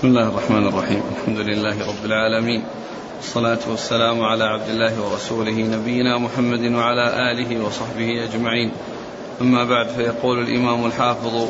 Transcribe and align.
بسم 0.00 0.08
الله 0.08 0.28
الرحمن 0.28 0.66
الرحيم. 0.66 1.02
الحمد 1.12 1.38
لله 1.38 1.88
رب 1.88 2.04
العالمين. 2.04 2.64
والصلاة 3.16 3.58
والسلام 3.68 4.22
على 4.22 4.44
عبد 4.44 4.68
الله 4.68 5.02
ورسوله 5.02 5.52
نبينا 5.52 6.18
محمد 6.18 6.72
وعلى 6.72 7.32
آله 7.32 7.64
وصحبه 7.64 8.24
أجمعين. 8.24 8.70
أما 9.40 9.64
بعد 9.64 9.88
فيقول 9.88 10.38
الإمام 10.38 10.86
الحافظ 10.86 11.48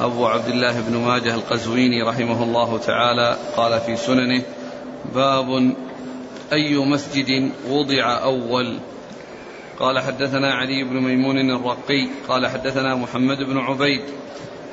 أبو 0.00 0.26
عبد 0.26 0.48
الله 0.48 0.80
بن 0.80 0.96
ماجه 0.96 1.34
القزويني 1.34 2.02
رحمه 2.02 2.42
الله 2.42 2.78
تعالى 2.78 3.36
قال 3.56 3.80
في 3.80 3.96
سننه 3.96 4.42
باب 5.14 5.74
أي 6.52 6.76
مسجد 6.76 7.50
وضع 7.70 8.22
أول. 8.22 8.78
قال 9.80 9.98
حدثنا 9.98 10.54
علي 10.54 10.84
بن 10.84 11.00
ميمون 11.00 11.50
الرقي 11.50 12.08
قال 12.28 12.46
حدثنا 12.46 12.94
محمد 12.94 13.38
بن 13.38 13.58
عبيد 13.58 14.02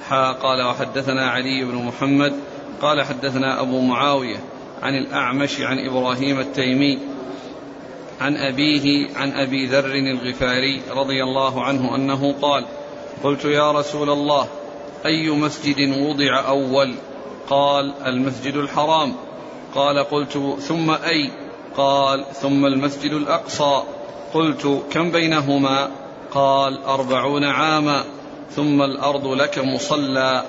حا 0.10 0.32
قال 0.32 0.62
وحدثنا 0.62 1.30
علي 1.30 1.66
بن 1.66 1.76
محمد 1.76 2.34
قال 2.82 3.04
حدثنا 3.04 3.62
أبو 3.62 3.82
معاوية 3.82 4.38
عن 4.81 4.95
الأعمش 4.95 5.62
عن 5.62 5.80
إبراهيم 5.80 6.40
التيمي 6.40 7.00
عن 8.22 8.38
أبيه 8.38 9.08
عن 9.16 9.31
أبي 9.31 9.66
ذر 9.66 9.95
الغفاري 9.95 10.81
رضي 10.91 11.23
الله 11.23 11.64
عنه 11.64 11.95
أنه 11.95 12.36
قال 12.41 12.66
قلت 13.23 13.45
يا 13.45 13.72
رسول 13.72 14.09
الله 14.09 14.48
أي 15.05 15.30
مسجد 15.30 15.98
وضع 15.98 16.48
أول؟ 16.48 16.95
قال 17.50 17.94
المسجد 18.05 18.55
الحرام. 18.55 19.16
قال 19.76 20.00
قلت 20.00 20.58
ثم 20.59 20.92
أي؟ 20.92 21.31
قال 21.78 22.26
ثم 22.34 22.66
المسجد 22.66 23.12
الأقصى. 23.12 23.84
قلت 24.34 24.81
كم 24.92 25.12
بينهما؟ 25.12 25.92
قال 26.31 26.84
أربعون 26.84 27.44
عاما. 27.44 28.03
ثم 28.55 28.81
الأرض 28.81 29.28
لك 29.28 29.59
مصلى. 29.59 30.44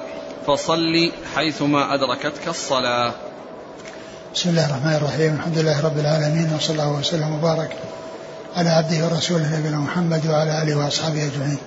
فصل 0.46 1.12
حيثما 1.34 1.94
أدركتك 1.94 2.48
الصلاة. 2.48 3.12
بسم 4.34 4.50
الله 4.50 4.66
الرحمن 4.66 4.94
الرحيم. 4.94 5.34
الحمد 5.34 5.58
لله 5.58 5.84
رب 5.84 5.98
العالمين 5.98 6.54
وصلى 6.56 6.72
الله 6.72 6.92
وسلم 6.92 7.34
وبارك 7.34 7.76
على 8.56 8.70
عبده 8.70 9.04
ورسوله 9.04 9.58
نبينا 9.58 9.76
محمد 9.76 10.26
وعلى 10.26 10.62
آله 10.62 10.74
وأصحابه 10.74 11.26
أجمعين. 11.26 11.58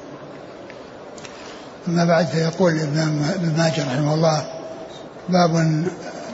أما 1.88 2.06
بعد 2.06 2.28
فيقول 2.28 2.80
ابن 2.80 3.54
ماجه 3.58 3.86
رحمه 3.94 4.14
الله 4.14 4.46
باب 5.30 5.84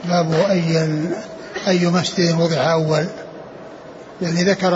باب 0.06 0.34
أي 0.34 0.90
أي 1.68 1.88
مسجد 1.88 2.40
وضع 2.40 2.72
أول. 2.74 3.08
يعني 4.22 4.44
ذكر 4.44 4.76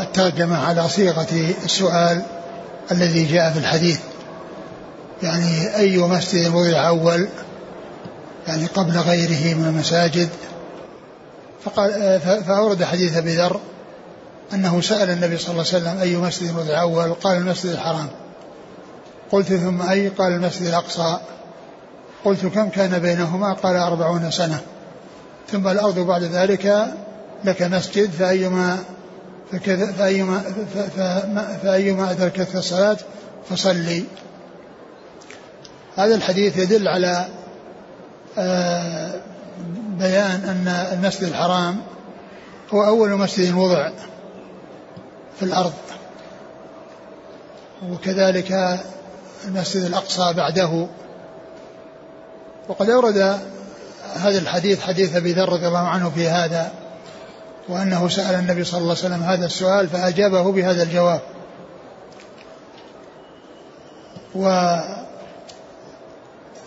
الترجمة 0.00 0.66
على 0.66 0.88
صيغة 0.88 1.54
السؤال 1.64 2.22
الذي 2.92 3.24
جاء 3.24 3.52
في 3.52 3.58
الحديث. 3.58 4.00
يعني 5.22 5.76
أي 5.76 5.98
مسجد 5.98 6.54
وضع 6.54 6.88
أول 6.88 7.28
يعني 8.46 8.66
قبل 8.66 8.98
غيره 8.98 9.54
من 9.54 9.64
المساجد. 9.66 10.28
فقال 11.64 12.20
فأورد 12.20 12.84
حديث 12.84 13.16
أبي 13.16 13.36
ذر 13.36 13.60
أنه 14.54 14.80
سأل 14.80 15.10
النبي 15.10 15.36
صلى 15.36 15.50
الله 15.50 15.64
عليه 15.72 15.78
وسلم 15.78 16.00
أي 16.00 16.16
مسجد 16.16 16.56
وضع 16.56 16.80
أول؟ 16.80 17.14
قال 17.14 17.36
المسجد 17.36 17.70
الحرام. 17.70 18.08
قلت 19.32 19.52
ثم 19.52 19.82
أي؟ 19.82 20.08
قال 20.08 20.32
المسجد 20.32 20.66
الأقصى. 20.66 21.20
قلت 22.24 22.46
كم 22.46 22.68
كان 22.68 22.98
بينهما؟ 22.98 23.52
قال 23.52 23.76
أربعون 23.76 24.30
سنة. 24.30 24.60
ثم 25.52 25.68
الأرض 25.68 25.98
بعد 25.98 26.22
ذلك 26.22 26.94
لك 27.44 27.62
مسجد 27.62 28.10
فأيما 28.10 28.78
فأيما 29.98 30.42
فأيما 31.62 32.10
أدركتك 32.10 32.56
الصلاة 32.56 32.96
فصلي. 33.50 34.04
هذا 36.00 36.14
الحديث 36.14 36.56
يدل 36.56 36.88
على 36.88 37.26
آه، 38.38 39.14
بيان 39.98 40.44
أن 40.44 40.68
المسجد 40.92 41.22
الحرام 41.22 41.80
هو 42.74 42.84
أول 42.84 43.10
مسجد 43.10 43.54
وضع 43.54 43.90
في 45.38 45.42
الأرض. 45.42 45.72
وكذلك 47.90 48.80
المسجد 49.44 49.84
الأقصى 49.84 50.32
بعده. 50.32 50.86
وقد 52.68 52.90
أورد 52.90 53.38
هذا 54.14 54.38
الحديث 54.38 54.80
حديث 54.80 55.16
أبي 55.16 55.32
ذر 55.32 55.48
رضي 55.48 55.66
الله 55.66 55.88
عنه 55.88 56.10
في 56.10 56.28
هذا 56.28 56.72
وأنه 57.68 58.08
سأل 58.08 58.34
النبي 58.34 58.64
صلى 58.64 58.78
الله 58.78 58.96
عليه 58.96 59.06
وسلم 59.06 59.22
هذا 59.22 59.46
السؤال 59.46 59.88
فأجابه 59.88 60.52
بهذا 60.52 60.82
الجواب. 60.82 61.20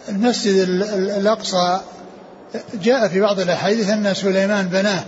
والمسجد 0.08 0.56
الأقصى 0.94 1.82
جاء 2.74 3.08
في 3.08 3.22
بعض 3.22 3.40
الأحاديث 3.40 3.90
أن 3.90 4.14
سليمان 4.14 4.68
بناه. 4.68 5.04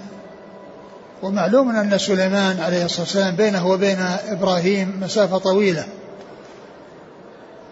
ومعلوم 1.23 1.75
أن 1.75 1.97
سليمان 1.97 2.59
عليه 2.59 2.85
الصلاة 2.85 3.01
والسلام 3.01 3.35
بينه 3.35 3.67
وبين 3.67 4.00
إبراهيم 4.29 5.00
مسافة 5.01 5.38
طويلة. 5.38 5.85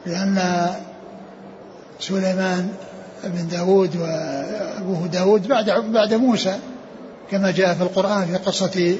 لأن 0.06 0.67
سليمان 2.00 2.69
بن 3.23 3.47
داود 3.47 3.95
وأبوه 3.95 5.07
داود 5.07 5.47
بعد 5.47 5.69
بعد 5.69 6.13
موسى 6.13 6.56
كما 7.31 7.51
جاء 7.51 7.73
في 7.73 7.83
القرآن 7.83 8.25
في 8.25 8.38
قصة 8.38 8.95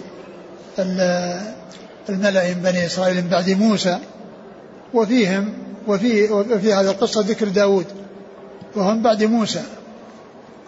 الملأ 2.10 2.54
من 2.54 2.62
بني 2.64 2.86
إسرائيل 2.86 3.16
من 3.24 3.30
بعد 3.30 3.50
موسى. 3.50 4.00
وفيهم 4.94 5.54
وفي 5.88 6.32
وفي 6.32 6.74
هذه 6.74 6.92
القصة 6.92 7.22
ذكر 7.22 7.48
داود. 7.48 7.86
وهم 8.76 9.02
بعد 9.02 9.24
موسى. 9.24 9.64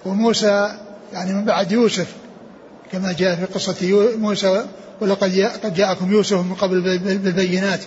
وموسى 0.06 0.72
يعني 1.14 1.34
من 1.34 1.46
بعد 1.46 1.72
يوسف 1.72 2.08
كما 2.92 3.12
جاء 3.12 3.36
في 3.36 3.46
قصة 3.46 4.10
موسى 4.18 4.66
ولقد 5.02 5.52
قد 5.64 5.74
جاءكم 5.74 6.12
يوسف 6.12 6.38
من 6.38 6.54
قبل 6.54 6.82
بالبينات. 7.00 7.80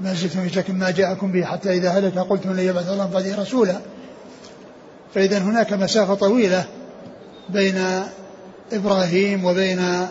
ما 0.00 0.14
زلتم 0.14 0.48
في 0.48 0.54
شك 0.54 0.70
ما 0.70 0.90
جاءكم 0.90 1.32
به 1.32 1.44
حتى 1.44 1.72
إذا 1.72 1.90
هلك 1.90 2.18
قلتم 2.18 2.52
لن 2.52 2.58
يبعث 2.58 2.88
الله 2.88 3.06
بعده 3.06 3.36
رسولا. 3.42 3.76
فإذا 5.14 5.38
هناك 5.38 5.72
مسافة 5.72 6.14
طويلة 6.14 6.64
بين 7.48 8.02
إبراهيم 8.72 9.44
وبين 9.44 10.06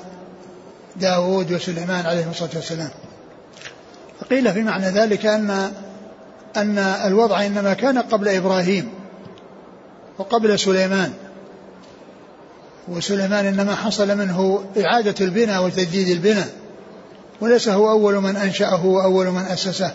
داود 0.96 1.52
وسليمان 1.52 2.06
عليه 2.06 2.30
الصلاة 2.30 2.50
والسلام. 2.56 2.90
فقيل 4.19 4.53
في 4.53 4.62
معنى 4.62 4.85
ذلك 4.85 5.25
أن 5.25 5.72
أن 6.58 6.78
الوضع 6.78 7.46
إنما 7.46 7.74
كان 7.74 7.97
قبل 7.97 8.28
إبراهيم. 8.28 8.90
وقبل 10.18 10.59
سليمان. 10.59 11.14
وسليمان 12.88 13.46
إنما 13.46 13.76
حصل 13.76 14.18
منه 14.18 14.64
إعادة 14.78 15.16
البناء 15.26 15.66
وتجديد 15.66 16.08
البناء 16.08 16.48
وليس 17.42 17.70
هو 17.70 17.92
أول 17.92 18.16
من 18.16 18.36
أنشأه 18.36 18.86
وأول 18.86 19.28
من 19.28 19.42
أسسه. 19.42 19.92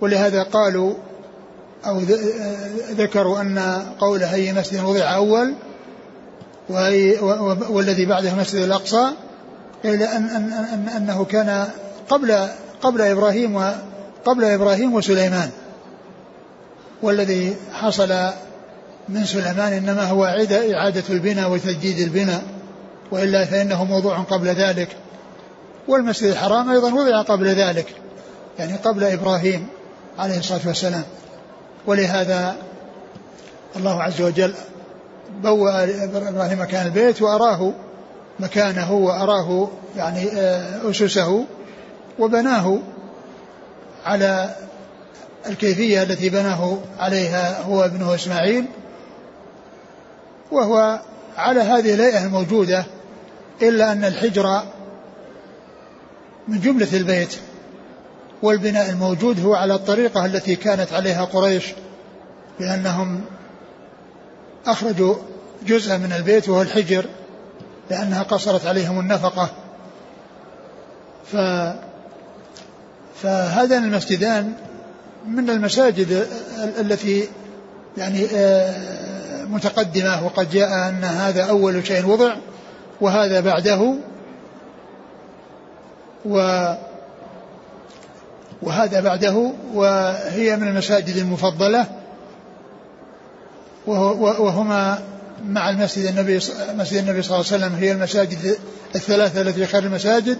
ولهذا 0.00 0.42
قالوا 0.42 0.94
أو 1.86 2.00
ذكروا 2.90 3.40
أن 3.40 3.82
قوله 4.00 4.34
أي 4.34 4.52
مسجد 4.52 4.84
وضع 4.84 5.14
أول 5.14 5.54
والذي 7.70 8.06
بعده 8.06 8.34
مسجد 8.34 8.62
الأقصى 8.62 9.10
إلا 9.84 10.16
أن 10.16 10.24
أن 10.24 10.52
أن 10.52 10.88
أنه 10.96 11.24
كان 11.24 11.68
قبل 12.08 12.48
قبل 12.82 13.00
إبراهيم 13.00 13.54
وقبل 13.54 14.44
إبراهيم 14.44 14.94
وسليمان. 14.94 15.50
والذي 17.02 17.56
حصل 17.72 18.30
من 19.08 19.24
سليمان 19.24 19.72
إنما 19.72 20.04
هو 20.04 20.24
إعادة 20.24 21.02
البناء 21.10 21.50
وتجديد 21.50 21.98
البناء 21.98 22.42
وإلا 23.10 23.44
فإنه 23.44 23.84
موضوع 23.84 24.18
قبل 24.18 24.48
ذلك. 24.48 24.88
والمسجد 25.88 26.30
الحرام 26.30 26.70
أيضا 26.70 26.92
وضع 26.94 27.22
قبل 27.22 27.46
ذلك 27.46 27.86
يعني 28.58 28.76
قبل 28.76 29.04
إبراهيم 29.04 29.66
عليه 30.18 30.38
الصلاة 30.38 30.60
والسلام. 30.66 31.04
ولهذا 31.86 32.56
الله 33.76 34.02
عز 34.02 34.22
وجل 34.22 34.54
بوأ 35.42 35.84
إبراهيم 36.04 36.60
مكان 36.60 36.86
البيت 36.86 37.22
وأراه 37.22 37.72
مكانه 38.40 38.92
وأراه 38.92 39.68
يعني 39.96 40.28
آه، 40.32 40.90
أسسه 40.90 41.44
وبناه 42.18 42.78
على 44.06 44.54
الكيفية 45.48 46.02
التي 46.02 46.28
بناه 46.28 46.78
عليها 46.98 47.62
هو 47.62 47.84
ابنه 47.84 48.14
إسماعيل 48.14 48.64
وهو 50.50 51.00
على 51.36 51.60
هذه 51.60 51.94
الهيئة 51.94 52.24
الموجودة 52.24 52.84
إلا 53.62 53.92
أن 53.92 54.04
الحجر 54.04 54.62
من 56.48 56.60
جملة 56.60 56.88
البيت 56.92 57.36
والبناء 58.42 58.90
الموجود 58.90 59.44
هو 59.44 59.54
على 59.54 59.74
الطريقة 59.74 60.26
التي 60.26 60.56
كانت 60.56 60.92
عليها 60.92 61.24
قريش 61.24 61.64
لأنهم 62.60 63.20
أخرجوا 64.66 65.14
جزءا 65.66 65.96
من 65.96 66.12
البيت 66.12 66.48
وهو 66.48 66.62
الحجر 66.62 67.06
لأنها 67.90 68.22
قصرت 68.22 68.66
عليهم 68.66 69.00
النفقة. 69.00 69.50
ف 71.32 71.36
فهذان 73.22 73.84
المسجدان 73.84 74.52
من 75.26 75.50
المساجد 75.50 76.26
التي 76.80 77.28
يعني 77.98 78.26
آه، 78.34 79.44
متقدمة 79.44 80.24
وقد 80.26 80.50
جاء 80.50 80.88
أن 80.88 81.04
هذا 81.04 81.42
أول 81.42 81.86
شيء 81.86 82.06
وضع 82.06 82.34
وهذا 83.00 83.40
بعده 83.40 83.94
و 86.24 86.66
وهذا 88.62 89.00
بعده 89.00 89.52
وهي 89.74 90.56
من 90.56 90.68
المساجد 90.68 91.16
المفضلة 91.16 91.86
وهما 93.86 94.98
مع 95.44 95.70
المسجد 95.70 96.06
النبي 96.06 96.36
مسجد 96.74 96.96
النبي 96.96 97.22
صلى 97.22 97.36
الله 97.36 97.52
عليه 97.52 97.64
وسلم 97.66 97.74
هي 97.74 97.92
المساجد 97.92 98.56
الثلاثة 98.94 99.40
التي 99.40 99.66
خير 99.66 99.82
المساجد 99.82 100.38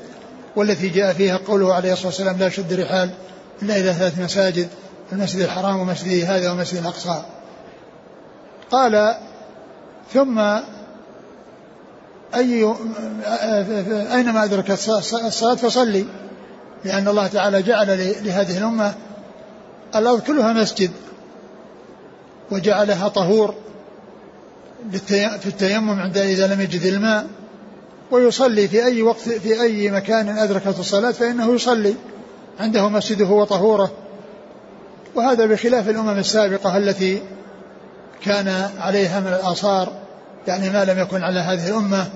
والتي 0.57 0.89
جاء 0.89 1.13
فيها 1.13 1.37
قوله 1.37 1.75
عليه 1.75 1.93
الصلاة 1.93 2.07
والسلام 2.07 2.39
لا 2.39 2.49
شد 2.49 2.73
رحال 2.73 3.11
إلا 3.63 3.77
إلى 3.77 3.93
ثلاث 3.93 4.19
مساجد 4.19 4.69
المسجد 5.13 5.41
الحرام 5.41 5.77
ومسجد 5.81 6.25
هذا 6.25 6.51
ومسجد 6.51 6.79
الأقصى. 6.79 7.23
قال 8.71 9.15
ثم 10.15 10.39
أي 12.35 12.75
أينما 14.15 14.45
أدركت 14.45 14.71
الصلاة 14.71 15.55
فصلي 15.55 16.07
لأن 16.85 17.09
الله 17.09 17.27
تعالى 17.27 17.63
جعل 17.63 17.87
لهذه 18.25 18.59
الأمة 18.59 18.95
الأرض 19.97 20.21
كلها 20.21 20.53
مسجد 20.53 20.91
وجعلها 22.51 23.09
طهور 23.09 23.55
في 25.41 25.47
التيمم 25.47 26.01
عند 26.01 26.19
إذا 26.19 26.55
لم 26.55 26.61
يجد 26.61 26.83
الماء 26.83 27.27
ويصلي 28.11 28.69
في 28.69 28.85
أي 28.85 29.03
وقت 29.03 29.21
في 29.21 29.63
أي 29.63 29.91
مكان 29.91 30.29
أدركت 30.29 30.79
الصلاة 30.79 31.11
فإنه 31.11 31.55
يصلي. 31.55 31.95
عنده 32.61 32.89
مسجده 32.89 33.27
وطهوره. 33.27 33.91
وهذا 35.15 35.47
بخلاف 35.47 35.89
الأمم 35.89 36.19
السابقة 36.19 36.77
التي 36.77 37.23
كان 38.25 38.71
عليها 38.79 39.21
من 39.21 39.27
الآثار 39.27 39.93
يعني 40.47 40.71
ما 40.71 40.85
لم 40.85 40.99
يكن 40.99 41.23
على 41.23 41.41
هذه 41.41 41.69
الأمة 41.69 42.07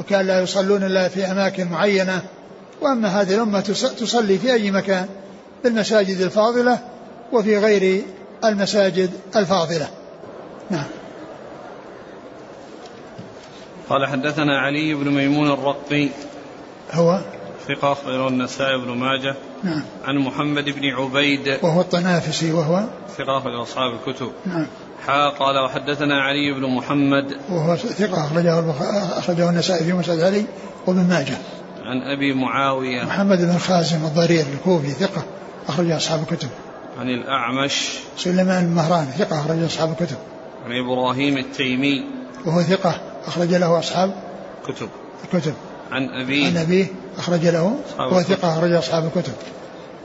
وكان 0.00 0.26
لا 0.26 0.40
يصلون 0.40 0.84
إلا 0.84 1.08
في 1.08 1.24
أماكن 1.24 1.68
معينة. 1.68 2.22
وأما 2.80 3.08
هذه 3.08 3.34
الأمة 3.34 3.60
تصلي 3.60 4.38
في 4.38 4.52
أي 4.52 4.70
مكان 4.70 5.06
بالمساجد 5.64 6.20
الفاضلة 6.20 6.78
وفي 7.32 7.58
غير 7.58 8.02
المساجد 8.44 9.10
الفاضلة. 9.36 9.88
نعم. 10.70 10.86
قال 13.90 14.06
حدثنا 14.06 14.58
علي 14.58 14.94
بن 14.94 15.10
ميمون 15.10 15.50
الرقي 15.50 16.08
هو؟ 16.92 17.20
ثقة 17.68 17.92
أخرجه 17.92 18.28
النسائي 18.28 18.78
بن 18.78 18.90
ماجه. 18.90 19.34
نعم. 19.64 19.82
عن 20.04 20.18
محمد 20.18 20.64
بن 20.64 20.88
عبيد 20.88 21.58
وهو 21.62 21.80
الطنافسي 21.80 22.52
وهو؟ 22.52 22.84
ثقة 23.18 23.38
أخرجه 23.38 23.62
أصحاب 23.62 23.92
الكتب. 23.94 24.32
نعم. 24.46 24.66
حا 25.06 25.28
قال 25.28 25.58
وحدثنا 25.64 26.22
علي 26.22 26.52
بن 26.52 26.66
محمد. 26.66 27.36
وهو 27.50 27.76
ثقة 27.76 28.26
أخرجه 28.26 28.64
أخرجه 29.18 29.50
النسائي 29.50 29.84
في 29.84 29.92
مسجد 29.92 30.20
علي 30.20 30.44
وابن 30.86 31.08
ماجه. 31.08 31.38
عن 31.84 32.02
أبي 32.02 32.34
معاوية. 32.34 33.02
محمد 33.04 33.38
بن 33.38 33.58
خازم 33.58 34.04
الضرير 34.04 34.46
الكوفي 34.54 34.90
ثقة 34.90 35.22
أخرج 35.68 35.90
أصحاب 35.90 36.22
الكتب. 36.22 36.48
عن 37.00 37.08
الأعمش. 37.08 37.98
سليمان 38.16 38.64
المهران 38.64 39.04
ثقة 39.04 39.40
أخرج 39.40 39.62
أصحاب 39.62 39.90
الكتب. 39.90 40.16
عن 40.64 40.72
إبراهيم 40.72 41.38
التيمي. 41.38 42.04
وهو 42.46 42.62
ثقة 42.62 43.00
أخرج 43.26 43.54
له 43.54 43.78
أصحاب 43.78 44.14
كتب. 44.66 44.88
الكتب. 45.24 45.54
عن 45.90 46.08
أبيه. 46.08 46.46
عن 46.46 46.56
أبيه. 46.56 46.86
أخرج 47.18 47.46
له 47.46 47.76
وهو 47.98 48.22
ثقة 48.22 48.52
أخرج 48.52 48.72
أصحاب 48.72 49.04
الكتب. 49.04 49.32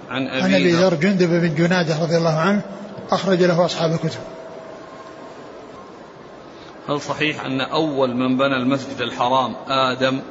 عن 0.10 0.28
أبي 0.28 0.42
عن 0.42 0.54
أبي 0.54 0.72
ذر. 0.72 0.94
جندب 0.94 1.30
بن 1.30 1.56
جنادة 1.56 2.02
رضي 2.02 2.18
الله 2.18 2.40
عنه 2.40 2.62
أخرج 3.12 3.44
له 3.44 3.66
أصحاب 3.66 3.92
الكتب. 3.92 4.20
هل 6.90 7.02
صحيح 7.02 7.46
أن 7.46 7.62
أول 7.62 8.16
من 8.16 8.38
بنى 8.38 8.58
المسجد 8.58 9.02
الحرام 9.02 9.56
آدم؟ 9.68 10.22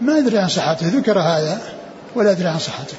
ما 0.00 0.18
أدري 0.18 0.38
عن 0.38 0.48
صحته 0.48 0.88
ذكر 0.88 1.18
هذا 1.18 1.62
ولا 2.14 2.30
أدري 2.30 2.48
عن 2.48 2.58
صحته. 2.58 2.96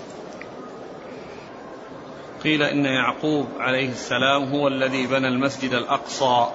قيل 2.43 2.63
إن 2.63 2.85
يعقوب 2.85 3.47
عليه 3.59 3.89
السلام 3.89 4.53
هو 4.53 4.67
الذي 4.67 5.07
بنى 5.07 5.27
المسجد 5.27 5.73
الأقصى 5.73 6.47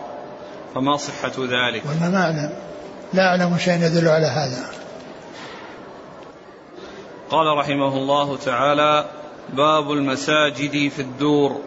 فما 0.74 0.96
صحة 0.96 1.32
ذلك؟ 1.38 1.82
وما 1.84 2.08
ما 2.08 2.22
أعلم. 2.22 2.52
لا 3.12 3.22
أعلم 3.22 3.58
شيء 3.58 3.82
يدل 3.82 4.08
على 4.08 4.26
هذا. 4.26 4.64
قال 7.30 7.58
رحمه 7.58 7.96
الله 7.96 8.36
تعالى 8.36 9.10
باب 9.52 9.92
المساجد 9.92 10.88
في 10.88 10.98
الدور. 10.98 11.60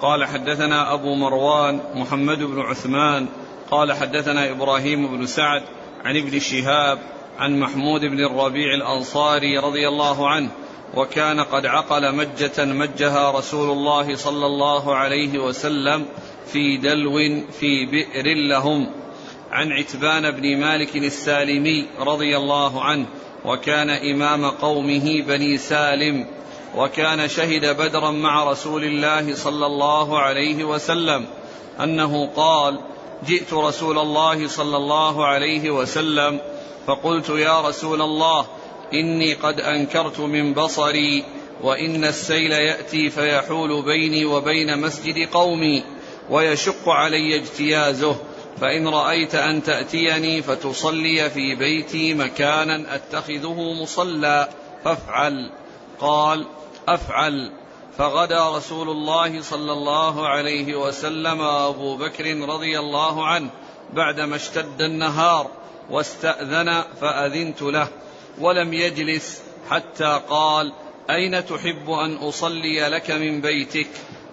قال 0.00 0.24
حدثنا 0.24 0.94
أبو 0.94 1.14
مروان 1.14 1.80
محمد 1.94 2.38
بن 2.38 2.60
عثمان 2.60 3.26
قال 3.70 3.92
حدثنا 3.92 4.50
إبراهيم 4.50 5.16
بن 5.16 5.26
سعد 5.26 5.62
عن 6.04 6.16
ابن 6.16 6.38
شهاب 6.38 6.98
عن 7.38 7.60
محمود 7.60 8.00
بن 8.00 8.24
الربيع 8.24 8.74
الأنصاري 8.74 9.58
رضي 9.58 9.88
الله 9.88 10.28
عنه 10.28 10.50
وكان 10.94 11.40
قد 11.40 11.66
عقل 11.66 12.14
مجة 12.14 12.64
مجها 12.64 13.30
رسول 13.30 13.70
الله 13.70 14.14
صلى 14.14 14.46
الله 14.46 14.94
عليه 14.94 15.38
وسلم 15.38 16.06
في 16.46 16.76
دلو 16.76 17.42
في 17.60 17.86
بئر 17.86 18.34
لهم. 18.48 18.90
عن 19.50 19.72
عتبان 19.72 20.30
بن 20.30 20.60
مالك 20.60 20.96
السالمي 20.96 21.86
رضي 21.98 22.36
الله 22.36 22.84
عنه 22.84 23.06
وكان 23.46 23.90
إمام 23.90 24.46
قومه 24.46 25.22
بني 25.22 25.58
سالم 25.58 26.26
وكان 26.76 27.28
شهد 27.28 27.76
بدرا 27.76 28.10
مع 28.10 28.50
رسول 28.50 28.84
الله 28.84 29.34
صلى 29.34 29.66
الله 29.66 30.18
عليه 30.18 30.64
وسلم 30.64 31.26
أنه 31.80 32.26
قال 32.36 32.80
جئت 33.26 33.52
رسول 33.52 33.98
الله 33.98 34.48
صلى 34.48 34.76
الله 34.76 35.26
عليه 35.26 35.70
وسلم 35.70 36.40
فقلت 36.86 37.28
يا 37.28 37.60
رسول 37.60 38.02
الله 38.02 38.46
إني 38.94 39.34
قد 39.34 39.60
أنكرت 39.60 40.20
من 40.20 40.54
بصري 40.54 41.24
وإن 41.62 42.04
السيل 42.04 42.52
يأتي 42.52 43.10
فيحول 43.10 43.82
بيني 43.82 44.24
وبين 44.24 44.80
مسجد 44.80 45.28
قومي 45.28 45.84
ويشق 46.30 46.88
علي 46.88 47.36
اجتيازه 47.36 48.16
فإن 48.60 48.88
رأيت 48.88 49.34
أن 49.34 49.62
تأتيني 49.62 50.42
فتصلي 50.42 51.30
في 51.30 51.54
بيتي 51.54 52.14
مكانا 52.14 52.94
أتخذه 52.94 53.72
مصلى 53.82 54.48
فافعل. 54.84 55.50
قال 56.00 56.46
أفعل. 56.88 57.52
فغدا 57.98 58.56
رسول 58.56 58.88
الله 58.88 59.42
صلى 59.42 59.72
الله 59.72 60.28
عليه 60.28 60.74
وسلم 60.76 61.40
أبو 61.40 61.96
بكر 61.96 62.24
رضي 62.48 62.78
الله 62.78 63.26
عنه 63.26 63.50
بعدما 63.92 64.36
اشتد 64.36 64.82
النهار 64.82 65.50
واستأذن 65.90 66.82
فأذنت 67.00 67.62
له 67.62 67.88
ولم 68.40 68.72
يجلس 68.72 69.42
حتى 69.70 70.20
قال 70.28 70.72
أين 71.10 71.46
تحب 71.46 71.90
أن 71.90 72.16
أصلي 72.16 72.88
لك 72.88 73.10
من 73.10 73.40
بيتك؟ 73.40 73.88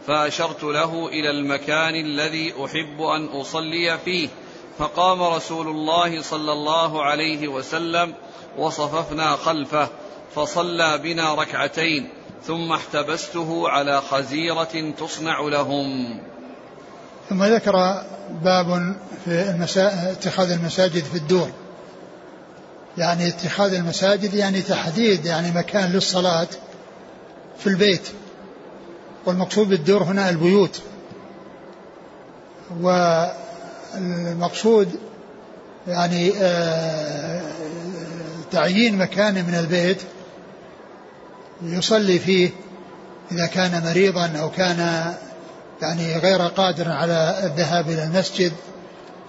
فأشرت 0.07 0.63
له 0.63 1.07
إلى 1.07 1.29
المكان 1.29 1.95
الذي 1.95 2.53
أحب 2.65 3.01
أن 3.01 3.25
أصلي 3.25 3.97
فيه. 4.05 4.29
فقام 4.77 5.23
رسول 5.23 5.67
الله 5.67 6.21
صلى 6.21 6.51
الله 6.51 7.03
عليه 7.03 7.47
وسلم 7.47 8.13
وصففنا 8.57 9.35
خلفه 9.35 9.89
فصلى 10.35 10.97
بنا 10.97 11.33
ركعتين 11.33 12.09
ثم 12.47 12.71
احتبسته 12.71 13.69
على 13.69 14.01
خزيرة 14.01 14.93
تصنع 14.99 15.39
لهم. 15.41 16.19
ثم 17.29 17.43
ذكر 17.43 18.03
باب 18.43 18.95
في 19.25 19.49
المسا... 19.49 20.11
اتخاذ 20.11 20.51
المساجد 20.51 21.03
في 21.03 21.15
الدور. 21.15 21.49
يعني 22.97 23.27
اتخاذ 23.27 23.73
المساجد 23.73 24.33
يعني 24.33 24.61
تحديد 24.61 25.25
يعني 25.25 25.51
مكان 25.51 25.91
للصلاة 25.91 26.47
في 27.59 27.67
البيت. 27.67 28.07
والمقصود 29.25 29.69
بالدور 29.69 30.03
هنا 30.03 30.29
البيوت. 30.29 30.81
والمقصود 33.95 34.89
يعني 35.87 36.33
آه، 36.37 37.41
تعيين 38.51 38.97
مكان 38.97 39.33
من 39.33 39.55
البيت 39.55 39.97
يصلي 41.63 42.19
فيه 42.19 42.49
إذا 43.31 43.45
كان 43.45 43.83
مريضا 43.83 44.27
أو 44.27 44.51
كان 44.51 45.13
يعني 45.81 46.17
غير 46.17 46.41
قادر 46.41 46.89
على 46.89 47.41
الذهاب 47.43 47.89
إلى 47.89 48.03
المسجد 48.03 48.51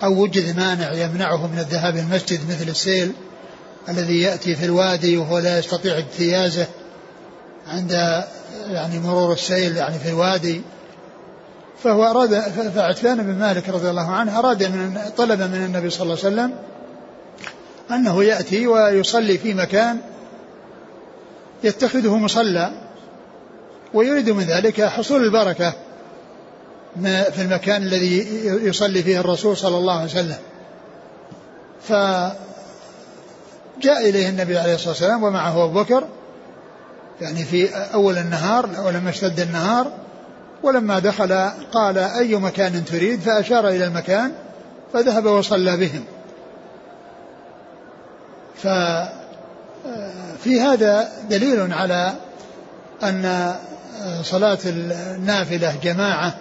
أو 0.03 0.23
وجد 0.23 0.57
مانع 0.57 0.93
يمنعه 0.93 1.47
من 1.47 1.59
الذهاب 1.59 1.95
إلى 1.95 2.03
المسجد 2.03 2.41
مثل 2.51 2.69
السيل 2.69 3.13
الذي 3.89 4.21
يأتي 4.21 4.57
في 4.57 4.65
الوادي 4.65 5.17
وهو 5.17 5.39
لا 5.39 5.59
يستطيع 5.59 5.99
اجتيازه 5.99 6.67
عند 7.69 8.25
يعني 8.67 8.99
مرور 8.99 9.33
السيل 9.33 9.77
يعني 9.77 9.99
في 9.99 10.09
الوادي 10.09 10.63
فهو 11.83 12.05
أراد 12.05 12.41
فعتبان 12.75 13.23
بن 13.23 13.35
مالك 13.35 13.69
رضي 13.69 13.91
الله 13.91 14.11
عنه 14.11 14.39
أراد 14.39 14.63
من 14.63 14.99
طلب 15.17 15.41
من 15.41 15.65
النبي 15.65 15.91
صلى 15.91 16.03
الله 16.03 16.19
عليه 16.25 16.35
وسلم 16.35 16.55
أنه 17.91 18.25
يأتي 18.25 18.67
ويصلي 18.67 19.39
في 19.39 19.55
مكان 19.55 19.99
يتخذه 21.65 22.17
مصلى 22.17 22.71
ويريد 23.95 24.31
من 24.31 24.45
ذلك 24.45 24.83
حصول 24.83 25.25
البركة 25.25 25.75
في 27.03 27.43
المكان 27.43 27.83
الذي 27.83 28.47
يصلي 28.47 29.03
فيه 29.03 29.21
الرسول 29.21 29.57
صلى 29.57 29.77
الله 29.77 29.93
عليه 29.93 30.05
وسلم. 30.05 30.37
فجاء 31.83 32.35
إليه 34.09 34.29
النبي 34.29 34.59
عليه 34.59 34.75
الصلاة 34.75 34.91
والسلام 34.91 35.23
ومعه 35.23 35.65
أبو 35.65 35.83
بكر 35.83 36.05
يعني 37.21 37.45
في 37.45 37.69
أول 37.95 38.19
النهار 38.19 38.69
ولما 38.85 39.11
اشتد 39.11 39.41
النهار 39.41 39.93
ولما 40.63 40.99
دخل 40.99 41.33
قال 41.73 41.99
أي 41.99 42.37
مكان 42.37 42.85
تريد 42.85 43.21
فأشار 43.21 43.69
إلى 43.69 43.85
المكان 43.85 44.33
فذهب 44.93 45.27
وصلى 45.27 45.77
بهم. 45.77 46.05
ففي 48.57 50.61
هذا 50.61 51.09
دليل 51.31 51.73
على 51.73 52.13
أن 53.03 53.55
صلاة 54.23 54.59
النافلة 54.67 55.75
جماعة 55.83 56.35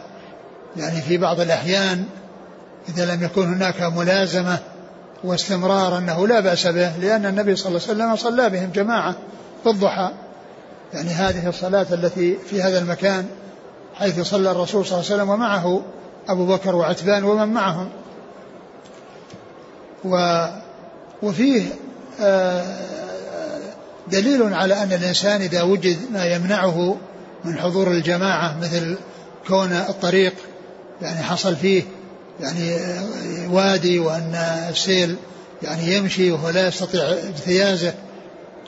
يعني 0.78 1.02
في 1.02 1.18
بعض 1.18 1.40
الأحيان 1.40 2.06
إذا 2.90 3.16
لم 3.16 3.24
يكن 3.24 3.54
هناك 3.54 3.82
ملازمة 3.82 4.58
واستمرار 5.24 5.98
أنه 5.98 6.28
لا 6.28 6.40
بأس 6.40 6.68
به 6.68 6.98
لأن 6.98 7.26
النبي 7.26 7.56
صلى 7.56 7.68
الله 7.68 7.82
عليه 7.90 7.94
وسلم 7.94 8.16
صلى 8.16 8.50
بهم 8.50 8.72
جماعة 8.72 9.16
في 9.64 9.70
الضحى. 9.70 10.12
يعني 10.94 11.10
هذه 11.10 11.50
الصلاة 11.50 11.88
التي 11.92 12.38
في 12.50 12.62
هذا 12.62 12.80
المكان 12.80 13.26
حيث 13.96 14.20
صلى 14.20 14.52
الرسول 14.52 14.86
صلى 14.86 15.00
الله 15.00 15.12
عليه 15.12 15.16
وسلم 15.16 15.30
ومعه 15.30 15.82
أبو 16.28 16.46
بكر 16.46 16.76
وعتبان 16.76 17.24
ومن 17.24 17.48
معهم. 17.48 17.90
و 20.06 20.46
وفيه 21.24 21.64
آه، 22.22 22.64
دليل 24.12 24.54
على 24.54 24.84
أن 24.84 24.94
الإنسان 24.94 25.42
إذا 25.42 25.62
وجد 25.62 25.98
ما 26.12 26.26
يمنعه 26.26 26.98
من 27.46 27.58
حضور 27.60 27.92
الجماعة 27.92 28.58
مثل 28.62 28.98
كون 29.48 29.72
الطريق 29.72 30.34
يعني 31.02 31.24
حصل 31.24 31.56
فيه 31.56 31.84
يعني 32.40 32.78
وادي 33.50 34.00
وأن 34.00 34.36
السيل 34.70 35.16
يعني 35.64 35.96
يمشي 35.96 36.32
وهو 36.32 36.50
لا 36.50 36.68
يستطيع 36.68 37.04
اجتيازه 37.04 37.94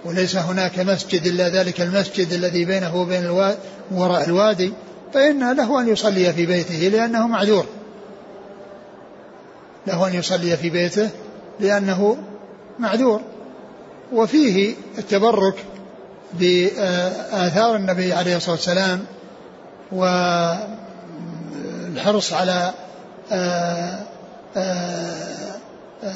وليس 0.05 0.35
هناك 0.35 0.79
مسجد 0.79 1.25
إلا 1.27 1.49
ذلك 1.49 1.81
المسجد 1.81 2.33
الذي 2.33 2.65
بينه 2.65 2.95
وبين 2.95 3.25
الوادي 3.25 3.57
وراء 3.91 4.25
الوادي 4.25 4.73
فإن 5.13 5.51
له 5.53 5.81
أن 5.81 5.87
يصلي 5.87 6.33
في 6.33 6.45
بيته 6.45 6.75
لأنه 6.75 7.27
معذور. 7.27 7.65
له 9.87 10.07
أن 10.07 10.13
يصلي 10.13 10.57
في 10.57 10.69
بيته 10.69 11.09
لأنه 11.59 12.17
معذور. 12.79 13.21
وفيه 14.13 14.73
التبرك 14.97 15.55
بآثار 16.33 17.75
النبي 17.75 18.13
عليه 18.13 18.37
الصلاة 18.37 18.55
والسلام 18.55 19.05
والحرص 21.91 22.33
على 22.33 22.73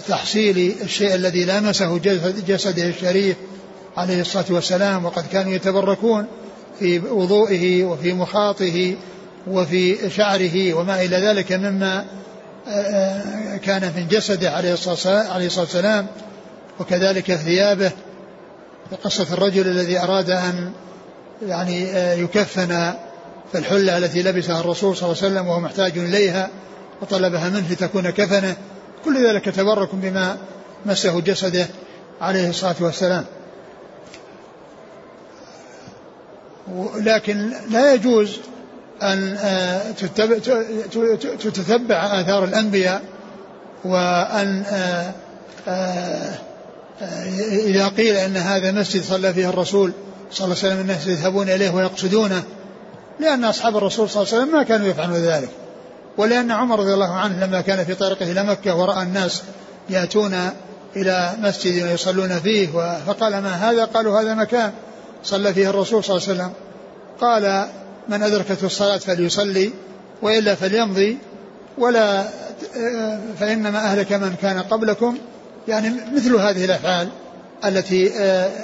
تحصيل 0.07 0.75
الشيء 0.81 1.15
الذي 1.15 1.45
لامسه 1.45 1.97
جسده 2.47 2.89
الشريف 2.89 3.37
عليه 3.99 4.21
الصلاة 4.21 4.45
والسلام 4.49 5.05
وقد 5.05 5.27
كانوا 5.31 5.53
يتبركون 5.53 6.25
في 6.79 6.99
وضوئه 6.99 7.83
وفي 7.83 8.13
مخاطه 8.13 8.95
وفي 9.47 10.09
شعره 10.09 10.73
وما 10.73 11.01
إلى 11.01 11.17
ذلك 11.17 11.51
مما 11.51 12.05
آه، 12.67 13.57
كان 13.57 13.91
من 13.95 14.07
جسده 14.07 14.51
عليه 14.51 14.73
الصلاة 14.73 15.29
والسلام 15.61 16.07
وكذلك 16.79 17.35
ثيابه. 17.35 17.91
قصة 19.03 19.33
الرجل 19.33 19.67
الذي 19.67 19.99
أراد 19.99 20.29
أن 20.29 20.71
يعني 21.47 21.83
يكفن 22.21 22.93
في 23.51 23.57
الحلة 23.57 23.97
التي 23.97 24.23
لبسها 24.23 24.59
الرسول 24.59 24.97
صلى 24.97 25.09
الله 25.09 25.23
عليه 25.23 25.33
وسلم 25.33 25.47
وهو 25.47 25.59
محتاج 25.59 25.97
إليها 25.97 26.49
وطلبها 27.01 27.49
منه 27.49 27.71
لتكون 27.71 28.09
كفنه. 28.09 28.55
كل 29.05 29.27
ذلك 29.27 29.45
تبرك 29.45 29.89
بما 29.93 30.37
مسه 30.85 31.19
جسده 31.21 31.67
عليه 32.21 32.49
الصلاة 32.49 32.75
والسلام. 32.79 33.25
لكن 36.95 37.53
لا 37.69 37.93
يجوز 37.93 38.39
أن 39.03 39.37
آه، 39.37 39.91
تتبع 41.39 42.21
آثار 42.21 42.43
الأنبياء 42.43 43.01
وأن 43.85 44.63
آه، 44.67 45.11
آه، 45.67 46.33
إذا 47.51 47.87
قيل 47.87 48.15
أن 48.15 48.37
هذا 48.37 48.71
مسجد 48.71 49.03
صلى 49.03 49.33
فيه 49.33 49.49
الرسول 49.49 49.91
صلى 50.31 50.45
الله 50.45 50.57
عليه 50.57 50.67
وسلم 50.67 50.81
الناس 50.81 51.07
يذهبون 51.07 51.49
إليه 51.49 51.69
ويقصدونه 51.69 52.43
لأن 53.19 53.45
أصحاب 53.45 53.77
الرسول 53.77 54.09
صلى 54.09 54.23
الله 54.23 54.33
عليه 54.33 54.43
وسلم 54.43 54.57
ما 54.57 54.63
كانوا 54.63 54.87
يفعلون 54.87 55.17
ذلك. 55.17 55.49
ولأن 56.17 56.51
عمر 56.51 56.79
رضي 56.79 56.93
الله 56.93 57.13
عنه 57.13 57.45
لما 57.45 57.61
كان 57.61 57.85
في 57.85 57.95
طريقه 57.95 58.31
إلى 58.31 58.43
مكة 58.43 58.75
ورأى 58.75 59.03
الناس 59.03 59.43
يأتون 59.89 60.49
إلى 60.95 61.33
مسجد 61.39 61.83
ويصلون 61.83 62.39
فيه 62.39 62.67
فقال 63.07 63.31
ما 63.31 63.49
هذا؟ 63.49 63.85
قالوا 63.85 64.21
هذا 64.21 64.33
مكان. 64.33 64.71
صلى 65.23 65.53
فيه 65.53 65.69
الرسول 65.69 66.03
صلى 66.03 66.17
الله 66.17 66.27
عليه 66.27 66.37
وسلم. 66.39 66.53
قال 67.21 67.69
من 68.09 68.23
أدركته 68.23 68.65
الصلاة 68.65 68.97
فليصلي 68.97 69.73
وإلا 70.21 70.55
فليمضي 70.55 71.17
ولا 71.77 72.23
فإنما 73.39 73.79
أهلك 73.79 74.13
من 74.13 74.35
كان 74.41 74.59
قبلكم. 74.59 75.17
يعني 75.67 75.89
مثل 76.15 76.35
هذه 76.35 76.65
الأفعال 76.65 77.09
التي 77.65 78.05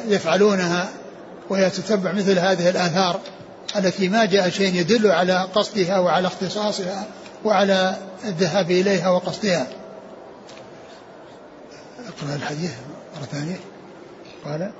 يفعلونها 0.07 0.89
وهي 1.50 1.69
تتبع 1.69 2.12
مثل 2.12 2.39
هذه 2.39 2.69
الآثار 2.69 3.19
التي 3.75 4.09
ما 4.09 4.25
جاء 4.25 4.50
شيء 4.50 4.75
يدل 4.75 5.12
على 5.12 5.47
قصدها 5.55 6.00
وعلى 6.00 6.27
اختصاصها 6.27 7.05
وعلى 7.45 7.95
الذهاب 8.25 8.71
إليها 8.71 9.09
وقصدها. 9.09 9.67
أقرأ 12.07 12.35
الحديث 12.35 12.71
مرة 13.15 13.25
ثانية. 13.25 13.59
قال 14.45 14.71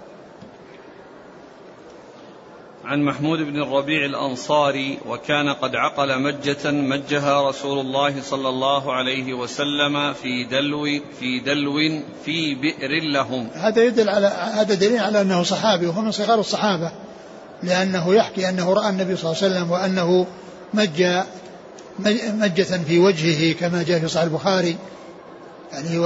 عن 2.86 3.02
محمود 3.04 3.40
بن 3.40 3.62
الربيع 3.62 4.06
الأنصاري 4.06 5.00
وكان 5.06 5.50
قد 5.50 5.76
عقل 5.76 6.22
مجة 6.22 6.72
مجها 6.72 7.50
رسول 7.50 7.80
الله 7.80 8.22
صلى 8.22 8.50
الله 8.50 8.94
عليه 8.94 9.34
وسلم 9.34 10.14
في 10.14 10.44
دلو 10.44 10.84
في 11.20 11.40
دلو 11.40 12.02
في 12.26 12.56
بئر 12.56 13.04
لهم. 13.04 13.48
هذا 13.54 13.84
يدل 13.84 14.10
على 14.10 14.28
هذا 14.28 14.74
دليل 14.74 15.00
على 15.00 15.22
أنه 15.22 15.44
صحابي 15.44 15.88
وهو 15.88 16.02
من 16.02 16.12
صغار 16.12 16.40
الصحابة 16.40 16.92
لأنه 17.64 18.14
يحكي 18.14 18.50
أنه 18.50 18.74
رأى 18.74 18.90
النبي 18.90 19.16
صلى 19.16 19.32
الله 19.32 19.44
عليه 19.44 19.54
وسلم 19.56 19.72
وأنه 19.72 20.28
مج 20.74 21.04
مجة 22.34 22.84
في 22.88 23.00
وجهه 23.00 23.54
كما 23.54 23.84
جاء 23.84 24.00
في 24.00 24.08
صحيح 24.08 24.24
البخاري. 24.24 24.76
يعني 25.74 25.98
و 25.98 26.06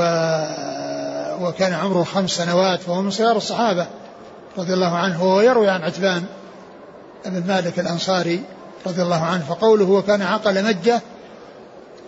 وكان 1.48 1.74
عمره 1.74 2.03
خمس 2.03 2.29
سنوات 2.29 2.79
وهو 2.88 3.01
من 3.01 3.12
صغار 3.12 3.38
الصحابة 3.38 3.88
رضي 4.57 4.74
الله 4.74 4.98
عنه 4.98 5.24
وهو 5.24 5.41
يروي 5.41 5.69
عن 5.69 5.81
عتبان. 5.81 6.24
بن 7.25 7.47
مالك 7.47 7.79
الأنصاري 7.79 8.43
رضي 8.88 9.01
الله 9.01 9.23
عنه 9.23 9.45
فقوله 9.49 9.85
وكان 9.85 10.21
عقل 10.21 10.63
مجة 10.63 11.01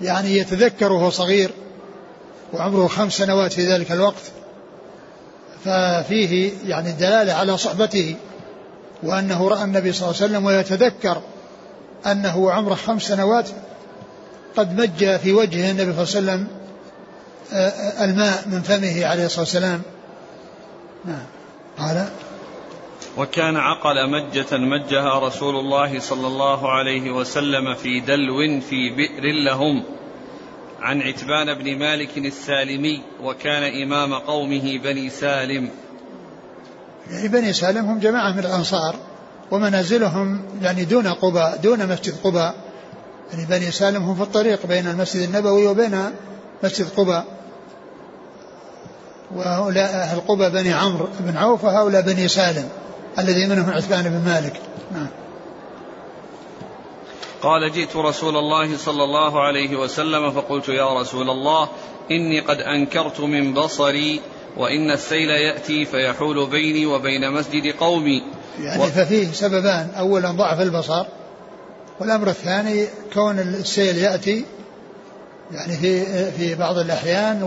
يعني 0.02 0.38
يتذكر 0.38 0.92
وهو 0.92 1.10
صغير 1.10 1.52
وعمره 2.54 2.88
خمس 2.88 3.14
سنوات 3.14 3.54
في 3.54 3.74
ذلك 3.74 3.92
الوقت 3.92 4.32
ففيه 5.66 6.52
يعني 6.66 6.90
الدلالة 6.90 7.34
على 7.34 7.58
صحبته 7.58 8.16
وأنه 9.04 9.48
رأى 9.48 9.64
النبي 9.64 9.92
صلى 9.92 10.10
الله 10.10 10.22
عليه 10.22 10.32
وسلم 10.32 10.46
ويتذكر 10.46 11.22
أنه 12.06 12.52
عمره 12.52 12.76
خمس 12.76 13.02
سنوات 13.02 13.50
قد 14.58 14.82
مج 14.82 15.16
في 15.18 15.34
وجه 15.34 15.72
النبي 15.72 16.06
صلى 16.06 16.20
الله 16.20 16.32
عليه 16.32 16.42
وسلم 16.42 16.48
آه، 17.54 17.70
آه، 17.70 18.06
الماء 18.06 18.44
من 18.48 18.62
فمه 18.62 19.06
عليه 19.06 19.26
الصلاة 19.26 19.40
والسلام. 19.42 19.82
نعم. 21.06 21.26
قال 21.80 22.10
وكان 23.18 23.58
عقل 23.58 24.10
مجة 24.10 24.58
مجها 24.58 25.20
رسول 25.20 25.56
الله 25.56 26.00
صلى 26.00 26.28
الله 26.28 26.72
عليه 26.72 27.12
وسلم 27.12 27.76
في 27.76 28.00
دلو 28.00 28.62
في 28.62 28.90
بئر 28.90 29.24
لهم. 29.46 29.84
عن 30.82 31.02
عتبان 31.02 31.54
بن 31.54 31.80
مالك 31.80 32.18
السالمي 32.18 33.02
وكان 33.24 33.82
إمام 33.84 34.14
قومه 34.14 34.78
بني 34.84 35.10
سالم. 35.10 35.70
يعني 37.12 37.28
بني 37.28 37.54
سالم 37.54 37.86
هم 37.86 38.00
جماعة 38.00 38.32
من 38.32 38.40
الأنصار 38.40 38.96
ومنازلهم 39.52 40.42
يعني 40.62 40.86
دون 40.86 41.08
قباء 41.08 41.60
دون 41.64 41.88
مسجد 41.88 42.14
قباء. 42.24 42.56
يعني 43.34 43.46
بني 43.46 43.72
سالم 43.72 44.04
هم 44.04 44.16
في 44.16 44.22
الطريق 44.22 44.66
بين 44.66 44.88
المسجد 44.88 45.22
النبوي 45.22 45.68
وبين 45.68 46.12
مسجد 46.64 46.90
قباء. 46.98 47.26
وهؤلاء 49.36 49.90
أهل 49.90 50.20
قباء 50.20 50.50
بني 50.50 50.74
عمرو 50.74 51.08
بن 51.20 51.38
عوف 51.38 51.64
وهؤلاء 51.64 52.02
بني 52.02 52.28
سالم. 52.28 52.70
الذي 53.20 53.48
منهم 53.48 53.70
عثمان 53.70 54.04
بن 54.04 54.22
مالك. 54.26 54.62
نعم. 54.92 55.08
قال 57.42 57.72
جئت 57.72 57.96
رسول 57.96 58.38
الله 58.38 58.78
صلى 58.78 59.04
الله 59.04 59.42
عليه 59.42 59.76
وسلم 59.76 60.32
فقلت 60.32 60.70
يا 60.70 61.02
رسول 61.02 61.30
الله 61.30 61.70
إني 62.12 62.40
قد 62.40 62.58
أنكرت 62.58 63.20
من 63.20 63.54
بصري 63.54 64.22
وإن 64.58 64.92
السيل 64.92 65.30
يأتي 65.30 65.86
فيحول 65.86 66.50
بيني 66.50 66.86
وبين 66.86 67.32
مسجد 67.32 67.76
قومي. 67.80 68.24
يعني 68.60 68.84
و... 68.84 68.86
ففيه 68.86 69.32
سببان. 69.32 69.90
أولا 69.98 70.32
ضعف 70.32 70.62
البصر 70.62 71.06
والأمر 72.00 72.30
الثاني 72.30 72.88
كون 73.14 73.40
السيل 73.40 73.98
يأتي 73.98 74.46
يعني 75.52 75.78
في 75.78 76.06
في 76.32 76.56
بعض 76.56 76.78
الأحيان 76.78 77.44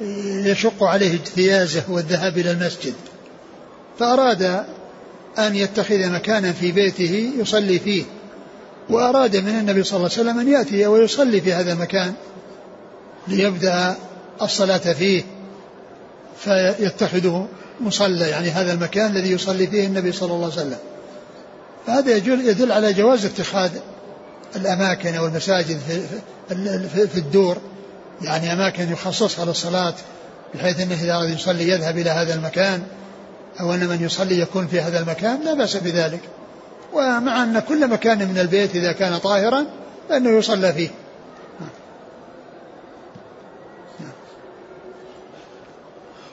ويشق 0.00 0.84
عليه 0.84 1.14
اجتيازه 1.14 1.82
والذهاب 1.88 2.38
إلى 2.38 2.50
المسجد. 2.50 2.94
فأراد 3.98 4.42
أن 5.38 5.56
يتخذ 5.56 6.10
مكانا 6.10 6.52
في 6.52 6.72
بيته 6.72 7.32
يصلي 7.38 7.78
فيه 7.78 8.04
وأراد 8.90 9.36
من 9.36 9.58
النبي 9.58 9.84
صلى 9.84 9.96
الله 9.96 10.10
عليه 10.12 10.20
وسلم 10.20 10.38
أن 10.38 10.48
يأتي 10.48 10.86
ويصلي 10.86 11.40
في 11.40 11.52
هذا 11.52 11.72
المكان 11.72 12.14
ليبدأ 13.28 13.96
الصلاة 14.42 14.76
فيه 14.78 15.22
فيتخذه 16.38 17.48
مصلى 17.80 18.28
يعني 18.28 18.50
هذا 18.50 18.72
المكان 18.72 19.10
الذي 19.10 19.32
يصلي 19.32 19.66
فيه 19.66 19.86
النبي 19.86 20.12
صلى 20.12 20.32
الله 20.32 20.44
عليه 20.44 20.54
وسلم. 20.54 20.78
فهذا 21.86 22.16
يدل 22.16 22.72
على 22.72 22.92
جواز 22.92 23.24
اتخاذ 23.24 23.70
الأماكن 24.56 25.14
أو 25.14 25.26
المساجد 25.26 25.78
في, 26.48 27.06
في 27.08 27.18
الدور 27.18 27.58
يعني 28.22 28.52
أماكن 28.52 28.92
يخصصها 28.92 29.44
للصلاة 29.44 29.94
بحيث 30.54 30.80
أنه 30.80 30.94
إذا 30.94 31.14
أراد 31.14 31.30
يصلي 31.30 31.68
يذهب 31.68 31.98
إلى 31.98 32.10
هذا 32.10 32.34
المكان 32.34 32.82
أو 33.60 33.74
أن 33.74 33.88
من 33.88 34.04
يصلي 34.04 34.40
يكون 34.40 34.66
في 34.66 34.80
هذا 34.80 35.00
المكان 35.00 35.44
لا 35.44 35.54
بأس 35.54 35.76
بذلك. 35.76 36.20
ومع 36.92 37.42
أن 37.42 37.58
كل 37.58 37.88
مكان 37.88 38.28
من 38.28 38.38
البيت 38.38 38.76
إذا 38.76 38.92
كان 38.92 39.18
طاهرا 39.18 39.66
فإنه 40.08 40.30
يصلى 40.30 40.72
فيه. 40.72 40.90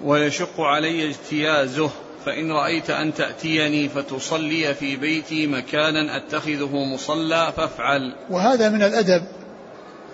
ويشق 0.03 0.61
علي 0.61 1.09
اجتيازه 1.09 1.89
فإن 2.25 2.51
رأيت 2.51 2.89
أن 2.89 3.13
تأتيني 3.13 3.89
فتصلي 3.89 4.73
في 4.73 4.95
بيتي 4.95 5.47
مكانا 5.47 6.17
أتخذه 6.17 6.75
مصلى 6.93 7.53
فافعل. 7.57 8.15
وهذا 8.29 8.69
من 8.69 8.83
الأدب. 8.83 9.23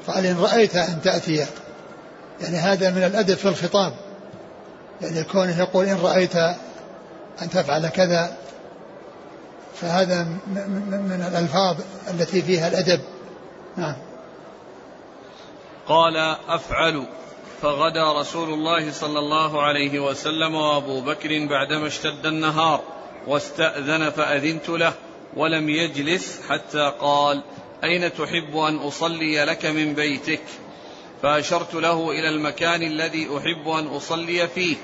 قال 0.07 0.25
إن 0.25 0.38
رأيت 0.38 0.75
أن 0.75 1.01
تأتي. 1.03 1.45
يعني 2.41 2.57
هذا 2.57 2.91
من 2.91 3.03
الأدب 3.03 3.35
في 3.35 3.47
الخطاب. 3.47 3.93
يعني 5.01 5.24
كونه 5.24 5.59
يقول 5.59 5.85
إن 5.85 5.97
رأيت 5.97 6.33
أن 7.41 7.49
تفعل 7.49 7.87
كذا 7.87 8.37
فهذا 9.81 10.23
من 10.23 11.27
الألفاظ 11.31 11.77
التي 12.09 12.41
فيها 12.41 12.67
الأدب. 12.67 13.01
نعم. 13.77 13.95
قال 15.87 16.17
أفعل. 16.47 17.05
فغدا 17.61 18.19
رسول 18.19 18.49
الله 18.53 18.91
صلى 18.91 19.19
الله 19.19 19.61
عليه 19.61 19.99
وسلم 19.99 20.55
وأبو 20.55 21.01
بكر 21.01 21.29
بعدما 21.45 21.87
اشتد 21.87 22.25
النهار 22.25 22.81
واستأذن 23.27 24.09
فأذنت 24.09 24.69
له 24.69 24.93
ولم 25.35 25.69
يجلس 25.69 26.41
حتى 26.49 26.93
قال 26.99 27.43
أين 27.83 28.13
تحب 28.13 28.57
أن 28.57 28.77
أصلي 28.77 29.45
لك 29.45 29.65
من 29.65 29.93
بيتك؟ 29.93 30.41
فأشرت 31.23 31.73
له 31.73 32.11
إلى 32.11 32.29
المكان 32.29 32.83
الذي 32.83 33.27
أحب 33.37 33.67
أن 33.67 33.87
أصلي 33.87 34.47
فيه. 34.47 34.75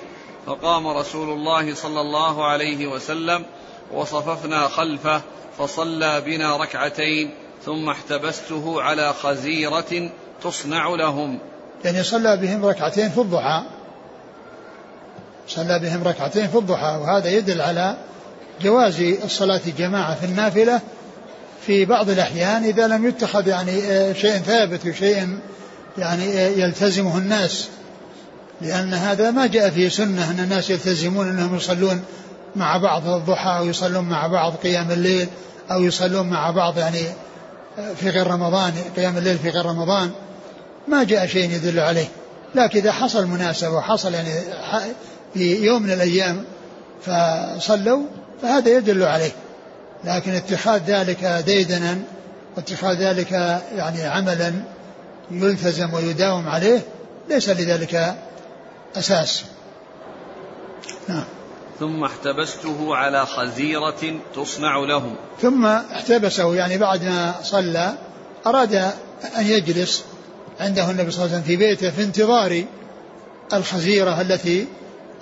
فقام 0.45 0.87
رسول 0.87 1.29
الله 1.29 1.75
صلى 1.75 2.01
الله 2.01 2.45
عليه 2.45 2.87
وسلم 2.87 3.45
وصففنا 3.93 4.67
خلفه 4.67 5.21
فصلى 5.57 6.21
بنا 6.21 6.57
ركعتين 6.57 7.31
ثم 7.65 7.89
احتبسته 7.89 8.81
على 8.81 9.13
خزيرة 9.13 10.09
تصنع 10.43 10.89
لهم. 10.89 11.39
يعني 11.85 12.03
صلى 12.03 12.37
بهم 12.37 12.65
ركعتين 12.65 13.09
في 13.09 13.17
الضحى. 13.17 13.63
صلى 15.47 15.79
بهم 15.79 16.03
ركعتين 16.03 16.47
في 16.47 16.57
الضحى 16.57 16.99
وهذا 17.01 17.29
يدل 17.29 17.61
على 17.61 17.97
جواز 18.61 19.01
الصلاة 19.01 19.61
جماعة 19.77 20.15
في 20.15 20.25
النافلة 20.25 20.81
في 21.65 21.85
بعض 21.85 22.09
الأحيان 22.09 22.63
إذا 22.63 22.87
لم 22.87 23.07
يتخذ 23.07 23.47
يعني 23.47 23.81
آه، 23.91 24.13
شيء 24.13 24.37
ثابت 24.37 24.85
وشيء 24.85 25.39
يعني 25.97 26.23
آه، 26.23 26.47
يلتزمه 26.47 27.17
الناس. 27.17 27.69
لأن 28.61 28.93
هذا 28.93 29.31
ما 29.31 29.47
جاء 29.47 29.69
فيه 29.69 29.89
سنة 29.89 30.31
أن 30.31 30.39
الناس 30.39 30.69
يلتزمون 30.69 31.29
أنهم 31.29 31.55
يصلون 31.55 32.03
مع 32.55 32.77
بعض 32.77 33.07
الضحى 33.07 33.57
أو 33.57 33.65
يصلون 33.65 34.03
مع 34.03 34.27
بعض 34.27 34.53
قيام 34.55 34.91
الليل 34.91 35.27
أو 35.71 35.83
يصلون 35.83 36.29
مع 36.29 36.51
بعض 36.51 36.77
يعني 36.77 36.99
في 37.95 38.09
غير 38.09 38.27
رمضان 38.27 38.73
قيام 38.95 39.17
الليل 39.17 39.37
في 39.37 39.49
غير 39.49 39.65
رمضان. 39.65 40.11
ما 40.87 41.03
جاء 41.03 41.27
شيء 41.27 41.51
يدل 41.51 41.79
عليه. 41.79 42.07
لكن 42.55 42.79
إذا 42.79 42.91
حصل 42.91 43.27
مناسبة 43.27 43.71
وحصل 43.71 44.13
يعني 44.13 44.29
في 45.33 45.65
يوم 45.65 45.83
من 45.83 45.91
الأيام 45.91 46.43
فصلوا 47.01 48.01
فهذا 48.41 48.69
يدل 48.69 49.03
عليه. 49.03 49.31
لكن 50.03 50.31
اتخاذ 50.31 50.81
ذلك 50.87 51.43
ديدنا 51.45 51.97
واتخاذ 52.57 52.95
ذلك 52.95 53.31
يعني 53.75 54.03
عملا 54.03 54.53
يلتزم 55.31 55.93
ويداوم 55.93 56.49
عليه 56.49 56.79
ليس 57.29 57.49
لذلك 57.49 58.15
أساس. 58.95 59.43
نعم. 61.07 61.23
ثم 61.79 62.03
احتبسته 62.03 62.95
على 62.95 63.25
خزيرة 63.25 64.19
تصنع 64.35 64.77
له 64.77 65.15
ثم 65.41 65.65
احتبسه 65.65 66.55
يعني 66.55 66.77
بعد 66.77 67.03
ما 67.03 67.35
صلى 67.43 67.93
أراد 68.47 68.73
أن 69.37 69.45
يجلس 69.45 70.03
عنده 70.59 70.91
النبي 70.91 71.11
صلى 71.11 71.25
الله 71.25 71.35
عليه 71.35 71.43
وسلم 71.43 71.47
في 71.47 71.55
بيته 71.55 71.91
في 71.91 72.03
انتظار 72.03 72.63
الخزيرة 73.53 74.21
التي 74.21 74.67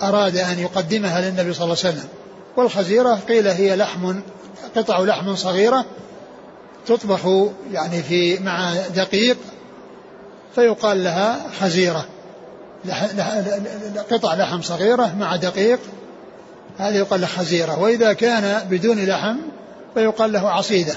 أراد 0.02 0.36
أن 0.36 0.58
يقدمها 0.58 1.20
للنبي 1.20 1.52
صلى 1.52 1.64
الله 1.64 1.76
عليه 1.84 1.94
وسلم. 1.94 2.08
والخزيرة 2.56 3.14
قيل 3.28 3.48
هي 3.48 3.76
لحم 3.76 4.20
قطع 4.76 5.00
لحم 5.00 5.34
صغيرة 5.34 5.84
تطبخ 6.86 7.50
يعني 7.72 8.02
في 8.02 8.38
مع 8.38 8.74
دقيق 8.74 9.36
فيقال 10.54 11.04
لها 11.04 11.50
خزيرة. 11.60 12.04
قطع 14.10 14.34
لحم 14.34 14.62
صغيرة 14.62 15.14
مع 15.18 15.36
دقيق. 15.36 15.78
هذا 16.78 16.96
يقال 16.96 17.20
له 17.20 17.26
خزيرة. 17.26 17.78
وإذا 17.78 18.12
كان 18.12 18.68
بدون 18.68 19.04
لحم 19.04 19.36
فيقال 19.94 20.32
له 20.32 20.50
عصيدة. 20.50 20.94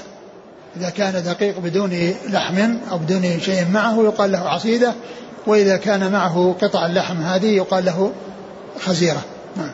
إذا 0.76 0.90
كان 0.90 1.22
دقيق 1.22 1.58
بدون 1.58 2.14
لحم 2.28 2.76
أو 2.90 2.98
بدون 2.98 3.40
شيء 3.40 3.68
معه 3.70 4.04
يقال 4.04 4.32
له 4.32 4.38
عصيدة. 4.38 4.94
وإذا 5.46 5.76
كان 5.76 6.12
معه 6.12 6.56
قطع 6.62 6.86
اللحم 6.86 7.16
هذه 7.16 7.56
يقال 7.56 7.84
له 7.84 8.12
خزيرة. 8.80 9.22
نعم. 9.56 9.72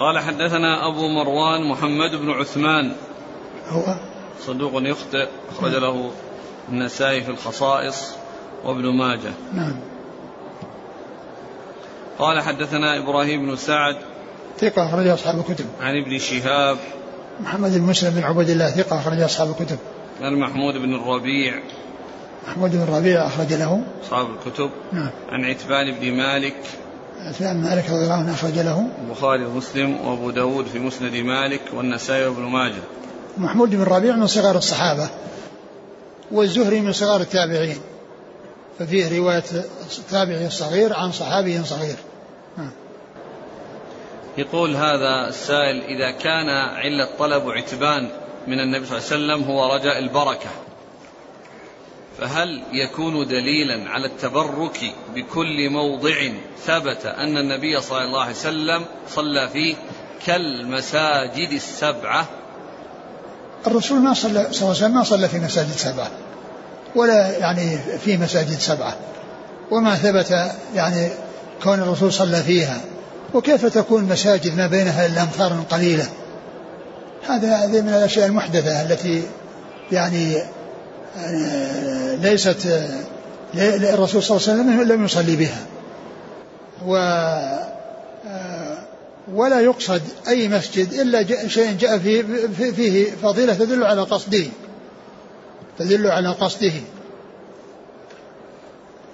قال 0.00 0.18
حدثنا 0.18 0.88
أبو 0.88 1.08
مروان 1.08 1.68
محمد 1.70 2.10
بن 2.10 2.30
عثمان. 2.30 2.92
هو؟ 3.68 3.82
صدوق 4.46 4.72
يخطئ 4.74 5.28
أخرج 5.52 5.74
له 5.74 6.10
النسائي 6.68 7.22
في 7.22 7.30
الخصائص 7.30 8.10
وابن 8.64 8.88
ماجه. 8.88 9.32
نعم. 9.52 9.93
قال 12.18 12.40
حدثنا 12.40 12.98
إبراهيم 12.98 13.46
بن 13.46 13.56
سعد 13.56 13.96
ثقة 14.58 14.88
أخرج 14.88 15.06
أصحاب 15.06 15.38
الكتب 15.38 15.66
عن 15.80 16.02
ابن 16.02 16.18
شهاب 16.18 16.76
محمد 17.40 17.74
بن 17.74 17.80
مسلم 17.80 18.10
بن 18.10 18.24
عبد 18.24 18.50
الله 18.50 18.70
ثقة 18.70 19.00
أخرج 19.00 19.20
أصحاب 19.20 19.50
الكتب. 19.50 19.78
عن 20.20 20.34
محمود 20.34 20.74
بن 20.74 20.94
الربيع. 20.94 21.54
محمود 22.48 22.70
بن 22.70 22.82
الربيع 22.82 23.26
أخرج 23.26 23.52
له. 23.52 23.82
أصحاب 24.04 24.26
الكتب. 24.30 24.70
نعم. 24.92 25.10
عن 25.28 25.44
عتبان 25.44 25.94
بن 26.00 26.12
مالك. 26.12 26.56
عتبان 27.26 27.62
مالك 27.62 27.90
رضي 27.90 28.04
الله 28.04 28.14
عنه 28.14 28.34
أخرج 28.34 28.58
له. 28.58 28.86
البخاري 29.04 29.44
ومسلم 29.44 30.06
وأبو 30.06 30.30
داود 30.30 30.66
في 30.66 30.78
مسند 30.78 31.14
مالك 31.14 31.60
والنسائي 31.74 32.26
وابن 32.26 32.42
ماجه. 32.42 32.82
محمود 33.38 33.70
بن 33.70 33.82
الربيع 33.82 34.16
من 34.16 34.26
صغار 34.26 34.56
الصحابة. 34.56 35.08
والزهري 36.32 36.80
من 36.80 36.92
صغار 36.92 37.20
التابعين. 37.20 37.78
ففيه 38.78 39.18
رواية 39.18 39.44
التابعي 39.98 40.46
الصغير 40.46 40.92
عن 40.94 41.12
صحابي 41.12 41.64
صغير. 41.64 41.96
يقول 44.38 44.76
هذا 44.76 45.28
السائل 45.28 45.82
إذا 45.82 46.10
كان 46.10 46.48
علة 46.48 47.08
طلب 47.18 47.50
عتبان 47.50 48.08
من 48.46 48.60
النبي 48.60 48.86
صلى 48.86 48.98
الله 48.98 49.32
عليه 49.32 49.42
وسلم 49.42 49.52
هو 49.52 49.74
رجاء 49.74 49.98
البركة. 49.98 50.50
فهل 52.18 52.62
يكون 52.72 53.26
دليلا 53.26 53.90
على 53.90 54.06
التبرك 54.06 54.94
بكل 55.14 55.70
موضع 55.70 56.14
ثبت 56.64 57.06
أن 57.06 57.38
النبي 57.38 57.80
صلى 57.80 58.04
الله 58.04 58.22
عليه 58.22 58.32
وسلم 58.32 58.84
صلى 59.08 59.48
فيه 59.48 59.74
كالمساجد 60.26 61.52
السبعة؟ 61.52 62.28
الرسول 63.66 63.98
ما 63.98 64.14
صلى 64.14 64.32
صلى 64.32 64.38
الله 64.42 64.52
عليه 64.52 64.70
وسلم 64.70 64.94
ما 64.94 65.04
صلى 65.04 65.28
في 65.28 65.38
مساجد 65.38 65.70
سبعة. 65.70 66.10
ولا 66.96 67.38
يعني 67.38 67.78
في 68.04 68.16
مساجد 68.16 68.58
سبعة. 68.58 68.96
وما 69.70 69.94
ثبت 69.94 70.52
يعني 70.74 71.08
كون 71.62 71.78
الرسول 71.78 72.12
صلى 72.12 72.42
فيها. 72.42 72.80
وكيف 73.34 73.66
تكون 73.66 74.04
مساجد 74.04 74.56
ما 74.56 74.66
بينها 74.66 75.06
إلا 75.06 75.22
أمتار 75.22 75.64
قليلة؟ 75.70 76.06
هذا 77.28 77.56
هذه 77.56 77.80
من 77.80 77.88
الأشياء 77.88 78.26
المحدثة 78.26 78.82
التي 78.82 79.22
يعني 79.92 80.36
آه، 81.18 82.14
ليست 82.14 82.66
آه، 82.66 83.94
الرسول 83.94 84.22
صلى 84.22 84.36
الله 84.36 84.48
عليه 84.48 84.82
وسلم 84.82 84.92
لم 84.92 85.04
يصلي 85.04 85.36
بها. 85.36 85.58
و 86.86 86.96
آه، 88.26 88.78
ولا 89.34 89.60
يقصد 89.60 90.02
أي 90.28 90.48
مسجد 90.48 90.92
إلا 90.92 91.48
شيء 91.48 91.76
جاء 91.80 91.98
فيه, 91.98 92.24
فيه 92.76 93.10
فضيلة 93.22 93.54
تدل 93.54 93.84
على 93.84 94.02
قصده. 94.02 94.44
تدل 95.78 96.06
على 96.06 96.28
قصده. 96.28 96.72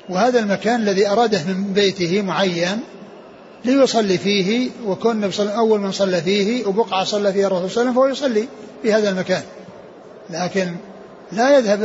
وهذا 0.09 0.39
المكان 0.39 0.81
الذي 0.81 1.09
أراده 1.09 1.45
من 1.45 1.73
بيته 1.73 2.23
معين 2.23 2.81
ليصلي 3.65 4.19
فيه 4.19 4.71
وكون 4.87 5.13
النبي 5.13 5.35
أول 5.57 5.81
من 5.81 5.93
صلى 5.93 6.23
فيه 6.23 6.67
وبقعة 6.67 7.05
صلى 7.05 7.33
فيها 7.33 7.47
الرسول 7.47 7.71
صلى 7.71 7.83
الله 7.83 8.03
عليه 8.03 8.11
وسلم 8.11 8.23
فهو 8.23 8.29
يصلي 8.31 8.49
في 8.83 8.95
هذا 8.95 9.11
المكان. 9.11 9.43
لكن 10.31 10.75
لا 11.33 11.59
يذهب 11.59 11.83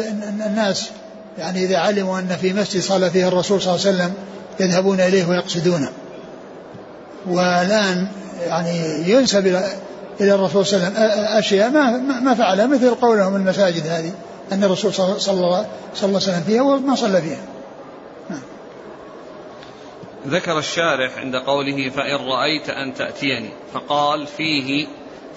الناس 0.48 0.90
يعني 1.38 1.66
إذا 1.66 1.78
علموا 1.78 2.20
أن 2.20 2.38
في 2.42 2.54
مسجد 2.54 2.82
صلى 2.82 3.10
فيه 3.10 3.28
الرسول 3.28 3.62
صلى 3.62 3.76
الله 3.76 3.86
عليه 3.86 3.96
وسلم 3.96 4.14
يذهبون 4.60 5.00
إليه 5.00 5.26
ويقصدونه. 5.26 5.90
والآن 7.28 8.08
يعني 8.48 8.80
ينسب 9.10 9.48
إلى 10.22 10.36
الرسول 10.36 10.66
صلى 10.66 10.78
الله 10.78 11.00
عليه 11.00 11.10
وسلم 11.10 11.26
أشياء 11.26 11.70
ما 11.70 11.98
ما 12.20 12.34
فعلها 12.34 12.66
مثل 12.66 12.96
قولهم 12.96 13.36
المساجد 13.36 13.88
هذه. 13.88 14.12
أن 14.52 14.64
الرسول 14.64 14.94
صلى 14.94 15.34
الله, 15.34 15.68
عليه 16.04 16.16
وسلم 16.16 16.44
فيها 16.48 16.62
وما 16.62 16.96
صلى 16.96 17.22
فيها. 17.22 17.46
نعم. 18.30 18.42
ذكر 20.28 20.60
الشارح 20.60 21.18
عند 21.18 21.36
قوله 21.36 21.90
فإن 21.90 22.16
رأيت 22.16 22.70
أن 22.70 22.94
تأتيني 22.94 23.50
فقال 23.74 24.28
فيه 24.28 24.88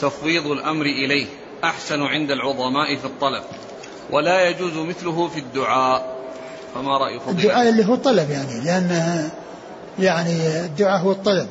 تفويض 0.00 0.46
الأمر 0.46 0.86
إليه 0.86 1.26
أحسن 1.64 2.02
عند 2.02 2.30
العظماء 2.30 2.96
في 2.96 3.04
الطلب 3.04 3.42
ولا 4.10 4.48
يجوز 4.48 4.72
مثله 4.72 5.28
في 5.28 5.38
الدعاء. 5.38 6.18
فما 6.74 6.98
رأي 6.98 7.20
فضيلة 7.20 7.40
الدعاء 7.40 7.68
اللي 7.68 7.86
هو 7.86 7.94
الطلب 7.94 8.30
يعني 8.30 8.60
لأن 8.64 9.30
يعني 9.98 10.64
الدعاء 10.64 11.00
هو 11.00 11.12
الطلب. 11.12 11.48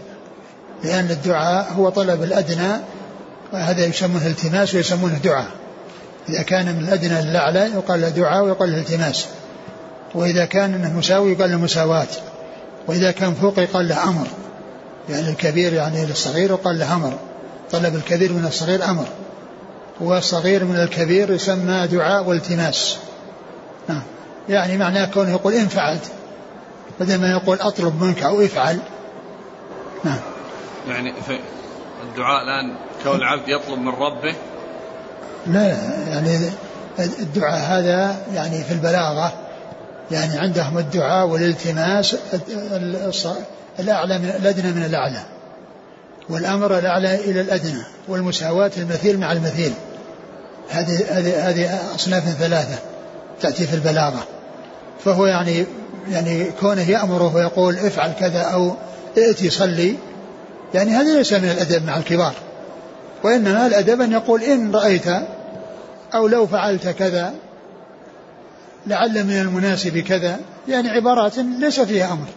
لأن 0.84 1.12
الدعاء 1.12 1.74
هو 1.74 1.90
طلب 1.90 2.24
الأدنى 2.24 2.82
وهذا 3.54 3.86
يسمونه 3.86 4.28
التماس 4.28 4.76
ويسمونه 4.76 5.18
دعاء. 5.18 5.48
إذا 6.30 6.42
كان 6.42 6.76
من 6.76 6.84
الأدنى 6.84 7.22
للأعلى 7.22 7.60
يقال 7.60 8.02
له 8.02 8.10
دعاء 8.10 8.44
ويقال 8.44 8.72
له 8.72 8.78
التماس. 8.78 9.26
وإذا 10.16 10.46
كان 10.46 10.74
أنه 10.74 10.98
مساوي 10.98 11.32
يقال 11.32 11.52
له 11.52 11.58
مساواة. 11.58 12.08
وإذا 12.88 13.12
كان 13.12 13.34
فوق 13.34 13.60
يقال 13.60 13.88
له 13.88 14.04
أمر. 14.04 14.28
يعني 15.10 15.30
الكبير 15.30 15.74
يعني 15.74 16.06
للصغير 16.06 16.50
يقال 16.50 16.80
له 16.80 16.96
أمر. 16.96 17.14
طلب 17.72 17.96
الكبير 17.96 18.34
من 18.34 18.46
الصغير 18.46 18.86
أمر. 18.86 19.06
والصغير 20.00 20.64
من 20.64 20.76
الكبير 20.76 21.32
يسمى 21.32 21.88
دعاء 21.88 22.24
والتماس. 22.24 22.98
نعم. 23.90 24.02
يعني 24.50 24.78
معناه 24.78 25.06
كونه 25.06 25.32
يقول 25.32 25.54
إن 25.54 25.68
فعلت 25.68 26.12
بدل 27.00 27.22
ما 27.22 27.32
يقول 27.32 27.60
أطلب 27.60 28.04
منك 28.04 28.24
أو 28.24 28.42
افعل. 28.42 28.80
نعم. 30.04 30.20
يعني 30.88 31.14
الدعاء 32.04 32.44
الآن 32.44 32.76
كون 33.04 33.16
العبد 33.16 33.50
يطلب 33.50 33.80
من 33.80 33.90
ربه 33.90 34.36
لا 35.48 35.78
يعني 36.10 36.40
الدعاء 37.00 37.60
هذا 37.60 38.16
يعني 38.34 38.64
في 38.64 38.72
البلاغة 38.72 39.34
يعني 40.12 40.40
عندهم 40.40 40.78
الدعاء 40.78 41.28
والالتماس 41.28 42.16
الأعلى 43.80 44.18
من 44.18 44.30
الأدنى 44.30 44.72
من 44.72 44.84
الأعلى 44.84 45.20
والأمر 46.30 46.78
الأعلى 46.78 47.16
إلى 47.16 47.42
الأدنى 47.42 47.84
والمساواة 48.08 48.72
المثيل 48.78 49.20
مع 49.20 49.32
المثيل. 49.32 49.74
هذه 50.70 51.06
هذه 51.10 51.50
هذه 51.50 51.80
أصناف 51.96 52.24
ثلاثة 52.24 52.80
تأتي 53.42 53.68
في 53.68 53.74
البلاغة. 53.74 54.24
فهو 55.06 55.26
يعني 55.26 55.66
يعني 56.12 56.52
كونه 56.60 56.90
يأمره 56.90 57.36
ويقول 57.36 57.78
افعل 57.78 58.14
كذا 58.20 58.42
أو 58.42 58.76
ائتي 59.18 59.50
صلي 59.50 59.96
يعني 60.74 60.92
هذا 60.92 61.18
ليس 61.18 61.34
من 61.34 61.50
الأدب 61.50 61.86
مع 61.86 61.98
الكبار. 61.98 62.34
وإنما 63.28 63.68
الأدب 63.68 64.02
أن 64.02 64.12
يقول 64.12 64.44
إن 64.44 64.76
رأيت 64.76 65.08
أو 66.14 66.28
لو 66.28 66.48
فعلت 66.48 66.88
كذا 66.88 67.34
لعل 68.88 69.24
من 69.24 69.42
المناسب 69.42 69.98
كذا 69.98 70.40
يعني 70.68 70.90
عبارات 70.90 71.38
ليس 71.38 71.80
فيها 71.80 72.14
أمر. 72.14 72.28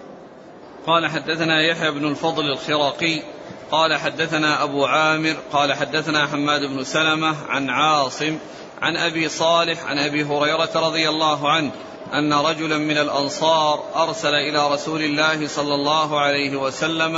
قال 0.87 1.07
حدثنا 1.07 1.63
يحيى 1.63 1.91
بن 1.91 2.05
الفضل 2.09 2.51
الخراقي 2.51 3.23
قال 3.71 3.97
حدثنا 3.97 4.63
أبو 4.63 4.85
عامر 4.85 5.37
قال 5.53 5.73
حدثنا 5.73 6.27
حماد 6.27 6.61
بن 6.61 6.85
سلمة 6.85 7.35
عن 7.49 7.71
عاصم 7.71 8.39
عن 8.83 8.97
أبي 8.97 9.29
صالح 9.29 9.85
عن 9.85 9.99
أبي 9.99 10.25
هريرة 10.25 10.71
رضي 10.75 11.09
الله 11.09 11.51
عنه 11.51 11.71
أن 12.15 12.33
رجلا 12.33 12.79
من 12.79 12.99
الأنصار 12.99 13.85
أرسل 13.97 14.35
إلى 14.35 14.73
رسول 14.73 15.03
الله 15.03 15.47
صلى 15.47 15.75
الله 15.75 16.21
عليه 16.21 16.57
وسلم 16.57 17.17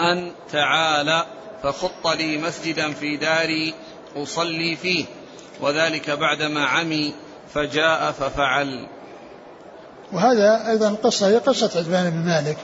أن 0.00 0.32
تعالى 0.52 1.26
فخط 1.62 2.06
لي 2.06 2.38
مسجدا 2.38 2.92
في 2.92 3.16
داري 3.16 3.74
أصلي 4.16 4.76
فيه 4.76 5.04
وذلك 5.60 6.10
بعدما 6.10 6.66
عمي 6.66 7.14
فجاء 7.54 8.12
ففعل. 8.12 8.86
وهذا 10.12 10.68
أيضا 10.68 10.96
قصة 11.02 11.28
هي 11.28 11.36
قصة 11.36 11.80
عثمان 11.80 12.10
بن 12.10 12.18
مالك. 12.18 12.56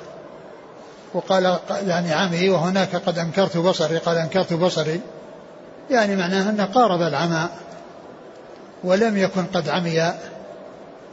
وقال 1.14 1.59
يعني 1.70 2.12
عمي 2.12 2.48
وهناك 2.48 2.96
قد 2.96 3.18
أنكرت 3.18 3.56
بصري 3.56 3.98
قال 3.98 4.16
أنكرت 4.16 4.52
بصري. 4.52 5.00
يعني 5.90 6.16
معناه 6.16 6.50
أنه 6.50 6.64
قارب 6.64 7.02
العمى 7.02 7.48
ولم 8.85 9.16
يكن 9.16 9.44
قد 9.44 9.68
عمي 9.68 10.12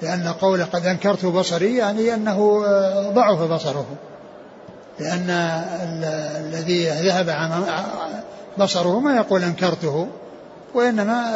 لأن 0.01 0.27
قوله 0.41 0.65
قد 0.65 0.85
أنكرت 0.85 1.25
بصري 1.25 1.77
يعني 1.77 2.13
أنه 2.13 2.63
ضعف 3.13 3.41
بصره. 3.41 3.85
لأن 4.99 5.29
الذي 6.39 6.89
ذهب 6.89 7.29
عن 7.29 7.63
بصره 8.57 8.99
ما 8.99 9.15
يقول 9.15 9.43
أنكرته 9.43 10.07
وإنما 10.73 11.35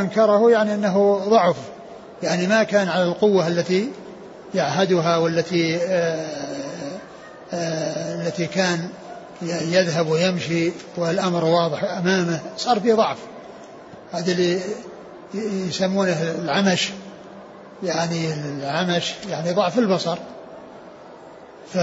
أنكره 0.00 0.50
يعني 0.50 0.74
أنه 0.74 1.20
ضعف 1.28 1.56
يعني 2.22 2.46
ما 2.46 2.62
كان 2.62 2.88
على 2.88 3.04
القوة 3.04 3.46
التي 3.46 3.88
يعهدها 4.54 5.16
والتي 5.16 5.76
آه، 5.76 6.26
آه، 7.52 8.14
التي 8.14 8.46
كان 8.46 8.88
يذهب 9.42 10.08
ويمشي 10.08 10.72
والأمر 10.96 11.44
واضح 11.44 11.84
أمامه 11.84 12.40
صار 12.56 12.80
في 12.80 12.92
ضعف. 12.92 13.18
هذا 14.12 14.32
اللي 14.32 14.60
يسمونه 15.34 16.22
العمش 16.22 16.90
يعني 17.82 18.34
العمش 18.34 19.14
يعني 19.30 19.52
ضعف 19.52 19.78
البصر. 19.78 20.18
ف 21.72 21.78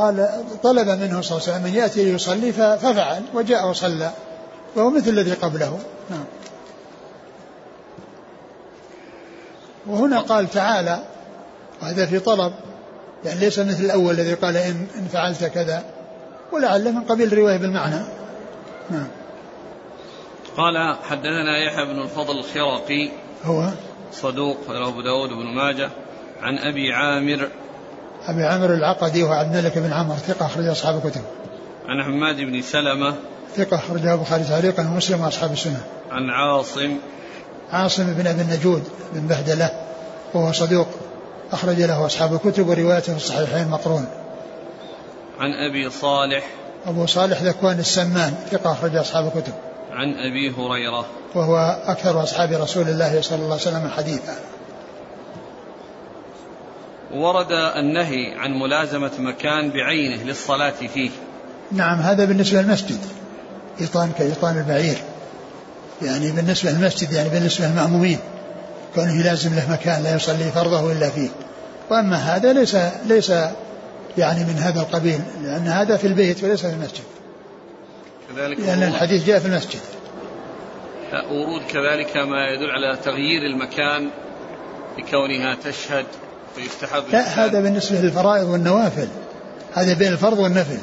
قال 0.00 0.28
طلب 0.62 0.88
منه 0.88 1.20
صلى 1.20 1.38
الله 1.38 1.48
عليه 1.48 1.52
وسلم 1.52 1.66
أن 1.66 1.74
يأتي 1.74 2.04
ليصلي 2.04 2.52
ففعل 2.52 3.22
وجاء 3.34 3.68
وصلى. 3.68 4.10
وهو 4.76 4.90
مثل 4.90 5.08
الذي 5.08 5.32
قبله. 5.32 5.78
نعم. 6.10 6.24
وهنا 9.86 10.20
قال 10.20 10.50
تعالى 10.50 11.02
وهذا 11.82 12.06
في 12.06 12.18
طلب 12.18 12.52
يعني 13.24 13.40
ليس 13.40 13.58
مثل 13.58 13.84
الأول 13.84 14.14
الذي 14.14 14.34
قال 14.34 14.56
إن, 14.56 14.86
إن 14.98 15.08
فعلت 15.12 15.44
كذا. 15.44 15.84
ولعل 16.52 16.92
من 16.92 17.00
قبيل 17.00 17.32
الرواية 17.32 17.56
بالمعنى. 17.56 18.04
نعم. 18.90 19.08
قال 20.56 20.96
حدثنا 21.02 21.58
يحيى 21.66 21.84
بن 21.84 22.02
الفضل 22.02 22.38
الخرقي 22.38 23.10
هو؟ 23.44 23.68
صدوق 24.12 24.58
أبو 24.68 25.00
داود 25.00 25.28
بن 25.28 25.46
ماجه 25.54 25.90
عن 26.42 26.58
أبي 26.58 26.92
عامر 26.92 27.48
أبي 28.30 28.44
عامر 28.44 28.74
العقدي 28.74 29.22
وعبد 29.22 29.56
الملك 29.56 29.78
بن 29.78 29.92
عمر 29.92 30.14
ثقة 30.14 30.46
أخرج 30.46 30.66
أصحاب 30.66 31.06
الكتب. 31.06 31.22
عن 31.88 32.02
حماد 32.02 32.36
بن 32.36 32.62
سلمة 32.62 33.14
ثقة 33.56 33.76
أخرجه 33.76 34.14
البخاري 34.14 34.44
تعليقا 34.44 34.82
ومسلم 34.82 35.20
وأصحاب 35.20 35.52
السنة. 35.52 35.82
عن 36.10 36.30
عاصم 36.30 36.96
عاصم 37.72 38.14
بن 38.14 38.26
أبي 38.26 38.42
النجود 38.42 38.82
بن 39.12 39.26
بهدلة 39.26 39.70
وهو 40.34 40.52
صدوق 40.52 40.86
أخرج 41.52 41.82
له 41.82 42.06
أصحاب 42.06 42.34
الكتب 42.34 42.68
وروايته 42.68 43.12
في 43.12 43.16
الصحيحين 43.16 43.68
مقرون. 43.68 44.06
عن 45.38 45.50
أبي 45.52 45.90
صالح 45.90 46.44
أبو 46.86 47.06
صالح 47.06 47.42
ذكوان 47.42 47.78
السمان 47.78 48.34
ثقة 48.50 48.72
أخرج 48.72 48.96
أصحاب 48.96 49.26
الكتب. 49.26 49.52
عن 49.90 50.14
أبي 50.14 50.50
هريرة 50.50 51.06
وهو 51.34 51.82
أكثر 51.86 52.22
أصحاب 52.22 52.52
رسول 52.52 52.88
الله 52.88 53.22
صلى 53.22 53.36
الله 53.38 53.52
عليه 53.52 53.54
وسلم 53.54 53.88
حديثا. 53.96 54.34
ورد 57.12 57.52
النهي 57.52 58.34
عن 58.38 58.50
ملازمة 58.50 59.10
مكان 59.18 59.70
بعينه 59.70 60.22
للصلاة 60.22 60.74
فيه. 60.94 61.10
نعم 61.72 61.98
هذا 61.98 62.24
بالنسبة 62.24 62.62
للمسجد. 62.62 62.98
إيطان 63.80 64.12
كإيطان 64.18 64.58
البعير 64.58 64.96
يعني 66.02 66.32
بالنسبة 66.32 66.70
للمسجد 66.70 67.12
يعني 67.12 67.28
بالنسبة 67.28 67.66
للمأمومين. 67.66 68.18
كونه 68.94 69.20
يلازم 69.20 69.54
له 69.54 69.70
مكان 69.72 70.02
لا 70.02 70.14
يصلي 70.14 70.50
فرضه 70.54 70.92
إلا 70.92 71.10
فيه. 71.10 71.28
وأما 71.90 72.16
هذا 72.16 72.52
ليس 72.52 72.76
ليس 73.06 73.30
يعني 74.18 74.44
من 74.44 74.58
هذا 74.58 74.80
القبيل 74.80 75.20
لأن 75.42 75.66
هذا 75.66 75.96
في 75.96 76.06
البيت 76.06 76.44
وليس 76.44 76.66
في 76.66 76.72
المسجد. 76.72 77.04
كذلك 78.28 78.60
لأن 78.60 78.82
الحديث 78.82 79.26
جاء 79.26 79.38
في 79.38 79.46
المسجد. 79.46 79.80
ورود 81.30 81.62
كذلك 81.62 82.16
ما 82.16 82.48
يدل 82.48 82.70
على 82.70 82.96
تغيير 83.04 83.46
المكان 83.46 84.10
لكونها 84.98 85.54
تشهد 85.64 86.06
فيستحب 86.56 87.02
لا 87.12 87.20
هذا 87.20 87.60
بالنسبة 87.60 87.98
للفرائض 87.98 88.48
والنوافل. 88.48 89.08
هذا 89.74 89.94
بين 89.94 90.12
الفرض 90.12 90.38
والنفل. 90.38 90.78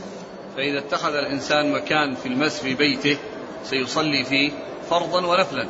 فإذا 0.58 0.80
اتخذ 0.80 1.14
الإنسان 1.14 1.72
مكان 1.72 2.16
في 2.16 2.26
المس 2.26 2.60
في 2.60 2.74
بيته 2.74 3.18
سيصلي 3.66 4.24
فيه 4.24 4.52
فرضا 4.90 5.28
ونفلا. 5.28 5.68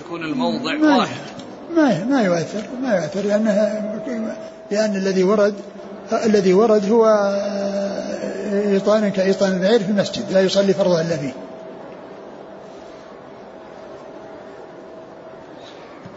تكون 0.00 0.24
الموضع 0.24 0.74
ما 0.74 0.96
واحد. 0.96 1.16
ما 1.76 2.04
ما 2.04 2.22
يؤثر 2.22 2.62
ما 2.82 2.96
يؤثر 2.96 3.20
لأنها 3.20 4.02
لأن 4.70 4.96
الذي 4.96 5.24
ورد 5.24 5.54
الذي 6.12 6.52
ورد 6.52 6.90
هو 6.90 7.06
إيطان 8.52 9.08
كإيطان 9.08 9.52
البعير 9.52 9.82
في 9.82 9.90
المسجد 9.90 10.32
لا 10.32 10.40
يصلي 10.40 10.74
فرضا 10.74 11.00
إلا 11.00 11.16
فيه. 11.16 11.32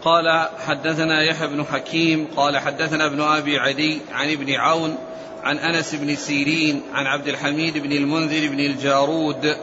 قال 0.04 0.48
حدثنا 0.66 1.22
يحيى 1.22 1.48
بن 1.48 1.64
حكيم 1.64 2.28
قال 2.36 2.58
حدثنا 2.58 3.06
ابن 3.06 3.20
أبي 3.20 3.58
عدي 3.58 4.00
عن 4.12 4.30
ابن 4.30 4.54
عون 4.54 4.98
عن 5.42 5.58
أنس 5.58 5.94
بن 5.94 6.16
سيرين 6.16 6.82
عن 6.92 7.06
عبد 7.06 7.28
الحميد 7.28 7.78
بن 7.78 7.92
المنذر 7.92 8.48
بن 8.48 8.60
الجارود 8.60 9.56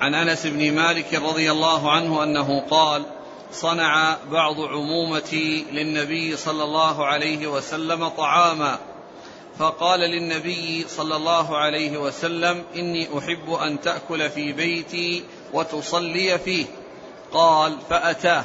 عن 0.00 0.14
أنس 0.14 0.46
بن 0.46 0.72
مالك 0.72 1.14
رضي 1.14 1.50
الله 1.50 1.90
عنه 1.90 2.22
أنه 2.22 2.60
قال 2.60 3.02
صنع 3.52 4.16
بعض 4.30 4.60
عمومتي 4.60 5.64
للنبي 5.72 6.36
صلى 6.36 6.64
الله 6.64 7.06
عليه 7.06 7.46
وسلم 7.46 8.08
طعاما. 8.08 8.78
فقال 9.58 10.00
للنبي 10.00 10.84
صلى 10.88 11.16
الله 11.16 11.56
عليه 11.56 11.98
وسلم 11.98 12.62
إني 12.76 13.08
أحب 13.18 13.52
أن 13.52 13.80
تأكل 13.80 14.30
في 14.30 14.52
بيتي 14.52 15.24
وتصلي 15.52 16.38
فيه. 16.38 16.64
قال 17.32 17.76
فأتاه. 17.90 18.44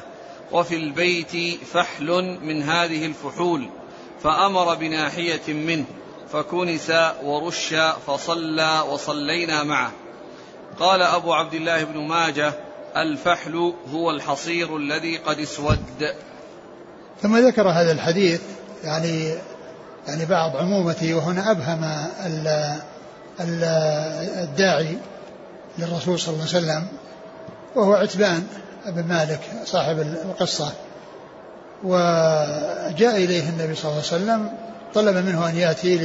وفي 0.52 0.76
البيت 0.76 1.64
فحل 1.74 2.38
من 2.42 2.64
هذه 2.64 3.06
الفحول 3.06 3.70
فأمر 4.24 4.76
بناحية 4.76 5.54
منه 5.54 5.86
فكنس 6.32 6.92
ورش 7.24 7.76
فصلى 8.08 8.84
وصلينا 8.90 9.64
معه. 9.64 9.92
قال 10.80 11.02
أبو 11.02 11.34
عبد 11.34 11.54
الله 11.54 11.84
بن 11.84 12.00
ماجه 12.00 12.54
الفحل 12.98 13.74
هو 13.94 14.12
الحصير 14.12 14.78
الذي 14.78 15.18
قد 15.18 15.40
اسود. 15.40 16.14
ثم 17.22 17.38
ذكر 17.38 17.70
هذا 17.70 17.92
الحديث 17.92 18.42
يعني 18.84 19.36
يعني 20.08 20.26
بعض 20.26 20.56
عمومته 20.56 21.14
وهنا 21.14 21.52
أبهم 21.52 21.84
الداعي 24.44 24.98
للرسول 25.78 26.20
صلى 26.20 26.34
الله 26.34 26.48
عليه 26.48 26.58
وسلم 26.58 26.88
وهو 27.76 27.94
عتبان. 27.94 28.48
بن 28.88 29.04
مالك 29.04 29.40
صاحب 29.66 30.00
القصة 30.00 30.72
وجاء 31.84 33.16
إليه 33.16 33.50
النبي 33.50 33.76
صلى 33.76 33.92
الله 33.92 34.04
عليه 34.12 34.24
وسلم 34.24 34.50
طلب 34.94 35.16
منه 35.16 35.50
أن 35.50 35.56
يأتي 35.56 35.98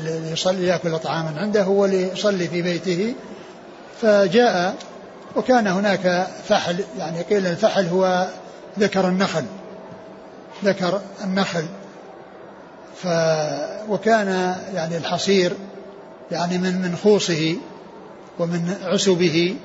ليصلي 0.00 0.66
يأكل 0.66 0.98
طعاما 0.98 1.40
عنده 1.40 1.68
وليصلي 1.68 2.48
في 2.48 2.62
بيته. 2.62 3.14
فجاء 4.00 4.74
وكان 5.36 5.66
هناك 5.66 6.26
فحل 6.48 6.84
يعني 6.98 7.22
قيل 7.22 7.46
الفحل 7.46 7.86
هو 7.86 8.26
ذكر 8.78 9.08
النخل 9.08 9.44
ذكر 10.64 11.00
النخل. 11.24 11.64
ف 13.02 13.06
وكان 13.88 14.56
يعني 14.74 14.96
الحصير 14.96 15.52
يعني 16.30 16.58
من 16.58 16.82
من 16.82 16.96
خوصه 16.96 17.56
ومن 18.38 18.74
عسبه. 18.82 19.56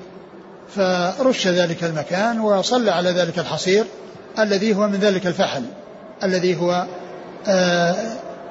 فرش 0.76 1.46
ذلك 1.46 1.84
المكان 1.84 2.40
وصلى 2.40 2.90
على 2.90 3.10
ذلك 3.10 3.38
الحصير 3.38 3.84
الذي 4.38 4.74
هو 4.74 4.88
من 4.88 4.98
ذلك 4.98 5.26
الفحل 5.26 5.62
الذي 6.24 6.60
هو 6.60 6.86
آه 7.46 7.94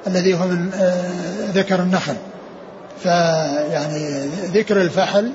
الذي 0.06 0.34
هو 0.34 0.46
من 0.46 0.70
آه 0.74 1.50
ذكر 1.54 1.80
النخل. 1.80 2.14
فيعني 3.02 4.26
ذكر 4.54 4.80
الفحل 4.80 5.32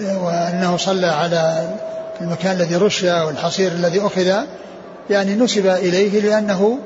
آه، 0.00 0.24
وأنه 0.24 0.76
صلى 0.76 1.06
على 1.06 1.68
المكان 2.20 2.56
الذي 2.56 2.76
رش 2.76 3.02
والحصير 3.02 3.72
الذي 3.72 4.00
أخذ 4.00 4.44
يعني 5.10 5.34
نسب 5.34 5.66
إليه 5.66 6.20
لأنه 6.20 6.78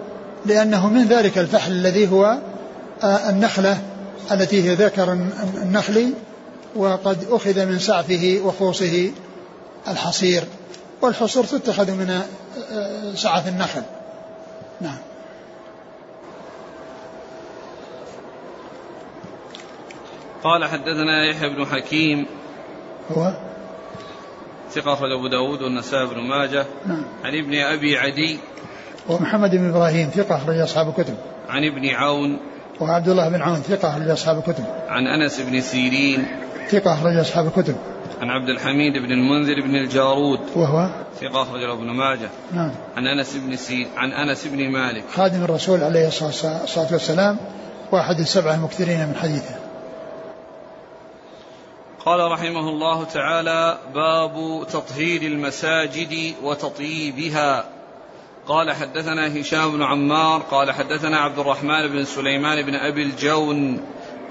لأنه 0.47 0.89
من 0.89 1.05
ذلك 1.05 1.39
الفحل 1.39 1.73
الذي 1.73 2.11
هو 2.11 2.39
آه، 3.03 3.31
النخلة 3.31 3.79
التي 4.33 4.71
هي 4.71 4.75
ذكر 4.75 5.13
النخل 5.63 6.13
وقد 6.77 7.27
أخذ 7.31 7.67
من 7.67 7.79
سعفه 7.79 8.41
وخوصه 8.45 9.13
الحصير 9.89 10.45
والحصور 11.03 11.45
تتخذ 11.45 11.91
من 11.91 12.11
آه، 12.11 13.15
سعف 13.15 13.49
النخل. 13.49 13.83
نعم. 14.81 14.99
قال 20.45 20.65
حدثنا 20.65 21.25
يحيى 21.25 21.49
بن 21.49 21.67
حكيم. 21.67 22.27
هو؟ 23.17 23.33
ثقة 24.71 24.93
أخرج 24.93 25.13
أبو 25.13 25.29
داود 25.29 25.63
والنسائي 25.63 26.07
بن 26.07 26.21
ماجه. 26.21 26.67
نعم. 26.87 27.05
عن 27.25 27.39
ابن 27.39 27.55
أبي 27.55 27.99
عدي. 27.99 28.39
ومحمد 29.09 29.51
بن 29.51 29.69
إبراهيم 29.69 30.11
ثقة 30.11 30.37
أخرج 30.37 30.59
أصحاب 30.59 30.89
الكتب. 30.89 31.15
عن 31.49 31.65
ابن 31.65 31.89
عون. 31.89 32.39
وعبد 32.81 33.09
الله 33.09 33.29
بن 33.29 33.43
عون 33.43 33.57
ثقة 33.57 33.89
أخرج 33.89 34.09
أصحاب 34.09 34.39
الكتب. 34.39 34.65
عن 34.89 35.07
أنس 35.07 35.41
بن 35.41 35.61
سيرين. 35.61 36.27
ثقة 36.71 36.95
أخرج 36.95 37.17
أصحاب 37.17 37.47
الكتب. 37.47 37.77
عن 38.21 38.31
عبد 38.31 38.49
الحميد 38.49 38.93
بن 38.93 39.13
المنذر 39.13 39.61
بن 39.61 39.77
الجارود. 39.77 40.41
وهو؟ 40.57 40.91
ثقة 41.21 41.43
أخرج 41.43 41.61
له 41.61 41.73
ابن 41.73 41.91
ماجه. 41.91 42.29
نعم. 42.53 42.75
عن 42.97 43.07
أنس 43.07 43.37
بن 43.37 43.57
سير 43.57 43.87
عن 43.97 44.13
أنس 44.13 44.47
بن 44.47 44.71
مالك. 44.71 45.05
خادم 45.15 45.45
الرسول 45.45 45.83
عليه 45.83 46.09
الصلاة 46.09 46.93
والسلام 46.93 47.37
واحد 47.93 48.19
السبعة 48.19 48.55
المكثرين 48.55 49.09
من 49.09 49.15
حديثه. 49.15 49.55
قال 52.05 52.33
رحمه 52.33 52.69
الله 52.69 53.05
تعالى 53.05 53.79
باب 53.95 54.67
تطهير 54.69 55.23
المساجد 55.23 56.35
وتطييبها. 56.43 57.65
قال 58.47 58.73
حدثنا 58.73 59.41
هشام 59.41 59.73
بن 59.73 59.83
عمار 59.83 60.41
قال 60.41 60.73
حدثنا 60.73 61.17
عبد 61.17 61.39
الرحمن 61.39 61.89
بن 61.89 62.05
سليمان 62.05 62.63
بن 62.63 62.75
أبي 62.75 63.03
الجون 63.03 63.81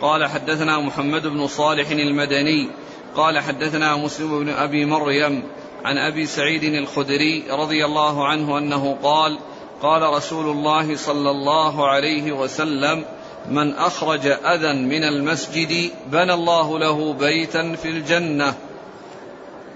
قال 0.01 0.25
حدثنا 0.25 0.79
محمد 0.79 1.27
بن 1.27 1.47
صالح 1.47 1.89
المدني 1.89 2.69
قال 3.15 3.39
حدثنا 3.39 3.95
مسلم 3.95 4.39
بن 4.39 4.49
أبي 4.49 4.86
مريم 4.86 5.43
عن 5.86 5.97
أبي 5.97 6.25
سعيد 6.25 6.63
الخدري 6.63 7.43
رضي 7.51 7.86
الله 7.86 8.27
عنه 8.27 8.57
أنه 8.57 8.97
قال 9.03 9.39
قال 9.81 10.01
رسول 10.01 10.49
الله 10.49 10.95
صلى 10.95 11.31
الله 11.31 11.88
عليه 11.88 12.31
وسلم 12.31 13.05
من 13.49 13.73
أخرج 13.73 14.27
أذى 14.27 14.73
من 14.73 15.03
المسجد 15.03 15.91
بنى 16.12 16.33
الله 16.33 16.79
له 16.79 17.13
بيتا 17.13 17.75
في 17.75 17.89
الجنة. 17.89 18.53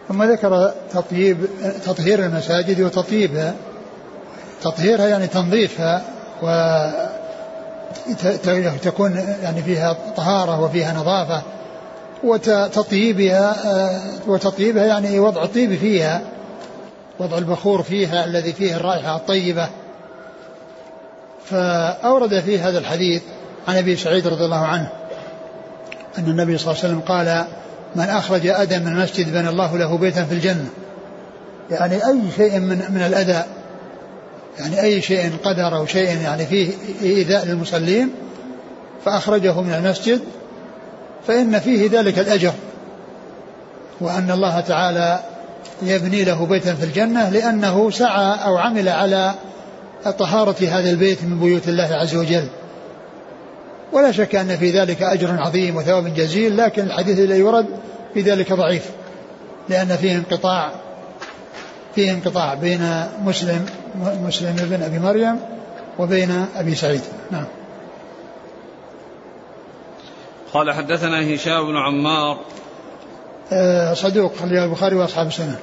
ثم 0.07 0.23
ذكر 0.23 0.71
تطيب 0.93 1.37
تطهير 1.85 2.25
المساجد 2.25 2.81
وتطيبها 2.81 3.55
تطهيرها 4.61 5.07
يعني 5.07 5.27
تنظيفها 5.27 6.05
و 6.43 6.47
تكون 8.83 9.15
يعني 9.43 9.63
فيها 9.63 9.95
طهارة 10.17 10.61
وفيها 10.61 10.93
نظافة 10.93 11.41
وتطيبها 12.23 13.55
وتطيبها 14.27 14.85
يعني 14.85 15.19
وضع 15.19 15.43
الطيب 15.43 15.75
فيها 15.75 16.21
وضع 17.19 17.37
البخور 17.37 17.83
فيها 17.83 18.25
الذي 18.25 18.53
فيه 18.53 18.75
الرائحة 18.75 19.15
الطيبة. 19.15 19.69
فأورد 21.45 22.39
في 22.39 22.59
هذا 22.59 22.77
الحديث 22.77 23.21
عن 23.67 23.77
أبي 23.77 23.95
سعيد 23.95 24.27
رضي 24.27 24.45
الله 24.45 24.65
عنه 24.65 24.89
أن 26.17 26.23
النبي 26.23 26.57
صلى 26.57 26.71
الله 26.71 26.83
عليه 26.83 26.93
وسلم 26.93 27.01
قال 27.07 27.45
من 27.95 28.09
أخرج 28.09 28.47
أذى 28.47 28.79
من 28.79 28.87
المسجد 28.87 29.33
بنى 29.33 29.49
الله 29.49 29.77
له 29.77 29.97
بيتا 29.97 30.25
في 30.25 30.33
الجنة. 30.33 30.69
يعني 31.71 31.95
أي 32.07 32.21
شيء 32.35 32.59
من 32.59 32.85
من 32.89 33.01
الأذى 33.01 33.43
يعني 34.59 34.81
أي 34.81 35.01
شيء 35.01 35.31
قدر 35.43 35.75
أو 35.77 35.85
شيء 35.85 36.21
يعني 36.21 36.45
فيه 36.45 36.73
إيذاء 37.01 37.45
للمصلين 37.45 38.09
فأخرجه 39.05 39.61
من 39.61 39.73
المسجد 39.73 40.21
فإن 41.27 41.59
فيه 41.59 41.89
ذلك 41.91 42.19
الأجر. 42.19 42.53
وأن 44.01 44.31
الله 44.31 44.59
تعالى 44.59 45.19
يبني 45.81 46.23
له 46.23 46.45
بيتا 46.45 46.73
في 46.73 46.83
الجنة 46.83 47.29
لأنه 47.29 47.91
سعى 47.91 48.45
أو 48.45 48.57
عمل 48.57 48.89
على 48.89 49.33
طهارة 50.19 50.55
هذا 50.61 50.89
البيت 50.89 51.23
من 51.23 51.39
بيوت 51.39 51.67
الله 51.67 51.89
عز 51.93 52.15
وجل. 52.15 52.47
ولا 53.93 54.11
شك 54.11 54.35
أن 54.35 54.57
في 54.57 54.71
ذلك 54.71 55.01
أجر 55.01 55.39
عظيم 55.39 55.75
وثواب 55.75 56.13
جزيل 56.13 56.57
لكن 56.57 56.83
الحديث 56.83 57.19
الذي 57.19 57.39
يورد 57.39 57.65
في 58.13 58.21
ذلك 58.21 58.53
ضعيف 58.53 58.85
لأن 59.69 59.87
فيه 59.87 60.15
انقطاع 60.15 60.71
فيه 61.95 62.11
انقطاع 62.11 62.53
بين 62.53 63.03
مسلم 63.23 63.65
مسلم 63.99 64.55
بن 64.55 64.83
أبي 64.83 64.99
مريم 64.99 65.39
وبين 65.99 66.45
أبي 66.55 66.75
سعيد. 66.75 67.01
نعم. 67.31 67.45
قال 70.53 70.71
حدثنا 70.71 71.35
هشام 71.35 71.67
بن 71.67 71.77
عمار. 71.77 72.37
آه، 73.53 73.93
صدوق 73.93 74.35
خليه 74.35 74.65
البخاري 74.65 74.95
وأصحاب 74.95 75.27
السنة. 75.27 75.59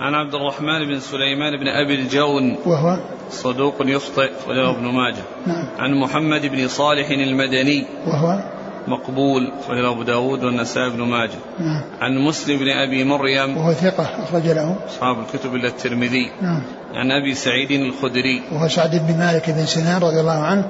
عن 0.00 0.14
عبد 0.14 0.34
الرحمن 0.34 0.86
بن 0.88 1.00
سليمان 1.00 1.56
بن 1.56 1.68
أبي 1.68 1.94
الجون. 1.94 2.56
وهو؟ 2.66 2.98
صدوق 3.30 3.74
يخطئ 3.80 4.30
وله 4.48 4.70
ابن 4.70 4.84
ماجه. 4.84 5.22
نعم. 5.46 5.68
عن 5.78 5.94
محمد 5.94 6.46
بن 6.46 6.68
صالح 6.68 7.10
المدني. 7.10 7.86
وهو؟ 8.06 8.38
مقبول 8.86 9.52
أخرجه 9.60 9.90
أبو 9.90 10.02
داود 10.02 10.44
والنسائي 10.44 10.90
بن 10.90 11.02
ماجه. 11.02 11.38
نعم. 11.58 11.82
عن 12.00 12.18
مسلم 12.18 12.58
بن 12.58 12.68
أبي 12.68 13.04
مريم. 13.04 13.56
وهو 13.56 13.72
ثقة 13.72 14.04
أخرج 14.22 14.46
له. 14.46 14.76
أصحاب 14.88 15.18
الكتب 15.20 15.54
إلا 15.54 15.68
الترمذي. 15.68 16.30
نعم. 16.42 16.62
عن 16.94 17.12
أبي 17.12 17.34
سعيد 17.34 17.70
الخدري. 17.70 18.42
وهو 18.52 18.68
سعد 18.68 18.90
بن 18.90 19.18
مالك 19.18 19.50
بن 19.50 19.66
سنان 19.66 20.02
رضي 20.02 20.20
الله 20.20 20.42
عنه 20.42 20.68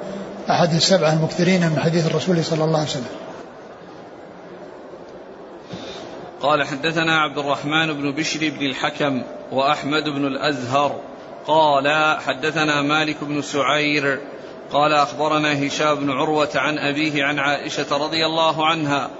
أحد 0.50 0.74
السبعة 0.74 1.12
المكثرين 1.12 1.61
من 1.61 1.79
حديث 1.79 2.07
الرسول 2.07 2.44
صلى 2.44 2.64
الله 2.64 2.79
عليه 2.79 2.88
وسلم. 2.88 3.16
قال 6.42 6.64
حدثنا 6.64 7.18
عبد 7.18 7.38
الرحمن 7.38 7.92
بن 7.92 8.12
بشر 8.12 8.40
بن 8.59 8.66
الحكم 8.66 9.22
وأحمد 9.52 10.05
بن 10.05 10.26
الأزهر. 10.26 11.00
قال 11.46 12.16
حدثنا 12.26 12.83
مالك 12.83 13.16
بن 13.22 13.42
سعير 13.42 14.18
قال 14.72 14.92
أخبرنا 14.92 15.66
هشام 15.66 15.94
بن 15.94 16.11
عروة 16.11 16.48
عن 16.55 16.79
أبيه 16.79 17.24
عن 17.24 17.38
عائشة 17.38 17.96
رضي 17.96 18.26
الله 18.26 18.66
عنها 18.66 19.11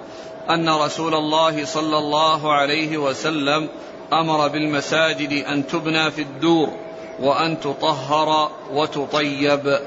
أن 0.51 0.69
رسول 0.69 1.15
الله 1.15 1.65
صلى 1.65 1.99
الله 1.99 2.53
عليه 2.53 2.99
وسلم 2.99 3.69
أمر 4.13 4.49
بالمساجد 4.49 5.33
أن 5.33 5.67
تبنى 5.67 6.11
في 6.11 6.23
الدور 6.23 6.73
وأن 7.21 7.61
تطهر 7.61 8.51
وتطيب. 8.73 9.79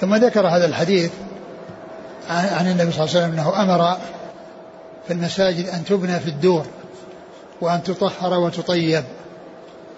ثم 0.00 0.14
ذكر 0.14 0.46
هذا 0.46 0.66
الحديث 0.66 1.12
عن 2.28 2.70
النبي 2.70 2.92
صلى 2.92 3.04
الله 3.04 3.16
عليه 3.16 3.26
وسلم 3.26 3.32
أنه 3.32 3.62
أمر 3.62 3.96
في 5.06 5.12
المساجد 5.12 5.68
أن 5.68 5.84
تبنى 5.84 6.20
في 6.20 6.28
الدور 6.28 6.66
وأن 7.60 7.82
تطهر 7.82 8.40
وتطيب. 8.40 9.04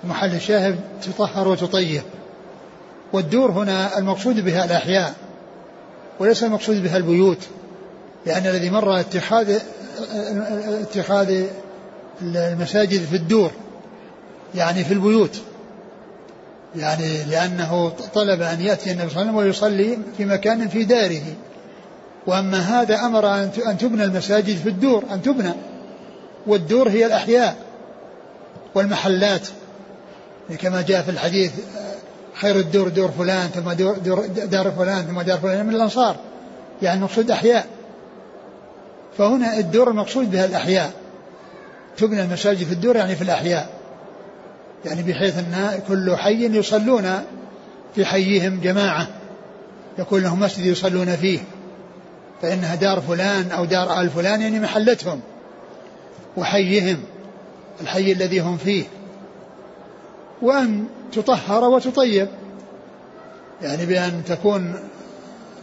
محل 0.04 0.34
الشاهد 0.34 0.80
تطهر 1.02 1.48
وتطيب. 1.48 2.02
والدور 3.12 3.50
هنا 3.50 3.98
المقصود 3.98 4.44
بها 4.44 4.64
الأحياء 4.64 5.14
وليس 6.18 6.44
المقصود 6.44 6.82
بها 6.82 6.96
البيوت 6.96 7.38
لأن 8.26 8.46
الذي 8.46 8.70
مر 8.70 9.00
اتخاذ 9.00 9.58
اتخاذ 10.82 11.44
المساجد 12.22 13.04
في 13.04 13.16
الدور 13.16 13.50
يعني 14.54 14.84
في 14.84 14.94
البيوت 14.94 15.40
يعني 16.76 17.24
لأنه 17.24 17.92
طلب 18.14 18.42
أن 18.42 18.60
يأتي 18.60 18.92
النبي 18.92 19.10
صلى 19.10 19.22
الله 19.22 19.40
عليه 19.40 19.50
وسلم 19.50 19.68
ويصلي 19.68 19.98
في 20.16 20.24
مكان 20.24 20.68
في 20.68 20.84
داره. 20.84 21.22
وأما 22.26 22.58
هذا 22.58 23.00
أمر 23.00 23.34
أن 23.66 23.78
تبنى 23.80 24.04
المساجد 24.04 24.56
في 24.56 24.68
الدور 24.68 25.04
أن 25.12 25.22
تبنى 25.22 25.52
والدور 26.46 26.88
هي 26.88 27.06
الأحياء 27.06 27.56
والمحلات 28.74 29.48
كما 30.58 30.82
جاء 30.82 31.02
في 31.02 31.10
الحديث 31.10 31.52
خير 32.40 32.56
الدور 32.56 32.88
دور 32.88 33.10
فلان 33.10 33.48
ثم 33.48 33.72
دور, 33.72 33.98
دور 33.98 34.26
دار 34.26 34.70
فلان 34.70 35.02
ثم 35.02 35.20
دار 35.20 35.38
فلان 35.38 35.66
من 35.66 35.74
الأنصار. 35.74 36.16
يعني 36.82 36.98
المقصود 36.98 37.30
أحياء. 37.30 37.66
فهنا 39.18 39.58
الدور 39.58 39.90
المقصود 39.90 40.30
بها 40.30 40.44
الأحياء. 40.44 40.92
تبنى 41.96 42.22
المساجد 42.22 42.66
في 42.66 42.72
الدور 42.72 42.96
يعني 42.96 43.16
في 43.16 43.22
الأحياء. 43.22 43.68
يعني 44.84 45.02
بحيث 45.02 45.38
أن 45.38 45.80
كل 45.88 46.16
حي 46.16 46.58
يصلون 46.58 47.24
في 47.94 48.04
حيهم 48.04 48.60
جماعة. 48.60 49.08
يكون 49.98 50.22
لهم 50.22 50.40
مسجد 50.40 50.66
يصلون 50.66 51.16
فيه. 51.16 51.38
فإنها 52.42 52.74
دار 52.74 53.00
فلان 53.00 53.50
أو 53.50 53.64
دار 53.64 54.00
آل 54.00 54.10
فلان 54.10 54.40
يعني 54.42 54.60
محلتهم 54.60 55.20
وحيهم 56.36 56.98
الحي 57.80 58.12
الذي 58.12 58.40
هم 58.40 58.56
فيه. 58.56 58.84
وأن 60.42 60.84
تطهر 61.12 61.64
وتطيب. 61.64 62.28
يعني 63.62 63.86
بأن 63.86 64.22
تكون 64.24 64.74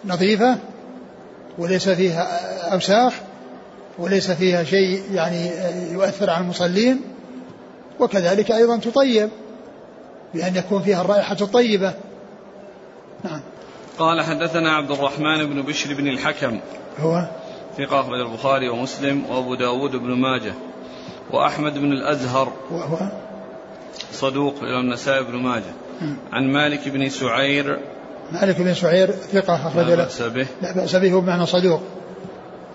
نظيفة 0.05 0.57
وليس 1.57 1.89
فيها 1.89 2.23
أوساخ 2.73 3.13
وليس 3.99 4.31
فيها 4.31 4.63
شيء 4.63 5.03
يعني 5.13 5.49
يؤثر 5.91 6.29
على 6.29 6.43
المصلين 6.43 7.01
وكذلك 7.99 8.51
أيضا 8.51 8.77
تطيب 8.77 9.29
بأن 10.33 10.55
يكون 10.55 10.81
فيها 10.81 11.01
الرائحة 11.01 11.37
الطيبة. 11.41 11.93
نعم. 13.23 13.41
قال 13.97 14.21
حدثنا 14.21 14.75
عبد 14.75 14.91
الرحمن 14.91 15.45
بن 15.45 15.61
بشر 15.61 15.93
بن 15.93 16.07
الحكم. 16.07 16.59
هو؟ 16.99 17.25
ثقة 17.77 17.99
أخرج 17.99 18.19
البخاري 18.19 18.69
ومسلم 18.69 19.25
وأبو 19.29 19.55
داود 19.55 19.91
بن 19.91 20.09
ماجه 20.11 20.53
وأحمد 21.31 21.73
بن 21.73 21.91
الأزهر. 21.91 22.53
وهو 22.71 22.97
صدوق 24.13 24.55
إلى 24.61 24.79
النسائي 24.79 25.23
بن 25.23 25.35
ماجه. 25.35 25.73
عن 26.33 26.47
مالك 26.47 26.89
بن 26.89 27.09
سعير. 27.09 27.79
مالك 28.31 28.61
بن 28.61 28.73
سعير 28.73 29.11
ثقة 29.11 29.55
أخرج 29.55 29.85
له. 29.85 29.95
لا 29.95 30.03
بأس 30.03 30.21
به. 30.21 30.47
لا 30.61 30.71
بأس 30.71 30.95
به 30.95 31.21
بمعنى 31.21 31.45
صدوق 31.45 31.81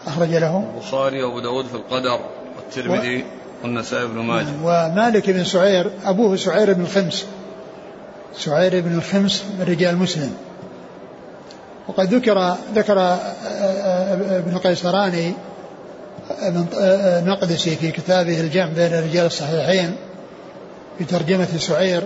أخرج 0.07 0.29
له. 0.29 0.71
البخاري 0.75 1.23
وأبو 1.23 1.41
داود 1.41 1.67
في 1.67 1.75
القدر 1.75 2.21
والترمذي 2.57 3.23
و... 3.23 3.25
والنسائي 3.63 4.07
بن 4.07 4.19
ماجه. 4.19 4.47
ومالك 4.63 5.31
بن 5.31 5.45
سعير 5.45 5.91
أبوه 6.05 6.37
سعير 6.37 6.73
بن 6.73 6.83
الخمس. 6.83 7.27
سعير 8.37 8.81
بن 8.81 8.99
الخمس 8.99 9.45
من 9.59 9.65
رجال 9.65 9.97
مسلم. 9.97 10.35
وقد 11.89 12.15
ذكر 12.15 12.57
ذكر 12.75 12.99
آه، 12.99 13.03
آه، 13.03 14.39
ابن 14.39 14.57
القيسراني 14.57 15.35
المقدسي 17.19 17.77
في 17.77 17.91
كتابه 17.91 18.41
الجمع 18.41 18.67
بين 18.67 18.93
رجال 18.93 19.27
الصحيحين. 19.27 19.97
في 21.01 21.07
ترجمة 21.07 21.59
سعير 21.59 22.03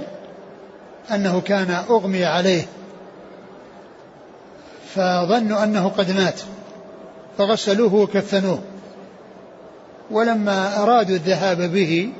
أنه 1.15 1.41
كان 1.41 1.71
أغمي 1.71 2.25
عليه 2.25 2.63
فظنوا 4.95 5.65
أنه 5.65 5.89
قد 5.89 6.11
مات 6.11 6.41
فغسلوه 7.39 7.95
وكفنوه 7.95 8.59
ولما 10.11 10.83
أرادوا 10.83 11.17
الذهاب 11.17 11.63
به 11.63 12.13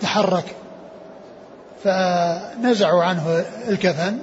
تحرك 0.00 0.44
فنزعوا 1.84 3.02
عنه 3.02 3.44
الكفن 3.68 4.18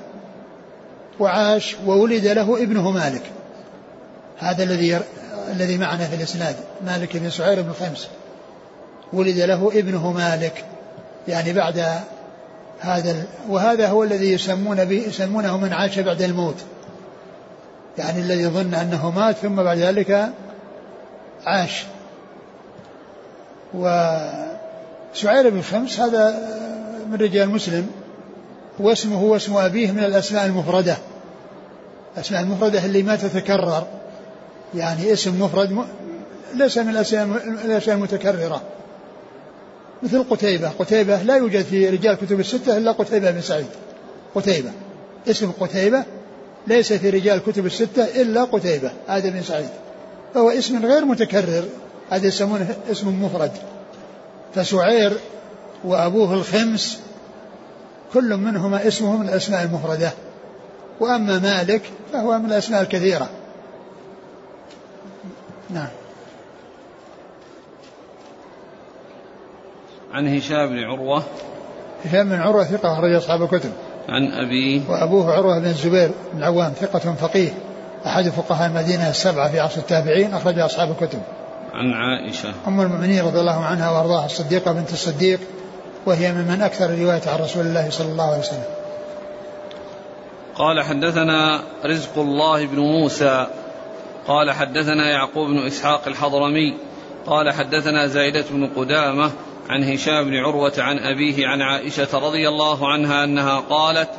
وعاش 1.19 1.75
وولد 1.85 2.27
له 2.27 2.63
ابنه 2.63 2.91
مالك. 2.91 3.23
هذا 4.39 4.63
الذي 4.63 4.99
الذي 5.51 5.77
معنا 5.77 6.07
في 6.07 6.15
الإسناد 6.15 6.55
مالك 6.85 7.17
بن 7.17 7.29
سعير 7.29 7.61
بن 7.61 7.73
خمس 7.73 8.07
ولد 9.13 9.39
له 9.39 9.71
ابنه 9.75 10.11
مالك. 10.11 10.65
يعني 11.27 11.53
بعد 11.53 11.85
هذا 12.79 13.25
وهذا 13.49 13.87
هو 13.87 14.03
الذي 14.03 14.33
يسمون 14.33 14.85
به 14.85 15.03
يسمونه 15.07 15.57
من 15.57 15.73
عاش 15.73 15.99
بعد 15.99 16.21
الموت. 16.21 16.55
يعني 17.97 18.19
الذي 18.19 18.41
يظن 18.41 18.73
أنه 18.73 19.11
مات 19.11 19.35
ثم 19.35 19.55
بعد 19.55 19.77
ذلك 19.77 20.29
عاش. 21.45 21.83
وسعير 23.73 25.49
بن 25.49 25.61
خمس 25.61 25.99
هذا 25.99 26.49
من 27.11 27.15
رجال 27.15 27.49
مسلم 27.49 27.87
واسمه 28.79 29.23
واسم 29.23 29.57
أبيه 29.57 29.91
من 29.91 30.03
الأسماء 30.03 30.45
المفردة. 30.45 30.97
الأسماء 32.15 32.41
المفردة 32.41 32.85
اللي 32.85 33.03
ما 33.03 33.15
تتكرر. 33.15 33.87
يعني 34.75 35.13
اسم 35.13 35.41
مفرد 35.41 35.85
ليس 36.53 36.77
من 36.77 36.89
الأشياء 37.65 37.95
المتكررة. 37.95 38.61
مثل 40.03 40.23
قتيبة. 40.23 40.69
قتيبة 40.69 41.21
لا 41.23 41.35
يوجد 41.37 41.61
في 41.61 41.89
رجال 41.89 42.15
كتب 42.15 42.39
الستة 42.39 42.77
إلا 42.77 42.91
قتيبة 42.91 43.31
بن 43.31 43.41
سعيد. 43.41 43.67
قتيبة. 44.35 44.71
اسم 45.27 45.51
قتيبة 45.51 46.03
ليس 46.67 46.93
في 46.93 47.09
رجال 47.09 47.39
كتب 47.39 47.65
الستة 47.65 48.03
إلا 48.03 48.43
قتيبة 48.43 48.91
هذا 49.07 49.29
بن 49.29 49.43
سعيد. 49.43 49.69
فهو 50.33 50.49
اسم 50.49 50.85
غير 50.85 51.05
متكرر. 51.05 51.63
هذا 52.09 52.27
يسمونه 52.27 52.75
اسم 52.91 53.23
مفرد. 53.23 53.51
فسعير 54.55 55.17
وأبوه 55.83 56.33
الخمس 56.33 56.99
كل 58.13 58.37
منهما 58.37 58.87
اسمه 58.87 59.17
من 59.17 59.29
الأسماء 59.29 59.63
المفردة. 59.63 60.11
وأما 60.99 61.39
مالك 61.39 61.81
فهو 62.13 62.39
من 62.39 62.45
الأسماء 62.45 62.81
الكثيرة. 62.81 63.29
نعم. 65.69 66.02
عن 70.13 70.37
هشام 70.37 70.69
بن 70.69 70.79
عروة. 70.79 71.23
هشام 72.05 72.29
بن 72.29 72.41
عروة 72.41 72.63
ثقة 72.63 72.93
أخرج 72.93 73.13
أصحاب 73.13 73.43
الكتب. 73.43 73.71
عن 74.09 74.31
أبيه 74.31 74.81
وأبوه 74.89 75.33
عروة 75.33 75.59
بن 75.59 75.65
الزبير 75.65 76.11
بن 76.33 76.39
العوام 76.39 76.71
ثقة 76.71 77.13
فقيه. 77.13 77.49
أحد 78.05 78.29
فقهاء 78.29 78.69
المدينة 78.69 79.09
السبعة 79.09 79.51
في 79.51 79.59
عصر 79.59 79.77
التابعين 79.77 80.33
أخرج 80.33 80.59
أصحاب 80.59 80.91
الكتب. 80.91 81.19
عن 81.73 81.93
عائشة. 81.93 82.53
أم 82.67 82.81
المؤمنين 82.81 83.25
رضي 83.25 83.39
الله 83.39 83.65
عنها 83.65 83.91
وأرضاها 83.91 84.25
الصديقة 84.25 84.71
بنت 84.71 84.93
الصديق 84.93 85.39
وهي 86.05 86.33
ممن 86.33 86.61
أكثر 86.61 86.85
الرواية 86.85 87.21
عن 87.27 87.39
رسول 87.39 87.65
الله 87.65 87.89
صلى 87.89 88.11
الله 88.11 88.23
عليه 88.23 88.39
وسلم. 88.39 88.63
قال 90.55 90.83
حدثنا 90.83 91.61
رزق 91.85 92.17
الله 92.17 92.65
بن 92.65 92.79
موسى. 92.79 93.47
قال 94.27 94.51
حدثنا 94.51 95.09
يعقوب 95.09 95.47
بن 95.47 95.65
إسحاق 95.67 96.07
الحضرمي. 96.07 96.77
قال 97.25 97.51
حدثنا 97.53 98.07
زايدة 98.07 98.45
بن 98.51 98.67
قدامة. 98.67 99.31
عن 99.69 99.83
هشام 99.83 100.25
بن 100.25 100.35
عروة 100.35 100.73
عن 100.77 100.99
أبيه 100.99 101.47
عن 101.47 101.61
عائشة 101.61 102.07
رضي 102.13 102.49
الله 102.49 102.87
عنها 102.87 103.23
أنها 103.23 103.59
قالت 103.59 104.09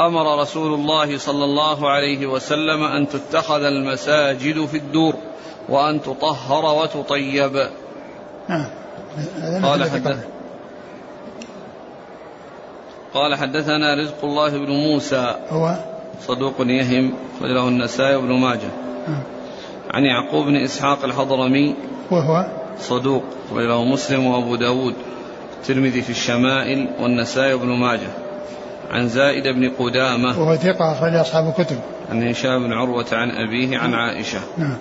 أمر 0.00 0.40
رسول 0.40 0.74
الله 0.74 1.18
صلى 1.18 1.44
الله 1.44 1.90
عليه 1.90 2.26
وسلم 2.26 2.82
أن 2.84 3.08
تتخذ 3.08 3.62
المساجد 3.62 4.66
في 4.66 4.76
الدور 4.76 5.14
وأن 5.68 6.02
تطهر 6.02 6.82
وتطيب. 6.82 7.68
نعم. 8.48 8.66
قال 9.62 9.90
حدث 9.90 10.24
قال 13.14 13.34
حدثنا 13.34 13.94
رزق 13.94 14.24
الله 14.24 14.50
بن 14.50 14.70
موسى. 14.70 15.36
هو؟ 15.50 15.74
صدوق 16.26 16.54
يهم 16.60 17.12
له 17.40 17.68
النسائي 17.68 18.16
وابن 18.16 18.32
ماجه. 18.32 18.70
نعم. 19.08 19.22
عن 19.90 20.04
يعقوب 20.04 20.46
بن 20.46 20.56
إسحاق 20.56 21.04
الحضرمي. 21.04 21.74
وهو؟ 22.10 22.59
صدوق 22.80 23.24
له 23.52 23.84
مسلم 23.84 24.26
وأبو 24.26 24.56
داود 24.56 24.94
الترمذي 25.60 26.02
في 26.02 26.10
الشمائل 26.10 26.88
والنسائي 27.00 27.54
وابن 27.54 27.68
ماجه. 27.68 28.10
عن 28.90 29.08
زائد 29.08 29.48
بن 29.48 29.70
قدامة. 29.78 30.40
وهو 30.40 30.56
ثقة 30.56 30.92
أخرج 30.92 31.14
أصحاب 31.14 31.54
الكتب. 31.58 31.78
عن 32.10 32.28
هشام 32.28 32.64
بن 32.64 32.72
عروة 32.72 33.06
عن 33.12 33.30
أبيه 33.30 33.78
عن 33.78 33.94
عائشة. 33.94 34.40
نعم. 34.58 34.78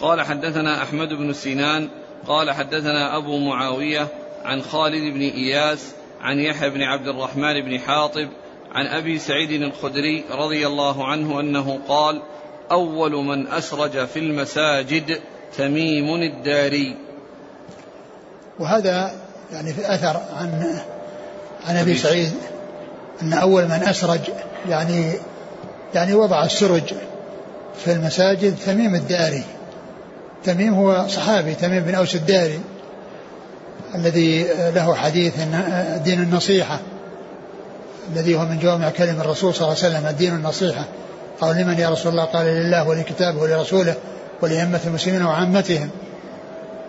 قال 0.00 0.22
حدثنا 0.22 0.82
أحمد 0.82 1.08
بن 1.08 1.32
سنان 1.32 1.88
قال 2.26 2.50
حدثنا 2.50 3.16
أبو 3.16 3.38
معاوية 3.38 4.08
عن 4.44 4.62
خالد 4.62 5.14
بن 5.14 5.20
إياس 5.20 5.94
عن 6.20 6.38
يحيى 6.38 6.70
بن 6.70 6.82
عبد 6.82 7.08
الرحمن 7.08 7.60
بن 7.60 7.78
حاطب 7.78 8.28
عن 8.74 8.86
أبي 8.86 9.18
سعيد 9.18 9.62
الخدري 9.62 10.24
رضي 10.30 10.66
الله 10.66 11.06
عنه 11.06 11.40
أنه 11.40 11.78
قال 11.88 12.22
أول 12.70 13.12
من 13.12 13.48
أسرج 13.48 14.06
في 14.06 14.18
المساجد 14.18 15.20
تميم 15.58 16.22
الداري. 16.22 16.96
وهذا 18.58 19.12
يعني 19.52 19.72
في 19.72 19.94
اثر 19.94 20.20
عن 20.36 20.78
عن 21.66 21.76
أبي 21.76 21.98
سعيد 21.98 22.32
أن 23.22 23.32
أول 23.32 23.64
من 23.64 23.82
أسرج 23.82 24.20
يعني 24.68 25.12
يعني 25.94 26.14
وضع 26.14 26.44
السرج 26.44 26.94
في 27.84 27.92
المساجد 27.92 28.56
تميم 28.66 28.94
الداري. 28.94 29.44
تميم 30.44 30.74
هو 30.74 31.08
صحابي 31.08 31.54
تميم 31.54 31.82
بن 31.82 31.94
أوس 31.94 32.14
الداري 32.14 32.60
الذي 33.94 34.42
له 34.74 34.94
حديث 34.94 35.34
دين 36.04 36.22
النصيحة 36.22 36.78
الذي 38.12 38.34
هو 38.34 38.44
من 38.44 38.58
جوامع 38.58 38.90
كلم 38.90 39.20
الرسول 39.20 39.54
صلى 39.54 39.68
الله 39.68 39.84
عليه 39.84 39.96
وسلم 39.96 40.06
الدين 40.06 40.34
النصيحة. 40.34 40.84
قال 41.40 41.56
لمن 41.56 41.78
يا 41.78 41.88
رسول 41.90 42.12
الله؟ 42.12 42.24
قال 42.24 42.46
لله 42.46 42.88
ولكتابه 42.88 43.40
ولرسوله. 43.42 43.94
ولأئمة 44.42 44.80
المسلمين 44.86 45.22
وعامتهم. 45.22 45.90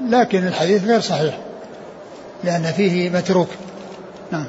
لكن 0.10 0.48
الحديث 0.48 0.84
غير 0.84 1.00
صحيح 1.00 1.38
لأن 2.44 2.64
فيه 2.64 3.10
متروك. 3.10 3.48
نعم. 4.32 4.48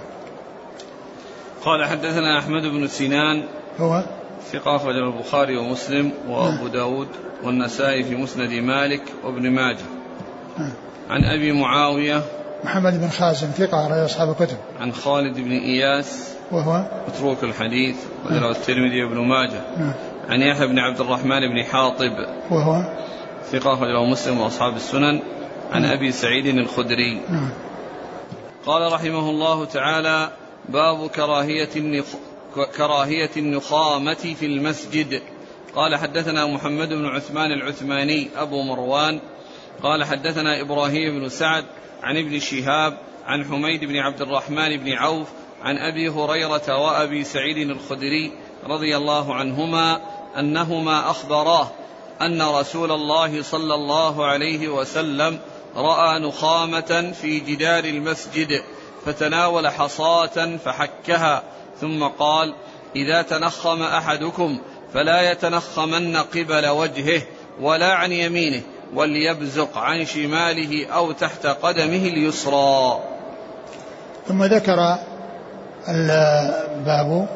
قال 1.64 1.84
حدثنا 1.84 2.38
أحمد 2.38 2.62
بن 2.62 2.88
سنان 2.88 3.44
هو؟ 3.80 4.02
ثقة 4.52 4.76
أخرج 4.76 4.94
البخاري 4.96 5.56
ومسلم 5.56 6.12
وأبو 6.28 6.64
نعم. 6.64 6.68
داود 6.68 7.08
والنسائي 7.44 8.04
في 8.04 8.14
مسند 8.16 8.52
مالك 8.52 9.02
وابن 9.24 9.50
ماجه. 9.50 9.84
نعم. 10.58 10.72
عن 11.10 11.24
أبي 11.24 11.52
معاوية 11.52 12.22
محمد 12.64 13.00
بن 13.00 13.08
خازم 13.08 13.46
ثقة 13.46 13.86
أخرج 13.86 13.98
أصحاب 13.98 14.30
الكتب. 14.30 14.56
عن 14.80 14.92
خالد 14.92 15.36
بن 15.36 15.52
إياس 15.52 16.34
وهو؟ 16.50 16.84
متروك 17.08 17.44
الحديث 17.44 17.96
وله 18.26 18.50
الترمذي 18.50 19.04
وابن 19.04 19.18
ماجه. 19.18 19.60
نعم. 19.78 19.92
عن 20.28 20.42
يحيى 20.42 20.66
بن 20.66 20.78
عبد 20.78 21.00
الرحمن 21.00 21.40
بن 21.40 21.64
حاطب 21.64 22.12
وهو 22.50 22.84
ثقة 23.44 23.74
أخرجه 23.74 24.04
مسلم 24.04 24.40
وأصحاب 24.40 24.76
السنن 24.76 25.20
عن 25.72 25.82
نعم. 25.82 25.92
أبي 25.92 26.12
سعيد 26.12 26.46
الخدري. 26.46 27.20
نعم. 27.30 27.50
قال 28.66 28.92
رحمه 28.92 29.30
الله 29.30 29.64
تعالى 29.64 30.30
باب 30.68 31.06
كراهية 31.08 31.68
النخ... 31.76 32.06
كراهية 32.76 33.30
النخامة 33.36 34.14
في 34.14 34.46
المسجد. 34.46 35.22
قال 35.74 35.96
حدثنا 35.96 36.46
محمد 36.46 36.88
بن 36.88 37.06
عثمان 37.06 37.52
العثماني 37.52 38.28
أبو 38.36 38.62
مروان. 38.62 39.20
قال 39.82 40.04
حدثنا 40.04 40.60
إبراهيم 40.60 41.20
بن 41.20 41.28
سعد 41.28 41.64
عن 42.02 42.16
ابن 42.16 42.38
شهاب 42.38 42.98
عن 43.26 43.44
حميد 43.44 43.84
بن 43.84 43.96
عبد 43.96 44.20
الرحمن 44.22 44.76
بن 44.76 44.92
عوف 44.92 45.28
عن 45.62 45.78
أبي 45.78 46.08
هريرة 46.08 46.82
وأبي 46.84 47.24
سعيد 47.24 47.70
الخدري 47.70 48.32
رضي 48.66 48.96
الله 48.96 49.34
عنهما 49.34 50.00
أنهما 50.38 51.10
أخبراه 51.10 51.68
أن 52.22 52.42
رسول 52.42 52.92
الله 52.92 53.42
صلى 53.42 53.74
الله 53.74 54.26
عليه 54.26 54.68
وسلم 54.68 55.38
رأى 55.76 56.18
نخامة 56.18 57.12
في 57.22 57.40
جدار 57.40 57.84
المسجد 57.84 58.62
فتناول 59.06 59.68
حصاة 59.68 60.56
فحكها 60.64 61.42
ثم 61.80 62.04
قال 62.04 62.54
إذا 62.96 63.22
تنخم 63.22 63.82
أحدكم 63.82 64.60
فلا 64.94 65.30
يتنخمن 65.32 66.16
قبل 66.16 66.66
وجهه 66.66 67.22
ولا 67.60 67.92
عن 67.92 68.12
يمينه 68.12 68.62
وليبزق 68.94 69.78
عن 69.78 70.04
شماله 70.04 70.86
أو 70.86 71.12
تحت 71.12 71.46
قدمه 71.46 72.06
اليسرى. 72.06 73.00
ثم 74.28 74.44
ذكر 74.44 74.98
الباب 75.88 77.28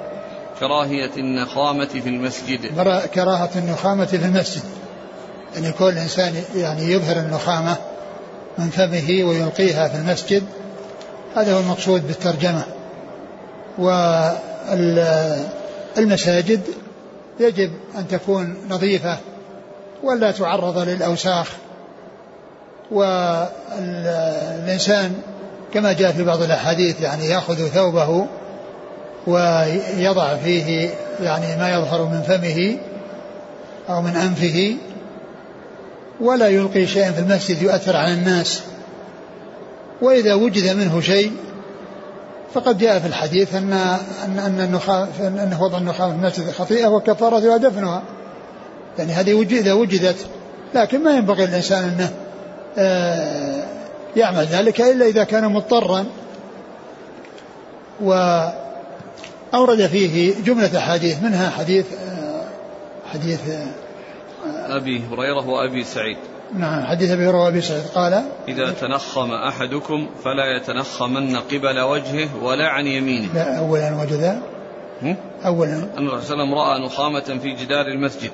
كراهية 0.61 1.11
النخامة 1.17 1.87
في 1.87 2.09
المسجد. 2.09 2.67
كراهة 3.15 3.51
النخامة 3.57 4.05
في 4.05 4.17
المسجد. 4.17 4.63
يعني 5.55 5.73
كل 5.73 5.99
إنسان 5.99 6.35
يعني 6.57 6.93
يظهر 6.93 7.17
النخامة 7.17 7.77
من 8.59 8.71
فمه 8.71 9.25
ويلقيها 9.25 9.89
في 9.89 9.97
المسجد. 9.97 10.43
هذا 11.37 11.55
هو 11.55 11.61
المقصود 11.61 12.07
بالترجمة. 12.07 12.65
والمساجد 15.97 16.61
يجب 17.41 17.71
أن 17.99 18.09
تكون 18.09 18.57
نظيفة 18.71 19.19
ولا 20.03 20.31
تعرض 20.31 20.79
للأوساخ. 20.79 21.53
والإنسان 23.71 25.15
كما 25.75 25.93
جاء 25.93 26.13
في 26.13 26.25
بعض 26.25 26.43
الأحاديث 26.43 27.01
يعني 27.01 27.27
يأخذ 27.27 27.69
ثوبه 27.69 28.27
ويضع 29.27 30.37
فيه 30.37 30.91
يعني 31.21 31.57
ما 31.57 31.73
يظهر 31.75 32.05
من 32.05 32.23
فمه 32.23 32.77
أو 33.89 34.03
من 34.03 34.17
أنفه 34.17 34.77
ولا 36.21 36.49
يلقي 36.49 36.87
شيئا 36.87 37.13
في 37.13 37.21
المسجد 37.21 37.63
يؤثر 37.63 37.97
على 37.97 38.15
الناس. 38.15 38.63
وإذا 40.03 40.35
وجد 40.35 40.77
منه 40.77 41.01
شيء 41.01 41.33
فقد 42.55 42.79
جاء 42.79 42.99
في 42.99 43.07
الحديث 43.07 43.55
أن 43.55 43.73
أن 44.25 44.39
أن 44.39 44.61
النخاء 44.61 45.09
أنه 45.21 45.63
وضع 45.63 45.79
النخاء 45.79 46.09
في 46.09 46.15
المسجد 46.15 46.51
خطيئة 46.51 46.87
وكفارتها 46.87 47.57
دفنها 47.57 48.03
يعني 48.99 49.13
هذه 49.13 49.43
إذا 49.43 49.73
وجدت 49.73 50.27
لكن 50.75 51.05
ما 51.05 51.11
ينبغي 51.11 51.45
الإنسان 51.45 51.85
أنه 51.85 52.11
آه، 52.79 53.65
يعمل 54.17 54.45
ذلك 54.45 54.81
إلا 54.81 55.07
إذا 55.07 55.25
كان 55.25 55.53
مضطرا. 55.53 56.07
وأورد 59.53 59.87
فيه 59.87 60.35
جملة 60.45 60.79
أحاديث 60.79 61.23
منها 61.23 61.51
حديث 61.51 61.87
آه، 61.93 62.45
حديث 63.13 63.49
آه، 63.49 64.77
أبي 64.77 65.03
هريرة 65.13 65.49
وأبي 65.49 65.85
سعيد. 65.85 66.17
نعم 66.55 66.85
حديث 66.85 67.11
أبي 67.11 67.23
هريرة 67.23 67.45
وأبي 67.45 67.61
سعيد. 67.61 67.83
قال 67.95 68.23
إذا 68.49 68.71
تنخم 68.71 69.33
أحدكم 69.33 70.09
فلا 70.25 70.57
يتنخمن 70.57 71.37
قبل 71.37 71.81
وجهه 71.81 72.29
ولا 72.43 72.69
عن 72.69 72.87
يمينه. 72.87 73.35
لا 73.35 73.59
أولا 73.59 74.03
وجد 74.03 74.41
أولا. 75.45 75.89
أن 75.99 76.09
الرسول 76.09 76.23
صلى 76.23 76.43
الله 76.43 76.65
عليه 76.65 76.85
وسلم 76.85 76.85
رأى 76.85 76.87
نخامة 76.87 77.39
في 77.43 77.55
جدار 77.65 77.87
المسجد 77.87 78.31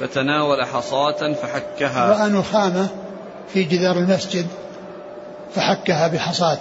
فتناول 0.00 0.64
حصاة 0.64 1.32
فحكها. 1.32 2.10
رأى 2.10 2.30
نخامة 2.30 2.88
في 3.54 3.64
جدار 3.64 3.96
المسجد 3.96 4.46
فحكها 5.54 6.08
بحصاة. 6.08 6.58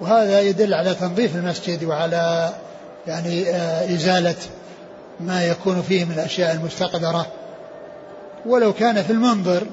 وهذا 0.00 0.40
يدل 0.40 0.74
على 0.74 0.94
تنظيف 0.94 1.36
المسجد 1.36 1.84
وعلى 1.84 2.52
يعني 3.06 3.50
آه، 3.50 3.94
إزالة 3.94 4.36
ما 5.20 5.44
يكون 5.44 5.82
فيه 5.82 6.04
من 6.04 6.12
الأشياء 6.12 6.52
المستقدرة. 6.52 7.26
ولو 8.46 8.72
كان 8.72 9.02
في 9.02 9.10
المنظر 9.10 9.66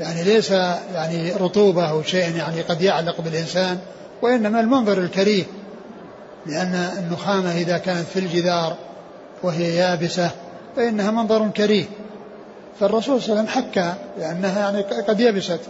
يعني 0.00 0.24
ليس 0.24 0.50
يعني 0.94 1.32
رطوبة 1.32 1.90
أو 1.90 2.02
شيء 2.02 2.36
يعني 2.36 2.62
قد 2.62 2.82
يعلق 2.82 3.20
بالإنسان 3.20 3.78
وإنما 4.22 4.60
المنظر 4.60 4.98
الكريه 4.98 5.44
لأن 6.46 6.74
النخامة 6.98 7.52
إذا 7.52 7.78
كانت 7.78 8.06
في 8.06 8.18
الجدار 8.18 8.76
وهي 9.42 9.76
يابسة 9.76 10.30
فإنها 10.76 11.10
منظر 11.10 11.48
كريه. 11.48 11.84
فالرسول 12.80 13.22
صلى 13.22 13.32
الله 13.32 13.40
عليه 13.40 13.50
وسلم 13.50 13.64
حكى 13.64 13.94
لأنها 14.18 14.60
يعني 14.60 14.82
قد 14.82 15.20
يبست. 15.20 15.60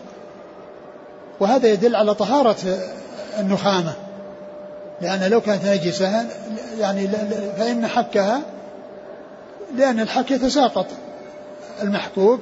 وهذا 1.40 1.68
يدل 1.68 1.97
على 1.97 2.14
طهارة 2.14 2.78
النخامة. 3.39 3.93
لأن 5.01 5.30
لو 5.30 5.41
كانت 5.41 5.66
نجسة 5.66 6.26
يعني 6.78 7.09
فإن 7.59 7.87
حكها 7.87 8.41
لأن 9.76 10.01
الحك 10.01 10.30
يتساقط 10.30 10.87
المحكوك 11.82 12.41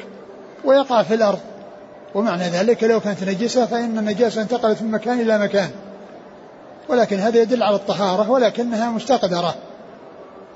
ويقع 0.65 1.03
في 1.03 1.15
الأرض. 1.15 1.41
ومعنى 2.15 2.49
ذلك 2.49 2.85
لو 2.85 3.01
كانت 3.01 3.25
نجسة 3.25 3.67
فإن 3.67 3.99
النجاسة 3.99 4.43
انتقلت 4.43 4.83
من 4.83 4.91
مكان 4.91 5.21
إلى 5.21 5.39
مكان. 5.39 5.71
ولكن 6.89 7.19
هذا 7.19 7.39
يدل 7.39 7.63
على 7.63 7.77
الطهارة 7.77 8.31
ولكنها 8.31 8.91
مستقدرة. 8.91 9.55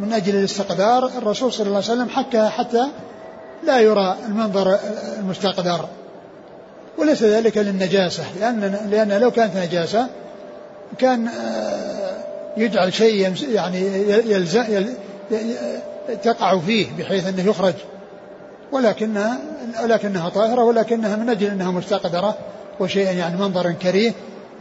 من 0.00 0.12
أجل 0.12 0.36
الاستقدار 0.36 1.06
الرسول 1.18 1.52
صلى 1.52 1.66
الله 1.66 1.76
عليه 1.76 1.86
وسلم 1.86 2.08
حكها 2.08 2.48
حتى 2.48 2.88
لا 3.64 3.80
يرى 3.80 4.16
المنظر 4.26 4.78
المستقدر. 5.18 5.88
وليس 6.98 7.22
ذلك 7.22 7.58
للنجاسة 7.58 8.24
لأن 8.40 8.88
لأن 8.90 9.12
لو 9.20 9.30
كانت 9.30 9.56
نجاسة 9.56 10.06
كان 10.98 11.28
آه، 11.28 12.16
يجعل 12.56 12.92
شيء 12.92 13.32
يعني 13.52 13.80
يلزم 14.26 14.86
تقع 16.22 16.58
فيه 16.58 16.86
بحيث 16.98 17.26
أنه 17.26 17.50
يخرج. 17.50 17.74
ولكنها 18.72 19.38
ولكنها 19.82 20.28
طاهرة 20.28 20.64
ولكنها 20.64 21.16
من 21.16 21.28
أجل 21.28 21.46
أنها 21.46 21.70
مستقدرة 21.70 22.38
وشيء 22.80 23.16
يعني 23.16 23.36
منظر 23.36 23.72
كريه. 23.72 24.12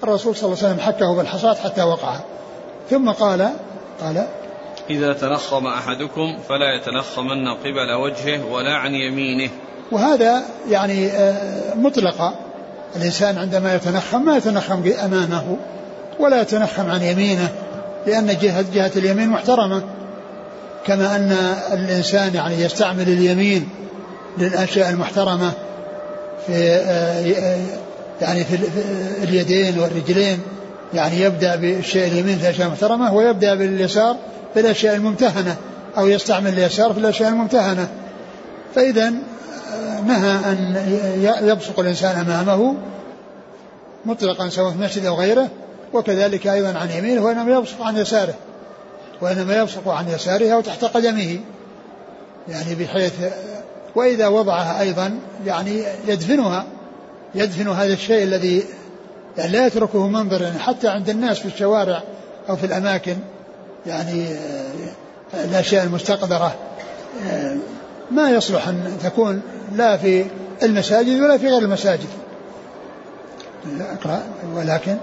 الرسول 0.04 0.36
صلى 0.36 0.46
الله 0.46 0.64
عليه 0.64 0.74
وسلم 0.74 0.86
حكه 0.86 1.16
بالحصاة 1.16 1.54
حتى 1.54 1.84
وقع. 1.84 2.16
ثم 2.90 3.12
قال 3.12 3.50
قال 4.02 4.28
إذا 4.90 5.14
تنخم 5.14 5.68
أحدكم 5.68 6.38
فلا 6.50 6.76
يتنخمن 6.82 7.48
قبل 7.48 7.94
وجهه 8.04 8.52
ولا 8.52 8.76
عن 8.76 8.96
يمينه. 8.96 9.50
وهذا 9.92 10.44
يعني 10.70 11.08
آه، 11.08 11.74
مطلقة. 11.76 12.36
الإنسان 12.96 13.38
عندما 13.38 13.76
يتنخم 13.76 14.26
ما 14.26 14.38
يتنخم 14.38 14.92
أمامه 15.06 15.58
ولا 16.20 16.41
يتنخم 16.41 16.91
عن 16.91 17.01
يمينه 17.01 17.49
لأن 18.07 18.38
جهة 18.41 18.65
جهة 18.74 18.91
اليمين 18.95 19.30
محترمة. 19.30 19.82
كما 20.86 21.15
أن 21.15 21.32
الإنسان 21.74 22.36
يعني 22.36 22.61
يستعمل 22.61 23.09
اليمين 23.09 23.70
للأشياء 24.38 24.89
المحترمة 24.89 25.51
في 26.47 26.53
آه، 26.53 27.57
يعني 28.22 28.43
في 28.43 28.57
اليدين 29.24 29.80
والرجلين. 29.80 30.39
يعني 30.93 31.22
يبدأ 31.22 31.55
بالشيء 31.55 32.07
اليمين 32.07 32.38
في 32.38 32.43
الأشياء 32.43 32.68
المحترمة 32.68 33.13
ويبدأ 33.13 33.55
باليسار 33.55 34.15
في 34.53 34.59
الأشياء 34.59 34.95
الممتهنة 34.95 35.55
أو 35.97 36.07
يستعمل 36.07 36.53
اليسار 36.53 36.93
في 36.93 36.99
الأشياء 36.99 37.30
الممتهنة. 37.30 37.88
فإذا 38.76 39.07
آه، 39.07 40.01
نهى 40.01 40.32
أن 40.32 41.47
يبصق 41.47 41.80
الإنسان 41.80 42.20
أمامه 42.20 42.76
مطلقا 44.05 44.49
سواء 44.49 44.72
في 44.72 44.76
المسجد 44.76 45.05
أو 45.05 45.15
غيره. 45.15 45.49
وكذلك 45.94 46.48
أيضا 46.48 46.78
عن 46.80 46.90
يمينه 46.92 47.26
وإنما 47.26 47.56
يبصق 47.56 47.82
عن 47.82 47.98
يساره. 47.98 48.34
وإنما 49.22 49.58
يبصق 49.58 49.88
عن 49.88 50.10
يساره 50.10 50.54
أو 50.54 50.62
تحت 50.62 50.86
قدمه. 50.86 51.40
يعني 52.50 52.76
بحيث 52.76 53.14
وإذا 53.96 54.28
وضعها 54.28 54.82
أيضا 54.82 55.20
يعني 55.46 55.84
يدفنها 56.08 56.66
يدفن 57.36 57.68
هذا 57.68 57.94
الشيء 57.94 58.24
الذي 58.24 58.64
يعني 59.38 59.52
لا 59.52 59.66
يتركه 59.66 60.08
منظر 60.08 60.42
يعني 60.42 60.60
حتى 60.60 60.88
عند 60.88 61.10
الناس 61.10 61.40
في 61.40 61.46
الشوارع 61.46 62.04
أو 62.50 62.56
في 62.56 62.66
الأماكن. 62.66 63.18
يعني 63.86 64.28
آه، 64.28 65.46
الأشياء 65.46 65.84
المستقدرة 65.84 66.56
آه، 67.30 67.56
ما 68.12 68.30
يصلح 68.30 68.68
أن 68.68 68.98
تكون 69.04 69.42
لا 69.76 69.98
في 69.98 70.26
المساجد 70.64 71.20
ولا 71.20 71.38
في 71.38 71.48
غير 71.48 71.62
المساجد. 71.62 72.10
ولكن 74.56 74.98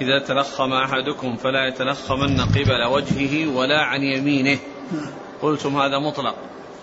إذا 0.00 0.18
تلخم 0.18 0.72
أحدكم 0.72 1.36
فلا 1.36 1.68
يتلخمن 1.68 2.40
قبل 2.40 2.84
وجهه 2.84 3.56
ولا 3.56 3.82
عن 3.82 4.02
يمينه. 4.02 4.58
نعم. 4.92 5.10
قلتم 5.42 5.76
هذا 5.76 5.98
مطلق. 5.98 6.34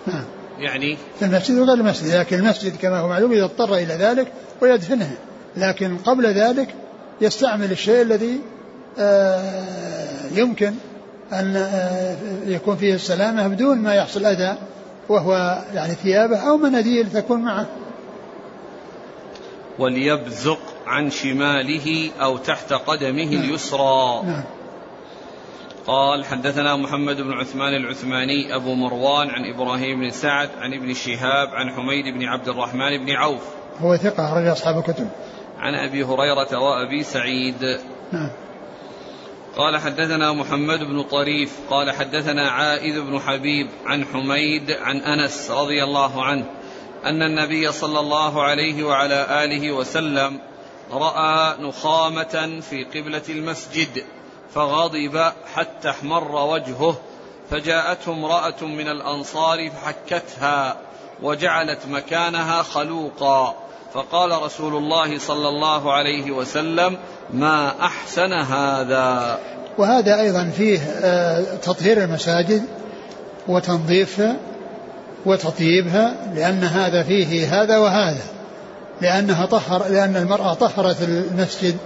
نعم. 0.06 0.24
يعني 0.58 0.96
في 1.18 1.24
المسجد 1.24 1.58
وغير 1.58 1.74
المسجد 1.74 2.14
لكن 2.14 2.38
المسجد 2.38 2.76
كما 2.76 2.98
هو 2.98 3.08
معلوم 3.08 3.32
إذا 3.32 3.44
اضطر 3.44 3.74
إلى 3.74 3.94
ذلك 3.94 4.32
ويدفنه. 4.62 5.16
لكن 5.56 5.96
قبل 5.96 6.26
ذلك 6.26 6.74
يستعمل 7.20 7.72
الشيء 7.72 8.02
الذي 8.02 8.40
آه، 8.98 10.26
يمكن 10.34 10.74
أن 11.32 11.56
آه، 11.56 12.16
يكون 12.46 12.76
فيه 12.76 12.94
السلامة 12.94 13.48
بدون 13.48 13.78
ما 13.78 13.94
يحصل 13.94 14.26
أذى 14.26 14.56
وهو 15.08 15.62
يعني 15.74 15.94
ثيابه 15.94 16.36
أو 16.36 16.56
مناديل 16.56 17.12
تكون 17.12 17.40
معه. 17.40 17.66
وليبزق 19.78 20.75
عن 20.86 21.10
شماله 21.10 22.10
أو 22.20 22.36
تحت 22.36 22.72
قدمه 22.72 23.24
نعم. 23.24 23.42
اليسرى. 23.42 24.22
نعم. 24.24 24.44
قال 25.86 26.24
حدثنا 26.24 26.76
محمد 26.76 27.20
بن 27.20 27.32
عثمان 27.32 27.74
العثماني 27.74 28.54
أبو 28.54 28.74
مروان 28.74 29.30
عن 29.30 29.44
إبراهيم 29.54 30.00
بن 30.00 30.10
سعد 30.10 30.50
عن 30.58 30.74
ابن 30.74 30.94
شهاب 30.94 31.48
عن 31.48 31.70
حميد 31.70 32.14
بن 32.14 32.24
عبد 32.24 32.48
الرحمن 32.48 33.04
بن 33.04 33.10
عوف. 33.10 33.42
هو 33.78 33.96
ثقة 33.96 34.28
أخرج 34.28 34.46
أصحاب 34.46 34.78
الكتب. 34.78 35.08
عن 35.58 35.74
أبي 35.74 36.04
هريرة 36.04 36.58
وأبي 36.58 37.02
سعيد. 37.02 37.78
نعم. 38.12 38.30
قال 39.56 39.78
حدثنا 39.78 40.32
محمد 40.32 40.78
بن 40.78 41.02
طريف. 41.02 41.58
قال 41.70 41.90
حدثنا 41.90 42.50
عائذ 42.50 43.00
بن 43.00 43.20
حبيب 43.20 43.68
عن 43.86 44.04
حميد 44.04 44.70
عن 44.70 44.96
أنس 44.96 45.50
رضي 45.50 45.84
الله 45.84 46.24
عنه 46.24 46.44
أن 47.04 47.22
النبي 47.22 47.72
صلى 47.72 48.00
الله 48.00 48.42
عليه 48.42 48.84
وعلى 48.84 49.44
آله 49.44 49.72
وسلم 49.72 50.38
رأى 50.92 51.54
نخامة 51.60 52.60
في 52.70 52.84
قبلة 52.84 53.22
المسجد 53.28 54.04
فغضب 54.54 55.32
حتى 55.54 55.90
احمر 55.90 56.46
وجهه 56.46 56.96
فجاءته 57.50 58.12
امرأة 58.12 58.64
من 58.64 58.88
الأنصار 58.88 59.70
فحكتها 59.70 60.76
وجعلت 61.22 61.78
مكانها 61.90 62.62
خلوقا. 62.62 63.54
فقال 63.94 64.42
رسول 64.42 64.76
الله 64.76 65.18
صلى 65.18 65.48
الله 65.48 65.92
عليه 65.92 66.30
وسلم 66.30 66.96
ما 67.32 67.74
أحسن 67.80 68.32
هذا؟ 68.32 69.38
وهذا 69.78 70.20
أيضا 70.20 70.50
فيه 70.56 70.80
آه، 70.80 71.56
تطهير 71.62 72.04
المساجد 72.04 72.62
وتنظيفها 73.48 74.36
وتطييبها 75.26 76.32
لأن 76.34 76.64
هذا 76.64 77.02
فيه 77.02 77.62
هذا 77.62 77.78
وهذا. 77.78 78.35
لأنها 79.00 79.46
طهر 79.46 79.88
لأن 79.88 80.16
المرأة 80.16 80.54
طهرت 80.54 81.02
المسجد 81.02 81.76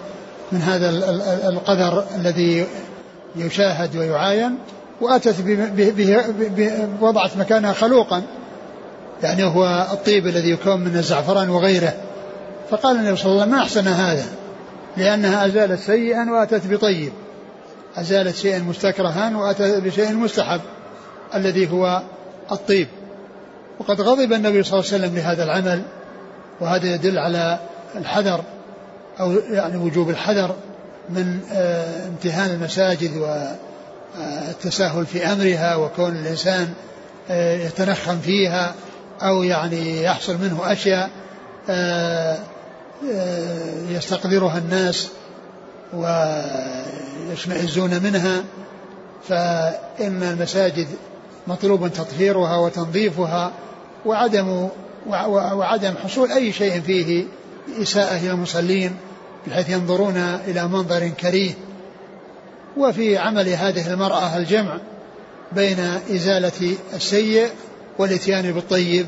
من 0.52 0.62
هذا 0.62 0.88
القدر 1.48 2.04
الذي 2.16 2.66
يشاهد 3.36 3.96
ويعاين 3.96 4.58
وأتت 5.00 5.34
وضعت 7.00 7.36
مكانها 7.36 7.72
خلوقا. 7.72 8.22
يعني 9.22 9.44
هو 9.44 9.86
الطيب 9.92 10.26
الذي 10.26 10.50
يكون 10.50 10.80
من 10.80 10.96
الزعفران 10.96 11.48
وغيره. 11.50 11.94
فقال 12.70 12.96
النبي 12.96 13.16
صلى 13.16 13.32
الله 13.32 13.42
عليه 13.42 13.52
وسلم 13.52 13.58
ما 13.58 13.62
أحسن 13.62 13.88
هذا؟ 13.88 14.24
لأنها 14.96 15.46
أزالت 15.46 15.80
سيئا 15.80 16.30
وأتت 16.30 16.66
بطيب. 16.66 17.12
أزالت 17.96 18.36
شيئا 18.36 18.58
مستكرها 18.58 19.36
وأتت 19.36 19.82
بشيء 19.84 20.12
مستحب 20.12 20.60
الذي 21.34 21.70
هو 21.70 22.02
الطيب. 22.52 22.88
وقد 23.80 24.00
غضب 24.00 24.32
النبي 24.32 24.62
صلى 24.62 24.80
الله 24.80 24.92
عليه 24.92 25.04
وسلم 25.04 25.16
لهذا 25.16 25.44
العمل. 25.44 25.82
وهذا 26.60 26.94
يدل 26.94 27.18
على 27.18 27.58
الحذر 27.96 28.44
أو 29.20 29.32
يعني 29.32 29.76
وجوب 29.76 30.10
الحذر 30.10 30.54
من 31.10 31.40
آه، 31.52 32.08
امتهان 32.08 32.50
المساجد 32.50 33.10
والتساهل 34.16 35.06
في 35.06 35.26
أمرها 35.26 35.76
وكون 35.76 36.16
الإنسان 36.16 36.72
آه، 37.30 37.56
يتنخم 37.56 38.18
فيها 38.18 38.74
أو 39.22 39.42
يعني 39.42 40.02
يحصل 40.02 40.36
منه 40.36 40.72
أشياء 40.72 41.10
آه، 41.70 42.38
آه، 43.12 43.90
يستقدرها 43.90 44.58
الناس 44.58 45.08
ويشمئزون 45.94 48.02
منها. 48.02 48.42
فإن 49.28 50.22
المساجد 50.22 50.88
مطلوب 51.46 51.88
تطهيرها 51.88 52.56
وتنظيفها 52.56 53.52
وعدم 54.06 54.68
وعدم 55.06 55.94
حصول 56.04 56.32
أي 56.32 56.52
شيء 56.52 56.80
فيه 56.80 57.24
إساءة 57.82 58.16
إلى 58.16 58.30
المصلين 58.30 58.96
بحيث 59.46 59.70
ينظرون 59.70 60.16
إلى 60.16 60.68
منظر 60.68 61.08
كريه. 61.08 61.52
وفي 62.76 63.18
عمل 63.18 63.48
هذه 63.48 63.92
المرأة 63.92 64.36
الجمع 64.36 64.78
بين 65.52 65.80
إزالة 66.10 66.76
السيء 66.94 67.48
والإتيان 67.98 68.52
بالطيب. 68.52 69.06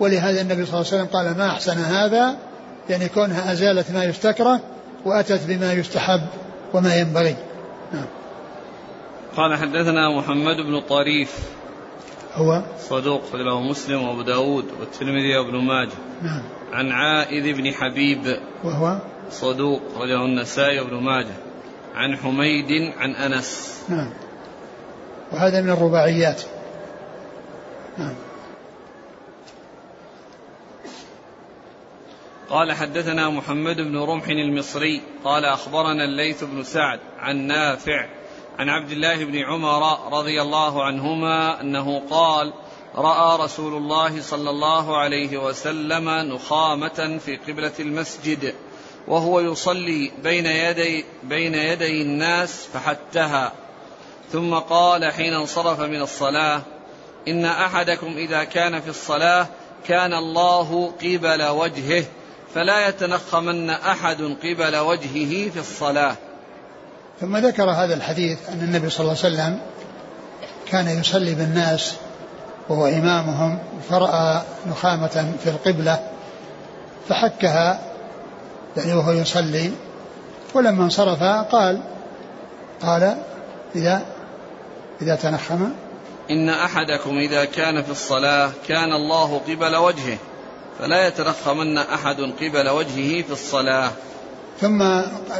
ولهذا 0.00 0.40
النبي 0.40 0.66
صلى 0.66 0.80
الله 0.80 0.92
عليه 0.92 1.02
وسلم 1.02 1.06
قال 1.06 1.38
ما 1.38 1.50
أحسن 1.50 1.78
هذا؟ 1.78 2.36
يعني 2.90 3.08
كونها 3.08 3.52
أزالت 3.52 3.90
ما 3.90 4.04
يستكره 4.04 4.60
وأتت 5.04 5.40
بما 5.48 5.72
يستحب 5.72 6.20
وما 6.74 6.96
ينبغي. 6.96 7.36
نعم. 7.92 8.06
قال 9.36 9.56
حدثنا 9.56 10.18
محمد 10.18 10.56
بن 10.56 10.80
طريف 10.80 11.57
هو 12.38 12.62
صدوق 12.78 13.36
له 13.36 13.60
مسلم 13.60 14.02
وأبو 14.02 14.22
داود 14.22 14.64
والترمذي 14.80 15.36
وابن 15.38 15.56
ماجه. 15.56 15.98
نعم. 16.22 16.42
عن 16.72 16.92
عائذ 16.92 17.52
بن 17.52 17.72
حبيب 17.72 18.40
وهو 18.64 18.98
صدوق 19.30 19.82
رجله 19.96 20.24
النسائي 20.24 20.80
وابن 20.80 20.94
ماجه. 20.94 21.34
عن 21.94 22.16
حميد 22.16 22.92
عن 22.98 23.14
أنس. 23.14 23.84
نعم. 23.88 24.10
وهذا 25.32 25.60
من 25.60 25.70
الرباعيات. 25.70 26.42
نعم. 27.98 28.14
قال 32.50 32.72
حدثنا 32.72 33.30
محمد 33.30 33.76
بن 33.76 33.98
رمح 33.98 34.28
المصري 34.28 35.00
قال 35.24 35.44
أخبرنا 35.44 36.04
الليث 36.04 36.44
بن 36.44 36.62
سعد 36.62 37.00
عن 37.18 37.36
نافع 37.36 38.06
عن 38.58 38.68
عبد 38.68 38.90
الله 38.90 39.24
بن 39.24 39.38
عمر 39.38 40.12
رضي 40.18 40.42
الله 40.42 40.84
عنهما 40.84 41.60
أنه 41.60 42.02
قال 42.10 42.52
رأى 42.94 43.44
رسول 43.44 43.74
الله 43.74 44.22
صلى 44.22 44.50
الله 44.50 44.96
عليه 44.96 45.38
وسلم 45.38 46.10
نخامة 46.10 47.20
في 47.24 47.36
قبلة 47.36 47.72
المسجد 47.80 48.54
وهو 49.08 49.40
يصلي 49.40 50.12
بين 50.22 50.46
يدي 50.46 51.04
بين 51.22 51.54
يدي 51.54 52.02
الناس 52.02 52.68
فحتها. 52.74 53.52
ثم 54.32 54.54
قال 54.54 55.12
حين 55.12 55.34
انصرف 55.34 55.80
من 55.80 56.02
الصلاة 56.02 56.62
إن 57.28 57.44
أحدكم 57.44 58.16
إذا 58.16 58.44
كان 58.44 58.80
في 58.80 58.88
الصلاة 58.88 59.46
كان 59.86 60.14
الله 60.14 60.92
قبل 61.02 61.42
وجهه 61.42 62.04
فلا 62.54 62.88
يتنخمن 62.88 63.70
أحد 63.70 64.22
قبل 64.22 64.76
وجهه 64.76 65.50
في 65.50 65.58
الصلاة. 65.58 66.16
ثم 67.20 67.36
ذكر 67.36 67.70
هذا 67.70 67.94
الحديث 67.94 68.38
أن 68.48 68.60
النبي 68.60 68.90
صلى 68.90 69.00
الله 69.00 69.24
عليه 69.24 69.34
وسلم 69.34 69.60
كان 70.70 71.00
يصلي 71.00 71.34
بالناس 71.34 71.94
وهو 72.68 72.86
إمامهم 72.86 73.58
فرأى 73.90 74.42
نخامة 74.66 75.34
في 75.44 75.50
القبلة 75.50 76.10
فحكها 77.08 77.80
يعني 78.76 78.94
وهو 78.94 79.12
يصلي. 79.12 79.70
ولما 80.54 80.84
انصرف 80.84 81.22
قال 81.22 81.80
قال 82.82 83.16
إذا 83.76 84.02
إذا 85.02 85.14
تنخم. 85.14 85.72
إن 86.30 86.48
أحدكم 86.48 87.18
إذا 87.18 87.44
كان 87.44 87.82
في 87.82 87.90
الصلاة 87.90 88.50
كان 88.68 88.92
الله 88.92 89.38
قبل 89.38 89.76
وجهه 89.76 90.18
فلا 90.78 91.06
يتنخمن 91.06 91.78
أحد 91.78 92.20
قبل 92.20 92.68
وجهه 92.68 93.22
في 93.22 93.32
الصلاة. 93.32 93.90
ثم 94.60 94.82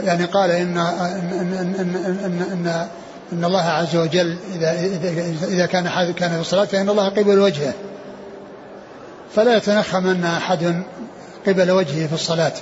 يعني 0.05 0.25
قال 0.25 0.51
إن 0.51 0.77
إن 0.77 1.33
إن 1.33 1.75
إن, 1.75 1.97
إن, 2.25 2.43
إن, 2.53 2.89
إن 3.33 3.45
الله 3.45 3.63
عز 3.63 3.97
وجل 3.97 4.37
إذا 4.55 4.73
إذا 5.49 5.67
كان 5.67 6.13
كان 6.13 6.31
في 6.31 6.41
الصلاة 6.41 6.65
فإن 6.65 6.89
الله 6.89 7.09
قبل 7.09 7.39
وجهه. 7.39 7.73
فلا 9.35 9.57
يتنخمن 9.57 10.25
أحد 10.25 10.83
قبل 11.47 11.71
وجهه 11.71 12.07
في 12.07 12.13
الصلاة. 12.13 12.53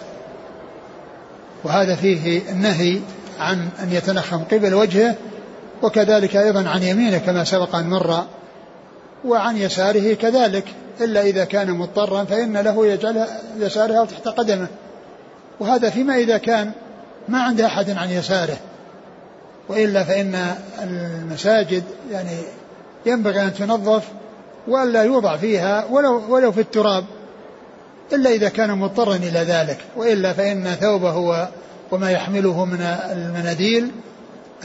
وهذا 1.65 1.97
فيه 1.97 2.43
النهي 2.51 3.01
عن 3.41 3.69
أن 3.83 3.93
يتنخم 3.93 4.45
قبل 4.45 4.75
وجهه 4.75 5.15
وكذلك 5.83 6.37
أيضا 6.37 6.69
عن 6.69 6.83
يمينه 6.83 7.19
كما 7.19 7.45
سبق 7.45 7.77
أن 7.77 7.91
مر 7.91 8.25
وعن 9.25 9.57
يساره 9.57 10.15
كذلك 10.15 10.65
إلا 11.01 11.23
إذا 11.23 11.45
كان 11.45 11.71
مضطرا 11.71 12.25
فإن 12.25 12.57
له 12.57 12.87
يجعل 12.87 13.27
يسارها 13.59 14.05
تحت 14.05 14.29
قدمه. 14.29 14.67
وهذا 15.61 15.91
فيما 15.91 16.17
إذا 16.17 16.39
كان 16.39 16.73
ما 17.29 17.43
عند 17.43 17.61
أحد 17.61 17.91
عن 17.91 18.11
يساره. 18.11 18.57
وإلا 19.69 20.05
فإن 20.05 20.55
المساجد 20.83 21.83
يعني 22.13 22.39
ينبغي 23.07 23.43
أن 23.43 23.55
تنظف 23.55 24.05
وألا 24.69 25.03
يوضع 25.03 25.37
فيها 25.37 25.85
ولو, 25.91 26.35
ولو 26.35 26.53
في 26.53 26.61
التراب 26.61 27.05
إلا 28.13 28.31
إذا 28.31 28.49
كان 28.49 28.79
مضطرا 28.79 29.17
إلى 29.17 29.39
ذلك. 29.39 29.79
وإلا 29.97 30.33
فإن 30.33 30.65
ثوبه 30.65 31.49
وما 31.93 32.11
يحمله 32.11 32.65
من 32.65 32.81
المناديل 33.13 33.91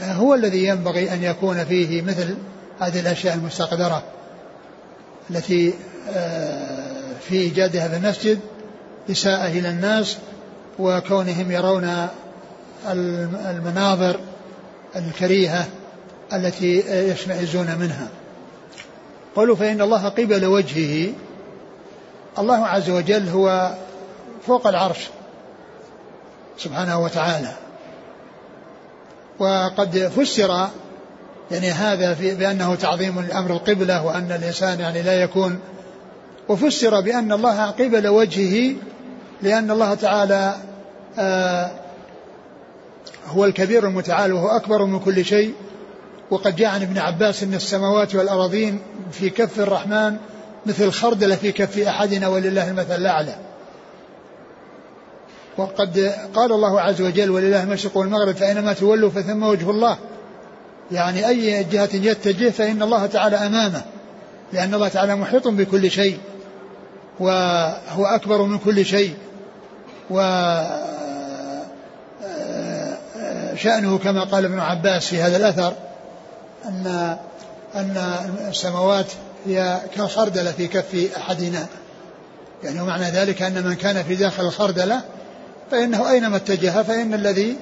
هو 0.00 0.34
الذي 0.34 0.66
ينبغي 0.66 1.14
أن 1.14 1.22
يكون 1.22 1.64
فيه 1.64 2.02
مثل 2.02 2.36
هذه 2.80 3.00
الأشياء 3.00 3.34
المستقدرة 3.34 4.02
التي 5.30 5.74
آه، 6.14 7.02
في 7.20 7.34
إيجادها 7.34 7.88
في 7.88 7.96
المسجد 7.96 8.38
إساءة 9.10 9.46
إلى 9.46 9.68
الناس 9.68 10.16
وكونهم 10.78 11.50
يرون 11.50 12.08
المناظر 13.50 14.20
الكريهة 14.96 15.66
التي 16.32 16.78
يشمئزون 17.10 17.66
منها. 17.78 18.08
قالوا 19.36 19.56
فإن 19.56 19.80
الله 19.80 20.08
قبل 20.08 20.46
وجهه 20.46 21.12
الله 22.38 22.66
عز 22.66 22.90
وجل 22.90 23.28
هو 23.28 23.74
فوق 24.46 24.66
العرش 24.66 25.08
سبحانه 26.58 27.00
وتعالى. 27.00 27.52
وقد 29.38 29.98
فسر 30.16 30.68
يعني 31.50 31.70
هذا 31.70 32.14
في 32.14 32.34
بأنه 32.34 32.74
تعظيم 32.74 33.18
الأمر 33.18 33.50
القبلة 33.50 34.04
وأن 34.04 34.32
الإنسان 34.32 34.80
يعني 34.80 35.02
لا 35.02 35.22
يكون. 35.22 35.60
وفسر 36.48 37.00
بأن 37.00 37.32
الله 37.32 37.66
قبل 37.66 38.08
وجهه 38.08 38.74
لأن 39.42 39.70
الله 39.70 39.94
تعالى 39.94 40.54
آه 41.18 41.70
هو 43.28 43.44
الكبير 43.44 43.86
المتعال 43.86 44.32
وهو 44.32 44.48
أكبر 44.48 44.84
من 44.84 44.98
كل 45.00 45.24
شيء. 45.24 45.54
وقد 46.30 46.56
جاء 46.56 46.68
عن 46.68 46.82
ابن 46.82 46.98
عباس 46.98 47.42
أن 47.42 47.54
السماوات 47.54 48.14
والأراضين 48.14 48.78
في 49.12 49.30
كف 49.30 49.60
الرحمن 49.60 50.16
مثل 50.66 50.84
الخردلة 50.84 51.36
في 51.36 51.52
كف 51.52 51.78
أحدنا 51.78 52.28
ولله 52.28 52.68
المثل 52.68 52.94
الأعلى. 52.94 53.34
وقد 55.56 56.14
قال 56.34 56.52
الله 56.52 56.80
عز 56.80 57.02
وجل 57.02 57.30
ولله 57.30 57.62
المشرق 57.62 57.96
والمغرب 57.96 58.34
فأينما 58.34 58.72
تولوا 58.72 59.10
فثم 59.10 59.42
وجه 59.42 59.70
الله. 59.70 59.98
يعني 60.92 61.28
أي 61.28 61.64
جهة 61.64 61.88
يتجه 61.92 62.50
فإن 62.50 62.82
الله 62.82 63.06
تعالى 63.06 63.36
أمامه 63.36 63.82
لأن 64.52 64.74
الله 64.74 64.88
تعالى 64.88 65.16
محيط 65.16 65.48
بكل 65.48 65.90
شيء 65.90 66.18
وهو 67.20 68.04
أكبر 68.04 68.42
من 68.42 68.58
كل 68.58 68.84
شيء. 68.84 69.14
و 70.12 70.18
شأنه 73.56 73.98
كما 73.98 74.24
قال 74.24 74.44
ابن 74.44 74.58
عباس 74.58 75.06
في 75.06 75.22
هذا 75.22 75.36
الأثر 75.36 75.74
أن 76.64 77.16
أن 77.74 77.96
السماوات 78.48 79.06
هي 79.46 79.80
كخردلة 79.96 80.52
في 80.52 80.66
كف 80.66 81.16
أحدنا. 81.16 81.66
يعني 82.64 82.80
ومعنى 82.80 83.04
ذلك 83.04 83.42
أن 83.42 83.64
من 83.64 83.74
كان 83.74 84.02
في 84.02 84.14
داخل 84.14 84.44
الخردلة 84.44 85.00
فإنه 85.70 86.10
أينما 86.10 86.36
اتجه 86.36 86.82
فإن 86.82 87.14
الذي 87.14 87.56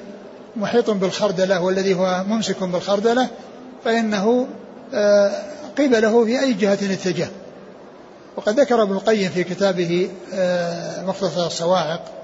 محيط 0.57 0.91
بالخردلة 0.91 1.61
والذي 1.61 1.95
هو 1.95 2.25
ممسك 2.27 2.63
بالخردلة 2.63 3.29
فإنه 3.85 4.47
آه، 4.95 5.33
قبله 5.79 6.25
في 6.25 6.41
أي 6.41 6.53
جهة 6.53 6.73
اتجه. 6.73 7.29
وقد 8.37 8.61
ذكر 8.61 8.83
ابن 8.83 8.93
القيم 8.93 9.31
في 9.31 9.45
كتابه 9.45 10.11
آه، 10.35 11.03
مختصر 11.05 11.47
الصواعق 11.47 12.20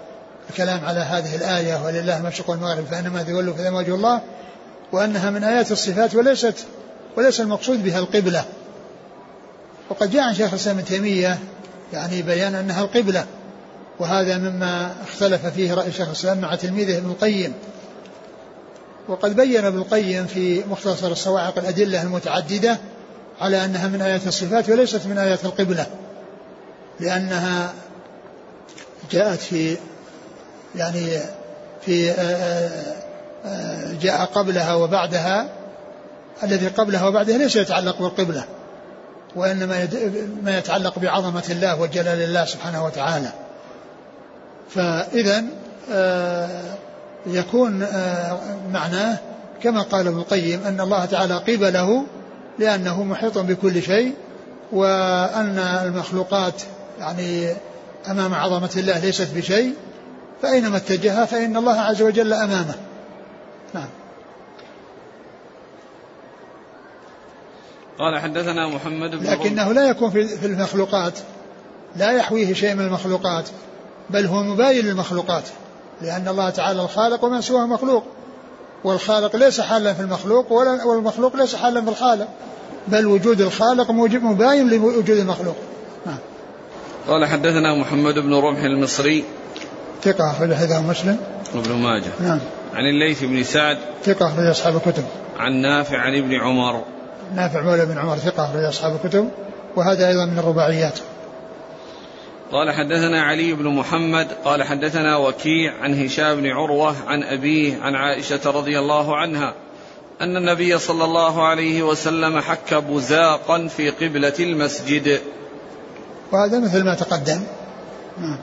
الكلام 0.50 0.84
على 0.84 1.00
هذه 1.00 1.36
الآية 1.36 1.84
ولله 1.84 2.18
المشرق 2.18 2.50
والمغرب 2.50 2.84
فإنما 2.84 3.22
تولوا 3.22 3.54
فثم 3.54 3.74
وجه 3.74 3.94
الله؟ 3.94 4.20
وأنها 4.92 5.30
من 5.30 5.44
آيات 5.44 5.72
الصفات 5.72 6.14
وليست 6.14 6.54
وليس 7.16 7.40
المقصود 7.40 7.84
بها 7.84 7.98
القبلة. 7.98 8.44
وقد 9.90 10.10
جاء 10.10 10.22
عن 10.22 10.34
شيخ 10.34 10.52
الإسلام 10.52 10.78
ابن 10.78 10.86
تيمية 10.86 11.38
يعني 11.92 12.22
بيان 12.22 12.54
أنها 12.54 12.82
القبلة 12.82 13.26
وهذا 13.98 14.38
مما 14.38 14.94
اختلف 15.08 15.46
فيه 15.46 15.74
رأي 15.74 15.92
شيخ 15.92 16.06
الإسلام 16.06 16.40
مع 16.40 16.54
تلميذه 16.54 16.98
ابن 16.98 17.10
القيم. 17.10 17.52
وقد 19.08 19.36
بين 19.36 19.64
ابن 19.64 19.78
القيم 19.78 20.26
في 20.26 20.64
مختصر 20.70 21.12
الصواعق 21.12 21.58
الأدلة 21.58 22.02
المتعددة 22.02 22.78
على 23.40 23.64
أنها 23.64 23.88
من 23.88 24.02
آيات 24.02 24.26
الصفات 24.26 24.68
وليست 24.68 25.06
من 25.06 25.18
آيات 25.18 25.44
القبلة 25.44 25.86
لأنها 27.00 27.72
جاءت 29.10 29.38
في 29.38 29.76
يعني 30.76 31.06
في 31.84 32.10
آه، 32.10 32.14
آه، 32.14 32.94
آه، 33.44 33.92
جاء 34.00 34.24
قبلها 34.24 34.74
وبعدها 34.74 35.48
الذي 36.42 36.68
قبلها 36.68 37.08
وبعدها 37.08 37.38
ليس 37.38 37.56
يتعلق 37.56 37.98
بالقبلة 38.02 38.44
وإنما 39.36 39.88
ما 40.42 40.58
يتعلق 40.58 40.98
بعظمة 40.98 41.44
الله 41.50 41.80
وجلال 41.80 42.22
الله 42.22 42.44
سبحانه 42.44 42.84
وتعالى. 42.84 43.28
فإذا 44.70 45.44
يكون 47.26 47.86
معناه 48.72 49.18
كما 49.62 49.82
قال 49.82 50.06
ابن 50.06 50.18
القيم 50.18 50.64
أن 50.66 50.80
الله 50.80 51.04
تعالى 51.04 51.34
قبله 51.34 52.06
لأنه 52.58 53.02
محيط 53.02 53.38
بكل 53.38 53.82
شيء 53.82 54.14
وأن 54.72 55.58
المخلوقات 55.58 56.62
يعني 57.00 57.54
أمام 58.10 58.34
عظمة 58.34 58.70
الله 58.76 58.98
ليست 58.98 59.28
بشيء 59.34 59.74
فأينما 60.42 60.76
اتجه 60.76 61.24
فإن 61.24 61.56
الله 61.56 61.80
عز 61.80 62.02
وجل 62.02 62.32
أمامه. 62.32 62.74
نعم. 63.74 63.88
قال 67.98 68.18
حدثنا 68.18 68.68
محمد 68.68 69.10
بن 69.10 69.30
لكنه 69.30 69.72
لا 69.72 69.88
يكون 69.88 70.10
في 70.10 70.46
المخلوقات 70.46 71.12
لا 71.96 72.12
يحويه 72.12 72.54
شيء 72.54 72.74
من 72.74 72.84
المخلوقات 72.84 73.48
بل 74.10 74.26
هو 74.26 74.42
مباين 74.42 74.86
للمخلوقات 74.86 75.44
لأن 76.02 76.28
الله 76.28 76.50
تعالى 76.50 76.82
الخالق 76.82 77.24
ومن 77.24 77.40
سواه 77.40 77.66
مخلوق. 77.66 78.04
والخالق 78.84 79.36
ليس 79.36 79.60
حالا 79.60 79.94
في 79.94 80.00
المخلوق 80.00 80.52
ولا 80.52 80.84
والمخلوق 80.84 81.36
ليس 81.36 81.56
حالا 81.56 81.82
في 81.82 81.88
الخالق 81.88 82.28
بل 82.88 83.06
وجود 83.06 83.40
الخالق 83.40 83.90
موجب 83.90 84.22
مباين 84.22 84.70
لوجود 84.70 85.10
المخلوق. 85.10 85.56
نعم. 86.06 86.18
قال 87.08 87.26
حدثنا 87.26 87.74
محمد 87.74 88.14
بن 88.18 88.34
رمح 88.34 88.62
المصري. 88.62 89.24
ثقة 90.06 90.30
أخرج 90.30 90.54
حديثه 90.54 90.82
مسلم. 90.82 91.18
وابن 91.54 91.72
ماجه. 91.72 92.10
نعم. 92.20 92.40
عن 92.74 92.84
الليث 92.84 93.24
بن 93.24 93.42
سعد. 93.42 93.78
ثقة 94.04 94.26
أخرج 94.26 94.46
أصحاب 94.46 94.76
الكتب. 94.76 95.04
عن 95.38 95.52
نافع 95.52 95.98
عن 95.98 96.14
ابن 96.14 96.34
عمر. 96.34 96.84
نافع 97.34 97.60
مولى 97.60 97.86
بن 97.86 97.98
عمر 97.98 98.16
ثقة 98.16 98.44
أخرج 98.44 98.64
أصحاب 98.64 98.98
الكتب. 99.04 99.30
وهذا 99.76 100.08
أيضا 100.08 100.24
من 100.24 100.38
الرباعيات. 100.38 100.98
قال 102.52 102.70
حدثنا 102.70 103.22
علي 103.22 103.52
بن 103.52 103.68
محمد. 103.68 104.26
قال 104.44 104.62
حدثنا 104.62 105.16
وكيع 105.16 105.72
عن 105.82 106.04
هشام 106.04 106.36
بن 106.36 106.46
عروة 106.46 106.94
عن 107.06 107.22
أبيه 107.22 107.82
عن 107.82 107.94
عائشة 107.94 108.50
رضي 108.50 108.78
الله 108.78 109.16
عنها 109.16 109.54
أن 110.20 110.36
النبي 110.36 110.78
صلى 110.78 111.04
الله 111.04 111.46
عليه 111.46 111.82
وسلم 111.82 112.40
حك 112.40 112.74
بزاقا 112.74 113.68
في 113.68 113.90
قبلة 113.90 114.34
المسجد. 114.40 115.20
وهذا 116.32 116.58
مثل 116.58 116.84
ما 116.84 116.94
تقدم. 116.94 117.40
نعم. 118.18 118.38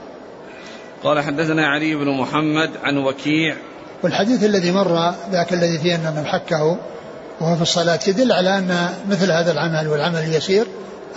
قال 1.04 1.20
حدثنا 1.20 1.68
علي 1.68 1.95
بن 1.95 2.10
محمد 2.10 2.72
عن 2.84 2.97
وكيع. 2.97 3.56
والحديث 4.04 4.43
الذي 4.43 4.72
مر 4.72 5.14
ذاك 5.32 5.54
الذي 5.54 5.80
فيه 5.80 5.95
أنه 5.95 6.24
حكه 6.24 6.78
وهو 7.39 7.56
في 7.56 7.62
الصلاة 7.62 7.99
يدل 8.08 8.32
على 8.32 8.58
أن 8.58 8.93
مثل 9.10 9.32
هذا 9.32 9.51
العمل 9.51 9.88
والعمل 9.88 10.20
اليسير 10.20 10.66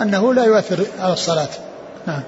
أنه 0.01 0.33
لا 0.33 0.45
يؤثر 0.45 0.85
على 0.99 1.13
الصلاة. 1.13 1.49
نعم. 2.07 2.23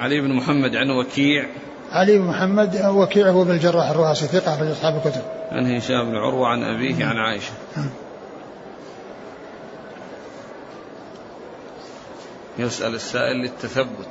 علي 0.00 0.20
بن 0.20 0.32
محمد 0.32 0.76
عن 0.76 0.90
وكيع. 0.90 1.46
علي 1.92 2.18
بن 2.18 2.24
محمد 2.24 2.84
وكيع 2.86 3.30
هو 3.30 3.44
بن 3.44 3.50
الجراح 3.50 3.90
الرؤاسي 3.90 4.26
ثقة 4.26 4.56
في 4.56 4.72
أصحاب 4.72 4.96
الكتب. 4.96 5.22
عن 5.50 5.76
هشام 5.76 6.10
بن 6.10 6.16
عروة 6.16 6.48
عن 6.48 6.62
أبيه 6.62 7.04
عن 7.04 7.16
عائشة. 7.16 7.52
نعم. 7.76 7.90
يسأل 12.58 12.94
السائل 12.94 13.36
للتثبت. 13.36 14.08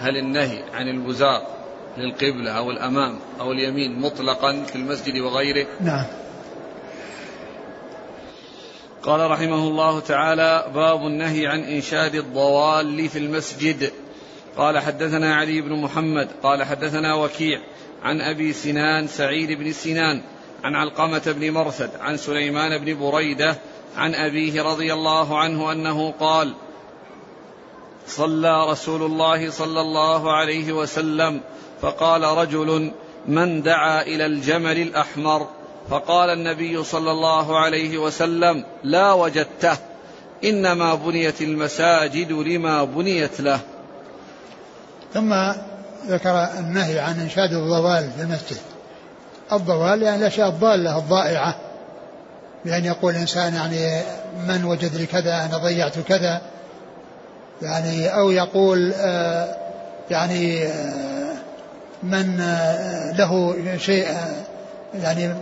هل 0.00 0.16
النهي 0.16 0.62
عن 0.74 0.88
البزاق 0.88 1.56
للقبلة 1.98 2.50
أو 2.50 2.70
الأمام 2.70 3.18
أو 3.40 3.52
اليمين 3.52 4.00
مطلقا 4.00 4.62
في 4.62 4.76
المسجد 4.76 5.18
وغيره؟ 5.18 5.66
نعم. 5.80 6.04
قال 9.02 9.30
رحمه 9.30 9.68
الله 9.68 10.00
تعالى 10.00 10.70
باب 10.74 11.06
النهي 11.06 11.46
عن 11.46 11.60
إنشاد 11.60 12.14
الضوال 12.14 13.08
في 13.08 13.18
المسجد. 13.18 13.92
قال 14.56 14.78
حدثنا 14.78 15.34
علي 15.34 15.60
بن 15.60 15.72
محمد. 15.72 16.28
قال 16.42 16.64
حدثنا 16.64 17.14
وكيع 17.14 17.60
عن 18.02 18.20
أبي 18.20 18.52
سنان 18.52 19.06
سعيد 19.06 19.52
بن 19.58 19.72
سنان 19.72 20.22
عن 20.64 20.74
علقمة 20.74 21.22
بن 21.26 21.50
مرثد 21.50 21.90
عن 22.00 22.16
سليمان 22.16 22.78
بن 22.78 22.98
بريدة 22.98 23.56
عن 23.96 24.14
أبيه 24.14 24.62
رضي 24.62 24.92
الله 24.92 25.38
عنه 25.38 25.72
أنه 25.72 26.10
قال 26.10 26.54
صلى 28.08 28.70
رسول 28.70 29.02
الله 29.02 29.50
صلى 29.50 29.80
الله 29.80 30.32
عليه 30.32 30.72
وسلم 30.72 31.40
فقال 31.82 32.22
رجل 32.22 32.92
من 33.28 33.62
دعا 33.62 34.02
إلى 34.02 34.26
الجمل 34.26 34.78
الأحمر؟ 34.78 35.48
فقال 35.90 36.30
النبي 36.30 36.84
صلى 36.84 37.10
الله 37.10 37.58
عليه 37.58 37.98
وسلم 37.98 38.64
لا 38.84 39.12
وجدته 39.12 39.76
إنما 40.44 40.94
بنيت 40.94 41.42
المساجد 41.42 42.32
لما 42.32 42.84
بنيت 42.84 43.40
له. 43.40 43.60
ثم 45.14 45.34
ذكر 46.06 46.48
النهي 46.58 46.98
عن 46.98 47.20
إنشاد 47.20 47.52
الضوال 47.52 48.10
في 48.16 48.22
المسجد. 48.22 48.58
الضوال 49.52 50.02
يعني 50.02 50.20
الأشياء 50.20 50.48
الضالة 50.48 50.98
الضائعة 50.98 51.56
بأن 52.64 52.84
يقول 52.84 53.14
الإنسان 53.14 53.54
يعني 53.54 54.02
من 54.48 54.64
وجد 54.64 54.94
لي 54.94 55.06
كذا 55.06 55.44
أنا 55.44 55.58
ضيعت 55.58 55.98
كذا. 55.98 56.40
يعني 57.62 58.08
أو 58.08 58.30
يقول 58.30 58.92
آه، 58.96 59.56
يعني 60.10 60.66
آه، 60.66 61.34
من 62.02 62.40
آه، 62.40 63.12
له 63.12 63.56
شيء 63.76 64.06
يعني 65.02 65.34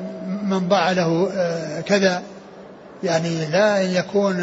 من 0.43 0.69
ضاع 0.69 0.91
له 0.91 1.31
كذا. 1.87 2.23
يعني 3.05 3.47
لا 3.47 3.83
يكون 3.83 4.39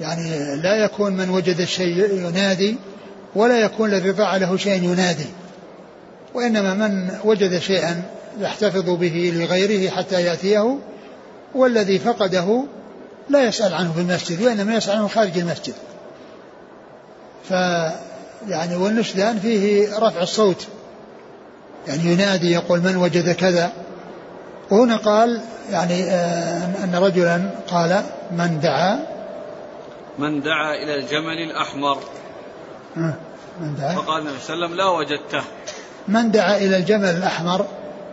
يعني 0.00 0.56
لا 0.56 0.76
يكون 0.76 1.12
من 1.12 1.30
وجد 1.30 1.60
الشيء 1.60 2.14
ينادي 2.14 2.76
ولا 3.34 3.60
يكون 3.60 3.88
الذي 3.88 4.10
ضاع 4.10 4.36
له 4.36 4.56
شيء 4.56 4.82
ينادي. 4.82 5.26
وإنما 6.34 6.74
من 6.74 7.10
وجد 7.24 7.58
شيئا 7.58 8.02
يحتفظ 8.40 8.90
به 8.90 9.32
لغيره 9.36 9.90
حتى 9.90 10.22
يأتيه 10.22 10.78
والذي 11.54 11.98
فقده 11.98 12.64
لا 13.30 13.42
يسأل 13.42 13.74
عنه 13.74 13.92
في 13.92 14.00
المسجد 14.00 14.42
وإنما 14.42 14.76
يسأل 14.76 14.96
عنه 14.96 15.08
خارج 15.08 15.38
المسجد. 15.38 15.74
ف 17.48 17.50
يعني 18.48 18.76
والنشدان 18.76 19.38
فيه 19.38 19.88
رفع 19.98 20.22
الصوت. 20.22 20.66
يعني 21.86 22.12
ينادي 22.12 22.52
يقول 22.52 22.80
من 22.80 22.96
وجد 22.96 23.32
كذا. 23.32 23.72
وهنا 24.70 24.96
قال 24.96 25.40
يعني 25.70 26.04
آه 26.04 26.84
أن 26.84 26.94
رجلا 26.94 27.50
قال 27.68 28.02
من 28.30 28.60
دعا. 28.60 28.98
من 30.18 30.40
دعا 30.40 30.74
إلى 30.74 30.94
الجمل 30.94 31.38
الأحمر. 31.50 31.98
آه، 32.96 33.14
من 33.60 33.76
دعا. 33.76 33.94
فقال 33.94 34.20
النبي 34.22 34.38
صلى 34.40 34.54
الله 34.54 34.66
عليه 34.66 34.74
وسلم 34.74 34.76
لا 34.76 34.88
وجدته. 34.88 35.44
من 36.08 36.30
دعا 36.30 36.56
إلى 36.56 36.76
الجمل 36.76 37.08
الأحمر 37.08 37.66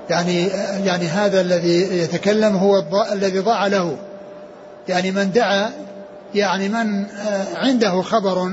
يعني 0.09 0.47
يعني 0.85 1.07
هذا 1.07 1.41
الذي 1.41 1.97
يتكلم 1.97 2.55
هو 2.55 2.83
الذي 3.11 3.39
ضاع 3.39 3.67
له. 3.67 3.97
يعني 4.87 5.11
من 5.11 5.31
دعا 5.31 5.71
يعني 6.35 6.69
من 6.69 7.05
آه، 7.05 7.45
عنده 7.55 8.01
خبر 8.01 8.51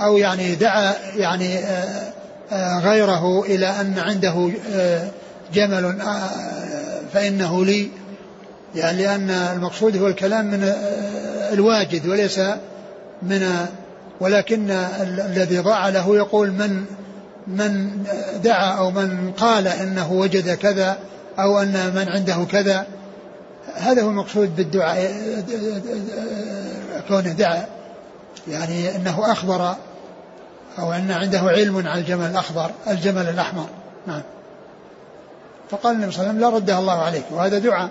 أو 0.00 0.16
يعني 0.16 0.54
دعا 0.54 0.94
يعني 1.16 1.58
آه، 1.58 2.12
آه، 2.52 2.80
غيره 2.80 3.42
إلى 3.42 3.66
أن 3.66 3.98
عنده 3.98 4.50
آه، 4.74 5.08
جمل 5.54 5.98
فإنه 7.12 7.64
لي 7.64 7.88
يعني 8.74 9.02
لأن 9.02 9.30
المقصود 9.30 9.96
هو 9.96 10.06
الكلام 10.06 10.44
من 10.44 10.72
الواجد 11.52 12.06
وليس 12.06 12.40
من 13.22 13.66
ولكن 14.20 14.70
الذي 15.00 15.58
ضاع 15.58 15.88
له 15.88 16.16
يقول 16.16 16.52
من 16.52 16.84
من 17.46 18.04
دعا 18.44 18.78
أو 18.78 18.90
من 18.90 19.32
قال 19.36 19.68
إنه 19.68 20.12
وجد 20.12 20.54
كذا 20.54 20.98
أو 21.38 21.58
أن 21.58 21.92
من 21.94 22.08
عنده 22.08 22.46
كذا. 22.50 22.86
هذا 23.74 24.02
هو 24.02 24.08
المقصود 24.08 24.56
بالدعاء 24.56 25.10
كونه 27.08 27.32
دعا. 27.32 27.66
يعني 28.48 28.96
أنه 28.96 29.32
أخبر 29.32 29.74
أو 30.78 30.92
أن 30.92 31.10
عنده 31.10 31.40
علم 31.40 31.86
عن 31.88 31.98
الجمل 31.98 32.30
الأخضر 32.30 32.70
الجمل 32.88 33.28
الأحمر. 33.28 33.66
نعم. 34.06 34.22
فقال 35.70 35.94
النبي 35.94 36.12
صلى 36.12 36.20
الله 36.20 36.28
عليه 36.28 36.38
وسلم 36.38 36.50
لا 36.50 36.56
ردها 36.56 36.78
الله 36.78 37.02
عليك 37.02 37.24
وهذا 37.30 37.58
دعاء. 37.58 37.90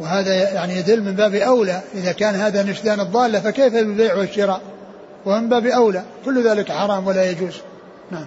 وهذا 0.00 0.52
يعني 0.52 0.76
يدل 0.76 1.02
من 1.02 1.12
باب 1.12 1.34
أولى 1.34 1.80
إذا 1.94 2.12
كان 2.12 2.34
هذا 2.34 2.62
نشدان 2.62 3.00
الضالة 3.00 3.40
فكيف 3.40 3.72
بالبيع 3.72 4.14
والشراء؟ 4.14 4.60
ومن 5.26 5.48
باب 5.48 5.66
أولى 5.66 6.02
كل 6.24 6.48
ذلك 6.48 6.72
حرام 6.72 7.06
ولا 7.06 7.30
يجوز. 7.30 7.54
نعم. 8.10 8.26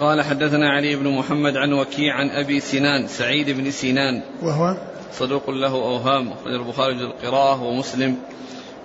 قال 0.00 0.22
حدثنا 0.22 0.70
علي 0.70 0.96
بن 0.96 1.08
محمد 1.08 1.56
عن 1.56 1.72
وكيع 1.72 2.14
عن 2.14 2.30
أبي 2.30 2.60
سنان 2.60 3.08
سعيد 3.08 3.50
بن 3.50 3.70
سنان. 3.70 4.22
وهو؟ 4.42 4.76
صدوق 5.18 5.50
له 5.50 5.74
أوهام 5.74 6.32
أخرج 6.32 6.54
البخاري 6.54 6.92
القراءة 6.92 7.62
ومسلم 7.62 8.18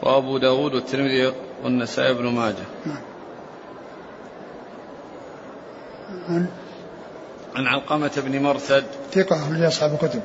وأبو 0.03 0.37
داود 0.37 0.73
والترمذي 0.73 1.33
والنسائي 1.63 2.13
بن 2.13 2.25
ماجه. 2.25 2.65
عن 6.29 6.47
عن 7.55 7.67
علقمة 7.67 8.11
بن 8.17 8.41
مرثد. 8.41 8.83
ثقة 9.11 9.35
أخرج 9.35 9.61
أصحاب 9.61 9.93
الكتب. 9.93 10.21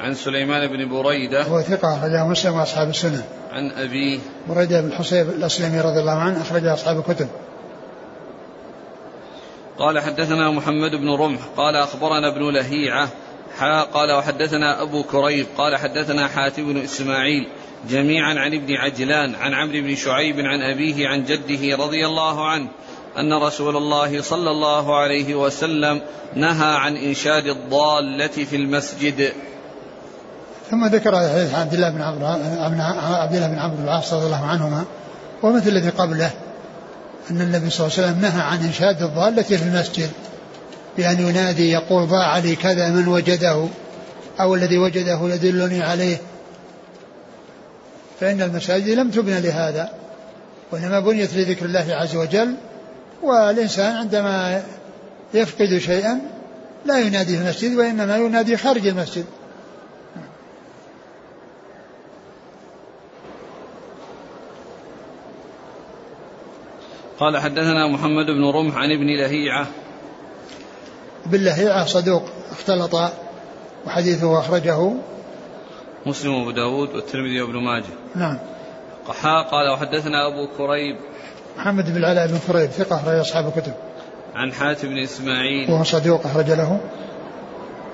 عن 0.00 0.14
سليمان 0.14 0.66
بن 0.66 0.88
بريدة. 0.88 1.42
هو 1.42 1.60
ثقة 1.60 1.98
أخرجه 1.98 2.26
مسلم 2.26 2.54
وأصحاب 2.54 2.88
السنن 2.88 3.22
عن 3.52 3.70
أبيه 3.70 4.18
بريدة 4.48 4.80
بن 4.80 4.92
حصيب 4.92 5.28
الأسلمي 5.28 5.80
رضي 5.80 6.00
الله 6.00 6.18
عنه 6.18 6.42
أخرج 6.42 6.66
أصحاب 6.66 6.98
الكتب. 6.98 7.28
قال 9.78 10.00
حدثنا 10.00 10.50
محمد 10.50 10.90
بن 10.90 11.10
رمح. 11.10 11.40
قال 11.56 11.76
أخبرنا 11.76 12.36
ابن 12.36 12.50
لهيعة 12.50 13.08
قال 13.94 14.12
وحدثنا 14.12 14.82
أبو 14.82 15.02
كريب 15.02 15.46
قال 15.58 15.76
حدثنا 15.76 16.28
حاتم 16.28 16.72
بن 16.72 16.80
إسماعيل 16.80 17.48
جميعا 17.90 18.34
عن 18.34 18.54
ابن 18.54 18.74
عجلان 18.74 19.34
عن 19.34 19.54
عمرو 19.54 19.80
بن 19.80 19.96
شعيب 19.96 20.40
عن 20.40 20.62
أبيه 20.62 21.08
عن 21.08 21.24
جده 21.24 21.76
رضي 21.76 22.06
الله 22.06 22.48
عنه 22.48 22.68
أن 23.18 23.32
رسول 23.32 23.76
الله 23.76 24.22
صلى 24.22 24.50
الله 24.50 24.96
عليه 24.96 25.34
وسلم 25.34 26.00
نهى 26.34 26.76
عن 26.76 26.96
إنشاد 26.96 27.46
الضالة 27.46 28.26
في 28.26 28.56
المسجد. 28.56 29.32
ثم 30.70 30.86
ذكر 30.86 31.16
حديث 31.16 31.54
عبد 31.54 31.74
الله 31.74 31.90
بن 31.90 32.02
عمرو 32.02 32.26
عبد 32.26 33.34
الله 33.34 33.48
بن 33.48 33.58
عمرو 33.58 33.84
العاص 33.84 34.12
رضي 34.12 34.26
الله 34.26 34.46
عنهما 34.46 34.84
ومثل 35.42 35.68
الذي 35.68 35.88
قبله 35.88 36.30
أن 37.30 37.40
النبي 37.40 37.70
صلى 37.70 37.86
الله 37.86 37.98
عليه 37.98 38.08
وسلم 38.08 38.20
نهى 38.20 38.42
عن 38.42 38.64
إنشاد 38.64 39.02
الضالة 39.02 39.42
في 39.42 39.64
المسجد. 39.64 40.10
بأن 40.96 41.28
ينادي 41.28 41.70
يقول 41.70 42.06
ضاع 42.06 42.38
لي 42.38 42.56
كذا 42.56 42.90
من 42.90 43.08
وجده 43.08 43.68
أو 44.40 44.54
الذي 44.54 44.78
وجده 44.78 45.20
يدلني 45.22 45.82
عليه. 45.82 46.16
فإن 48.20 48.42
المساجد 48.42 48.88
لم 48.88 49.10
تبنى 49.10 49.40
لهذا 49.40 49.90
وإنما 50.72 51.00
بنيت 51.00 51.34
لذكر 51.34 51.64
الله 51.66 51.86
عز 51.90 52.16
وجل 52.16 52.54
والإنسان 53.22 53.94
عندما 53.96 54.62
يفقد 55.34 55.78
شيئا 55.78 56.20
لا 56.84 56.98
ينادي 56.98 57.36
في 57.36 57.42
المسجد 57.42 57.76
وإنما 57.76 58.16
ينادي 58.16 58.56
خارج 58.56 58.86
المسجد. 58.86 59.24
قال 67.18 67.38
حدثنا 67.38 67.88
محمد 67.88 68.26
بن 68.26 68.44
رمح 68.44 68.76
عن 68.76 68.90
ابن 68.90 69.06
لهيعة 69.06 69.66
ابن 71.26 71.44
لهيعة 71.44 71.84
صدوق 71.84 72.22
اختلط 72.50 72.96
وحديثه 73.86 74.38
أخرجه. 74.38 74.92
مسلم 76.06 76.34
وأبو 76.34 76.50
داود 76.50 76.94
والترمذي 76.94 77.42
وابن 77.42 77.56
ماجه. 77.56 77.94
نعم. 78.14 78.38
قحاء 79.08 79.50
قال 79.50 79.70
وحدثنا 79.70 80.26
أبو 80.26 80.48
كريب. 80.58 80.96
محمد 81.58 81.90
بن 81.90 81.96
العلاء 81.96 82.26
بن 82.26 82.38
كريب 82.46 82.70
ثقة 82.70 82.96
أخرج 82.96 83.18
أصحاب 83.18 83.46
الكتب. 83.46 83.72
عن 84.34 84.52
حاتم 84.52 84.88
بن 84.88 84.98
إسماعيل. 84.98 85.70
وهو 85.70 85.84
صدوق 85.84 86.26
أخرج 86.26 86.50
له. 86.50 86.80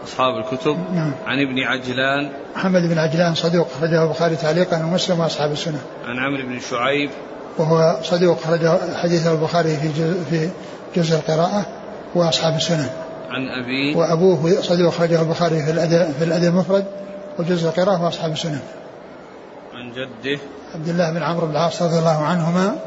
أصحاب 0.05 0.37
الكتب. 0.37 0.77
نعم. 0.95 1.13
عن 1.27 1.43
ابن 1.43 1.59
عجلان. 1.59 2.31
محمد 2.57 2.83
بن 2.83 2.99
عجلان 2.99 3.35
صدوق 3.35 3.69
أخرجه 3.77 4.05
البخاري 4.05 4.37
تعليقا 4.37 4.85
ومسلم 4.85 5.21
وأصحاب 5.21 5.53
السنة. 5.53 5.81
عن 6.07 6.19
عمرو 6.19 6.47
بن 6.47 6.61
شعيب. 6.71 7.11
وهو 7.59 7.99
صدوق 8.03 8.39
أخرجه 8.45 8.97
حديثه 8.97 9.33
البخاري 9.33 9.77
في 9.77 9.89
جزء 9.89 10.25
في 10.31 10.51
جزء 10.97 11.17
القراءة 11.17 11.67
وأصحاب 12.15 12.57
السنة. 12.57 13.08
عن 13.29 13.49
أبي 13.49 13.95
وأبوه 13.95 14.61
صدوق 14.61 14.89
أخرجه 14.89 15.23
البخاري 15.23 15.63
في 15.63 15.71
الأدب 15.71 16.13
في 16.19 16.25
الأدب 16.25 16.45
المفرد 16.45 16.85
وجزء 17.39 17.69
القراءة 17.69 18.05
وأصحاب 18.05 18.33
السنة. 18.33 18.63
عن 19.75 19.93
جده 19.93 20.39
عبد 20.75 20.89
الله 20.89 21.11
بن 21.11 21.23
عمرو 21.23 21.47
بن 21.47 21.53
العاص 21.53 21.83
رضي 21.83 21.99
الله 21.99 22.25
عنهما 22.25 22.79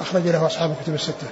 أخرج 0.00 0.22
له 0.22 0.46
أصحاب 0.46 0.70
الكتب 0.70 0.94
الستة. 0.94 1.26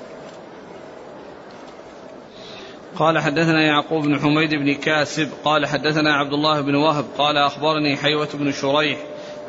قال 2.97 3.19
حدثنا 3.19 3.63
يعقوب 3.63 4.05
بن 4.05 4.21
حميد 4.21 4.51
بن 4.51 4.75
كاسب 4.75 5.29
قال 5.45 5.67
حدثنا 5.67 6.15
عبد 6.15 6.33
الله 6.33 6.61
بن 6.61 6.75
وهب 6.75 7.05
قال 7.19 7.37
أخبرني 7.37 7.97
حيوة 7.97 8.29
بن 8.35 8.53
شريح 8.53 8.99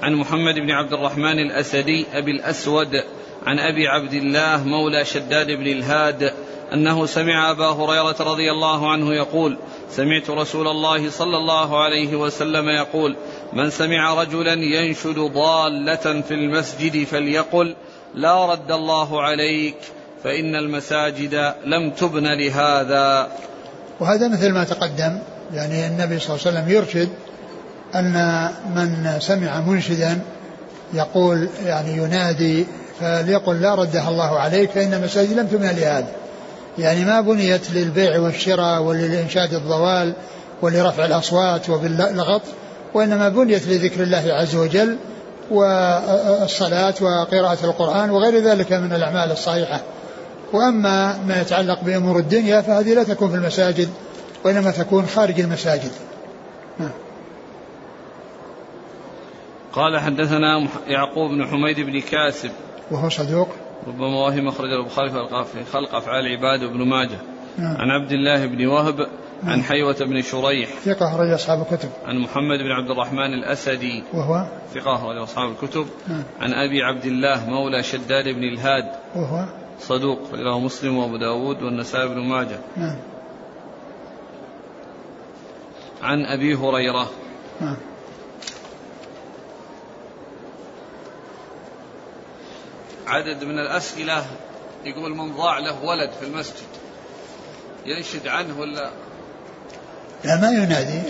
عن 0.01 0.13
محمد 0.13 0.53
بن 0.55 0.71
عبد 0.71 0.93
الرحمن 0.93 1.39
الأسدي 1.39 2.05
أبي 2.13 2.31
الأسود 2.31 3.03
عن 3.45 3.59
أبي 3.59 3.87
عبد 3.87 4.13
الله 4.13 4.63
مولى 4.63 5.05
شداد 5.05 5.47
بن 5.47 5.67
الهاد 5.67 6.33
أنه 6.73 7.05
سمع 7.05 7.51
أبا 7.51 7.67
هريرة 7.67 8.15
رضي 8.19 8.51
الله 8.51 8.91
عنه 8.91 9.13
يقول 9.13 9.57
سمعت 9.91 10.29
رسول 10.29 10.67
الله 10.67 11.09
صلى 11.09 11.37
الله 11.37 11.83
عليه 11.83 12.15
وسلم 12.15 12.69
يقول 12.69 13.15
من 13.53 13.69
سمع 13.69 14.13
رجلا 14.13 14.53
ينشد 14.53 15.19
ضالة 15.19 16.21
في 16.21 16.33
المسجد 16.33 17.03
فليقل 17.03 17.75
لا 18.15 18.45
رد 18.45 18.71
الله 18.71 19.21
عليك 19.21 19.77
فإن 20.23 20.55
المساجد 20.55 21.53
لم 21.65 21.91
تبن 21.91 22.27
لهذا. 22.27 23.31
وهذا 23.99 24.27
مثل 24.27 24.51
ما 24.51 24.63
تقدم 24.63 25.19
يعني 25.53 25.87
النبي 25.87 26.19
صلى 26.19 26.35
الله 26.35 26.47
عليه 26.47 26.57
وسلم 26.59 26.69
يرشد 26.69 27.09
أن 27.95 28.49
من 28.75 29.19
سمع 29.19 29.59
منشدا 29.59 30.19
يقول 30.93 31.49
يعني 31.65 31.97
ينادي 31.97 32.65
فليقل 32.99 33.61
لا 33.61 33.75
ردها 33.75 34.09
الله 34.09 34.39
عليك 34.39 34.71
فإن 34.71 34.93
المساجد 34.93 35.33
لم 35.33 35.47
تبنى 35.47 35.73
لهذا. 35.73 36.24
يعني 36.77 37.05
ما 37.05 37.21
بنيت 37.21 37.71
للبيع 37.71 38.19
والشراء 38.19 38.81
وللإنشاد 38.81 39.53
الضوال 39.53 40.13
ولرفع 40.61 41.05
الأصوات 41.05 41.69
وباللغط 41.69 42.41
وإنما 42.93 43.29
بنيت 43.29 43.67
لذكر 43.67 44.03
الله 44.03 44.33
عز 44.33 44.55
وجل 44.55 44.97
والصلاة 45.51 46.93
وقراءة 47.01 47.65
القرآن 47.65 48.09
وغير 48.09 48.43
ذلك 48.43 48.73
من 48.73 48.93
الأعمال 48.93 49.31
الصحيحة. 49.31 49.81
وأما 50.53 51.17
ما 51.27 51.41
يتعلق 51.41 51.83
بأمور 51.83 52.19
الدنيا 52.19 52.61
فهذه 52.61 52.93
لا 52.93 53.03
تكون 53.03 53.29
في 53.29 53.35
المساجد 53.35 53.89
وإنما 54.43 54.71
تكون 54.71 55.05
خارج 55.05 55.39
المساجد. 55.39 55.91
نعم. 56.79 56.91
قال 59.73 59.99
حدثنا 59.99 60.67
يعقوب 60.87 61.31
بن 61.31 61.47
حميد 61.47 61.79
بن 61.79 62.01
كاسب. 62.01 62.51
وهو 62.91 63.09
صدوق. 63.09 63.47
ربما 63.87 64.25
وهم 64.25 64.47
أخرج 64.47 64.71
البخاري 64.71 65.09
في 65.53 65.65
خلق 65.73 65.95
أفعال 65.95 66.25
العباد 66.25 66.63
وابن 66.63 66.87
ماجه. 66.87 67.17
نعم. 67.57 67.77
عن 67.77 67.89
عبد 67.89 68.11
الله 68.11 68.45
بن 68.45 68.67
وهب 68.67 68.99
عن 69.43 69.49
نعم. 69.49 69.61
حيوة 69.61 69.95
بن 69.99 70.21
شريح. 70.21 70.69
ثقة 70.69 71.13
أخرج 71.13 71.29
أصحاب 71.29 71.61
الكتب. 71.61 71.89
عن 72.05 72.17
محمد 72.17 72.59
بن 72.59 72.71
عبد 72.71 72.91
الرحمن 72.91 73.33
الأسدي. 73.33 74.03
وهو؟ 74.13 74.47
ثقة 74.73 74.95
أخرج 74.95 75.17
أصحاب 75.17 75.51
الكتب. 75.51 75.87
نعم. 76.07 76.23
عن 76.41 76.53
أبي 76.53 76.83
عبد 76.83 77.05
الله 77.05 77.49
مولى 77.49 77.83
شداد 77.83 78.27
بن 78.27 78.43
الهاد. 78.43 78.91
وهو؟ 79.15 79.45
صدوق 79.79 80.19
رواه 80.33 80.59
مسلم 80.59 80.97
وأبو 80.97 81.17
داود 81.17 81.63
والنسائي 81.63 82.07
بن 82.07 82.19
ماجه. 82.19 82.59
نعم. 82.77 82.95
عن 86.03 86.25
أبي 86.25 86.55
هريرة. 86.55 87.09
نعم. 87.61 87.77
عدد 93.07 93.43
من 93.43 93.59
الأسئلة 93.59 94.25
يقول 94.85 95.15
من 95.15 95.35
ضاع 95.35 95.59
له 95.59 95.83
ولد 95.83 96.11
في 96.19 96.25
المسجد. 96.25 96.65
ينشد 97.85 98.27
عنه 98.27 98.59
ولا؟ 98.59 98.91
لا 100.23 100.35
ما 100.41 100.49
ينادي. 100.49 101.01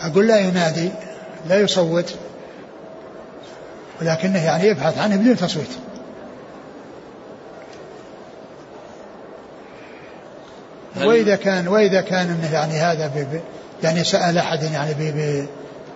أقول 0.00 0.28
لا 0.28 0.38
ينادي 0.38 0.90
لا 1.48 1.60
يصوت 1.60 2.14
ولكنه 4.00 4.44
يعني 4.44 4.68
يبحث 4.68 4.98
عنه 4.98 5.16
بدون 5.16 5.36
تصويت. 5.36 5.68
وإذا 10.96 11.36
كان 11.36 11.68
وإذا 11.68 12.00
كان 12.00 12.30
إنه 12.30 12.52
يعني 12.52 12.72
هذا 12.72 13.06
ب 13.06 13.40
يعني 13.82 14.04
سأل 14.04 14.38
أحد 14.38 14.62
يعني 14.62 14.94
ب 14.94 14.98
ب 14.98 15.46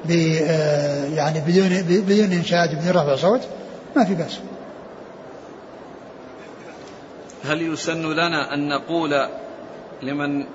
ب 0.04 0.36
آه، 0.48 1.04
يعني 1.04 1.40
بدون 1.40 1.82
بدون 1.82 2.32
إنشاد 2.32 2.74
بدون 2.74 2.90
رفع 2.90 3.16
صوت 3.16 3.40
ما 3.96 4.04
في 4.04 4.14
بأس. 4.14 4.38
هل 7.44 7.62
يسن 7.62 8.12
لنا 8.12 8.54
أن 8.54 8.68
نقول 8.68 9.28
لمن 10.02 10.46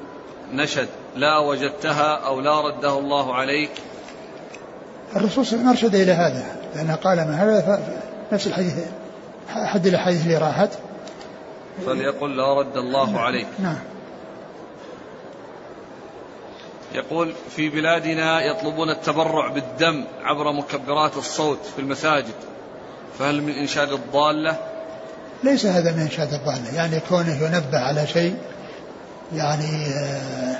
نشد 0.54 0.88
لا 1.16 1.38
وجدتها 1.38 2.16
أو 2.16 2.40
لا 2.40 2.62
رده 2.62 3.00
الله 3.00 3.36
عليك؟ 3.36 3.72
الرسول 5.16 5.46
صلى 5.46 5.60
الله 5.60 5.70
عليه 5.70 5.78
وسلم 5.78 5.88
أرشد 5.88 5.96
إلى 5.96 6.12
هذا 6.12 6.56
لأنه 6.76 6.96
قال 6.96 7.18
من 7.18 7.34
هذا 7.34 7.84
نفس 8.32 8.48
الحديث 8.48 8.74
أحد 9.50 9.86
الأحاديث 9.86 10.24
اللي 10.24 10.38
راحت 10.38 10.70
فليقل 11.86 12.38
لا 12.38 12.54
رد 12.54 12.78
الله 12.78 13.20
عليك. 13.20 13.48
نعم. 13.60 13.80
يقول 16.94 17.34
في 17.56 17.70
بلادنا 17.70 18.42
يطلبون 18.42 18.90
التبرع 18.90 19.48
بالدم 19.48 20.06
عبر 20.24 20.52
مكبرات 20.52 21.18
الصوت 21.18 21.60
في 21.76 21.82
المساجد 21.82 22.34
فهل 23.20 23.42
من 23.42 23.54
إنشاد 23.54 23.92
الضالة؟ 23.92 24.73
ليس 25.44 25.66
هذا 25.66 25.92
من 25.92 26.00
إنشاد 26.00 26.34
الضالة 26.34 26.76
يعني 26.76 27.00
كونه 27.10 27.36
ينبه 27.36 27.80
على 27.80 28.08
شيء 28.08 28.36
يعني 29.36 29.88
آه، 29.88 30.56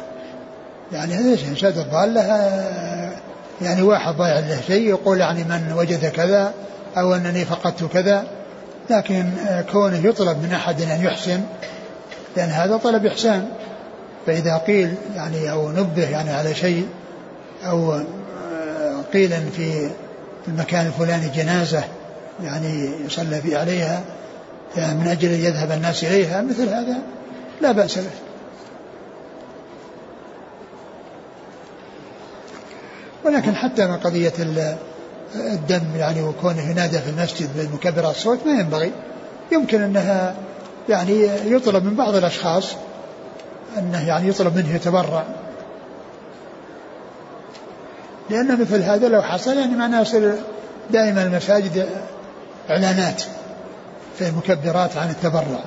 يعني 0.92 1.14
هذا 1.14 1.48
إنشاد 1.50 1.78
الضالة 1.78 2.22
آه، 2.22 3.12
يعني 3.62 3.82
واحد 3.82 4.16
ضايع 4.16 4.40
له 4.40 4.62
شيء 4.68 4.90
يقول 4.90 5.20
يعني 5.20 5.44
من 5.44 5.74
وجد 5.78 6.06
كذا 6.06 6.54
أو 6.98 7.16
أنني 7.16 7.46
فقدت 7.46 7.84
كذا. 7.84 8.24
لكن 8.90 9.26
آه، 9.48 9.62
كونه 9.62 10.08
يطلب 10.08 10.44
من 10.44 10.54
أحد 10.54 10.82
أن 10.82 11.04
يحسن 11.04 11.42
لأن 12.38 12.50
هذا 12.50 12.78
طلب 12.78 13.06
إحسان. 13.06 13.50
فإذا 14.26 14.58
قيل 14.58 14.96
يعني 15.16 15.52
أو 15.52 15.72
نبه 15.72 16.10
يعني 16.10 16.32
على 16.32 16.56
شيء 16.56 16.88
أو 17.66 18.00
قيل 19.14 19.32
في 19.56 19.90
المكان 20.48 20.86
الفلاني 20.86 21.30
جنازة 21.30 21.84
يعني 22.44 22.90
يصلى 23.06 23.56
عليها 23.56 24.02
من 24.78 25.08
أجل 25.08 25.30
أن 25.30 25.40
يذهب 25.40 25.72
الناس 25.72 26.04
إليها 26.04 26.42
مثل 26.42 26.70
هذا 26.70 26.98
لا 27.62 27.72
بأس 27.72 27.98
به. 27.98 28.10
ولكن 33.26 33.56
حتى 33.56 33.88
من 33.88 33.98
قضية 33.98 34.34
الدم 35.36 35.84
يعني 35.96 36.22
وكونه 36.22 36.70
ينادى 36.70 37.00
في 37.00 37.10
المسجد 37.10 37.50
بالمكبرات 37.58 38.16
الصوت 38.16 38.40
ما 38.46 38.52
ينبغي. 38.52 38.92
يمكن 39.52 39.82
أنها 39.82 40.36
يعني 40.90 41.30
يطلب 41.46 41.84
من 41.84 41.96
بعض 41.96 42.16
الأشخاص 42.16 42.66
أنه 43.78 44.08
يعني 44.08 44.28
يطلب 44.28 44.56
منه 44.56 44.76
يتبرع. 44.76 45.24
لأن 48.30 48.62
مثل 48.62 48.82
هذا 48.82 49.08
لو 49.08 49.22
حصل 49.22 49.58
يعني 49.58 49.76
معناه 49.76 50.02
يصير 50.02 50.36
دائما 50.92 51.24
المساجد 51.24 51.90
إعلانات. 52.70 53.24
في 54.18 54.28
المكبرات 54.28 54.98
عن 54.98 55.10
التبرع. 55.10 55.64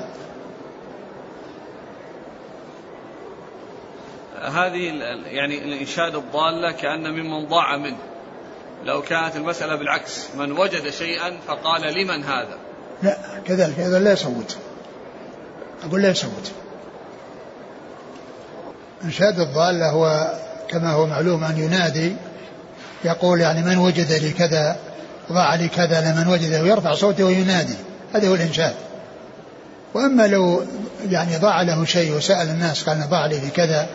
هذه 4.42 4.78
يعني 5.26 5.64
الإنشاد 5.64 6.14
الضالة 6.14 6.72
كأن 6.72 7.10
ممن 7.10 7.46
ضاع 7.46 7.76
منه. 7.76 7.96
لو 8.84 9.02
كانت 9.02 9.36
المسألة 9.36 9.76
بالعكس 9.76 10.26
من 10.36 10.52
وجد 10.52 10.90
شيئا 10.90 11.36
فقال 11.46 11.94
لمن 11.94 12.24
هذا؟ 12.24 12.58
لا 13.02 13.16
كذلك. 13.46 13.80
هذا 13.80 13.98
لا 13.98 14.12
يصوت. 14.12 14.56
أقول 15.84 16.02
لا 16.02 16.10
يصوت. 16.10 16.52
إنشاد 19.04 19.40
الضالة 19.40 19.90
هو 19.90 20.32
كما 20.68 20.92
هو 20.92 21.06
معلوم 21.06 21.44
أن 21.44 21.58
ينادي 21.58 22.16
يقول 23.04 23.40
يعني 23.40 23.62
من 23.62 23.78
وجد 23.78 24.12
لي 24.12 24.30
كذا 24.30 24.76
ضاع 25.32 25.54
لي 25.54 25.68
كذا 25.68 26.00
لمن 26.00 26.28
وجده 26.32 26.62
ويرفع 26.62 26.94
صوته 26.94 27.24
وينادي. 27.24 27.76
هذا 28.16 28.28
هو 28.28 28.34
الإنشاد 28.34 28.74
وأما 29.94 30.26
لو 30.26 30.62
يعني 31.10 31.36
ضاع 31.36 31.62
له 31.62 31.84
شيء 31.84 32.16
وسأل 32.16 32.48
الناس 32.48 32.82
قال 32.82 33.08
ضاع 33.10 33.26
لي 33.26 33.50
كذا 33.56 33.86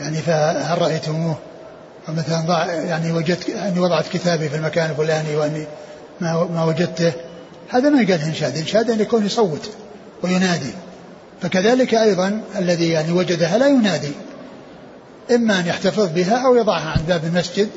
يعني 0.00 0.18
فهل 0.18 0.82
رأيتموه؟ 0.82 1.36
ومثلا 2.08 2.40
ضاع 2.40 2.72
يعني 2.72 3.12
وجدت 3.12 3.50
أني 3.50 3.80
وضعت 3.80 4.08
كتابي 4.08 4.48
في 4.48 4.56
المكان 4.56 4.90
الفلاني 4.90 5.36
وأني 5.36 5.66
ما 6.20 6.48
ما 6.54 6.64
وجدته 6.64 7.12
هذا 7.68 7.88
ما 7.88 8.02
يقال 8.02 8.22
إنشاد 8.22 8.56
إنشاد 8.56 8.90
أن 8.90 9.00
يكون 9.00 9.26
يصوت 9.26 9.70
وينادي. 10.22 10.72
فكذلك 11.42 11.94
أيضا 11.94 12.40
الذي 12.58 12.88
يعني 12.88 13.12
وجدها 13.12 13.58
لا 13.58 13.66
ينادي. 13.66 14.12
إما 15.34 15.60
أن 15.60 15.66
يحتفظ 15.66 16.08
بها 16.08 16.46
أو 16.46 16.56
يضعها 16.56 16.90
عند 16.90 17.06
باب 17.08 17.24
المسجد 17.24 17.68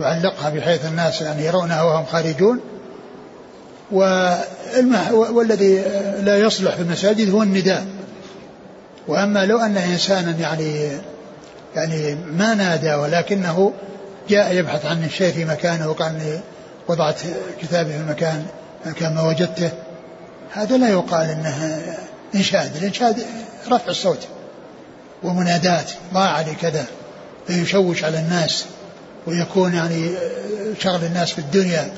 يعلقها 0.00 0.50
بحيث 0.50 0.86
الناس 0.86 1.22
يعني 1.22 1.44
يرونها 1.44 1.82
وهم 1.82 2.04
خارجون 2.04 2.60
والذي 3.92 5.84
لا 6.20 6.38
يصلح 6.38 6.74
في 6.74 6.82
المساجد 6.82 7.30
هو 7.30 7.42
النداء. 7.42 7.86
وأما 9.08 9.46
لو 9.46 9.58
أن 9.58 9.76
إنسانا 9.76 10.30
يعني 10.30 10.90
يعني 11.76 12.14
ما 12.14 12.54
نادى 12.54 12.94
ولكنه 12.94 13.72
جاء 14.28 14.54
يبحث 14.54 14.86
عن 14.86 15.04
الشيء 15.04 15.32
في 15.32 15.44
مكانه 15.44 15.90
وقال 15.90 16.40
وضعت 16.88 17.20
كتابي 17.62 17.92
في 17.92 17.98
المكان 17.98 18.46
مكان 18.86 19.14
ما 19.14 19.22
وجدته 19.22 19.70
هذا 20.52 20.76
لا 20.76 20.88
يقال 20.88 21.30
إنه 21.30 21.82
إنشاد. 22.34 22.76
الإنشاد 22.76 23.16
رفع 23.68 23.90
الصوت 23.90 24.26
ومنادات. 25.22 25.90
ضاع 26.14 26.40
لي 26.40 26.54
كذا. 26.54 26.84
فيشوش 27.46 28.04
على 28.04 28.18
الناس 28.18 28.64
ويكون 29.26 29.74
يعني 29.74 30.10
شغل 30.78 31.04
الناس 31.04 31.32
في 31.32 31.38
الدنيا. 31.38 31.90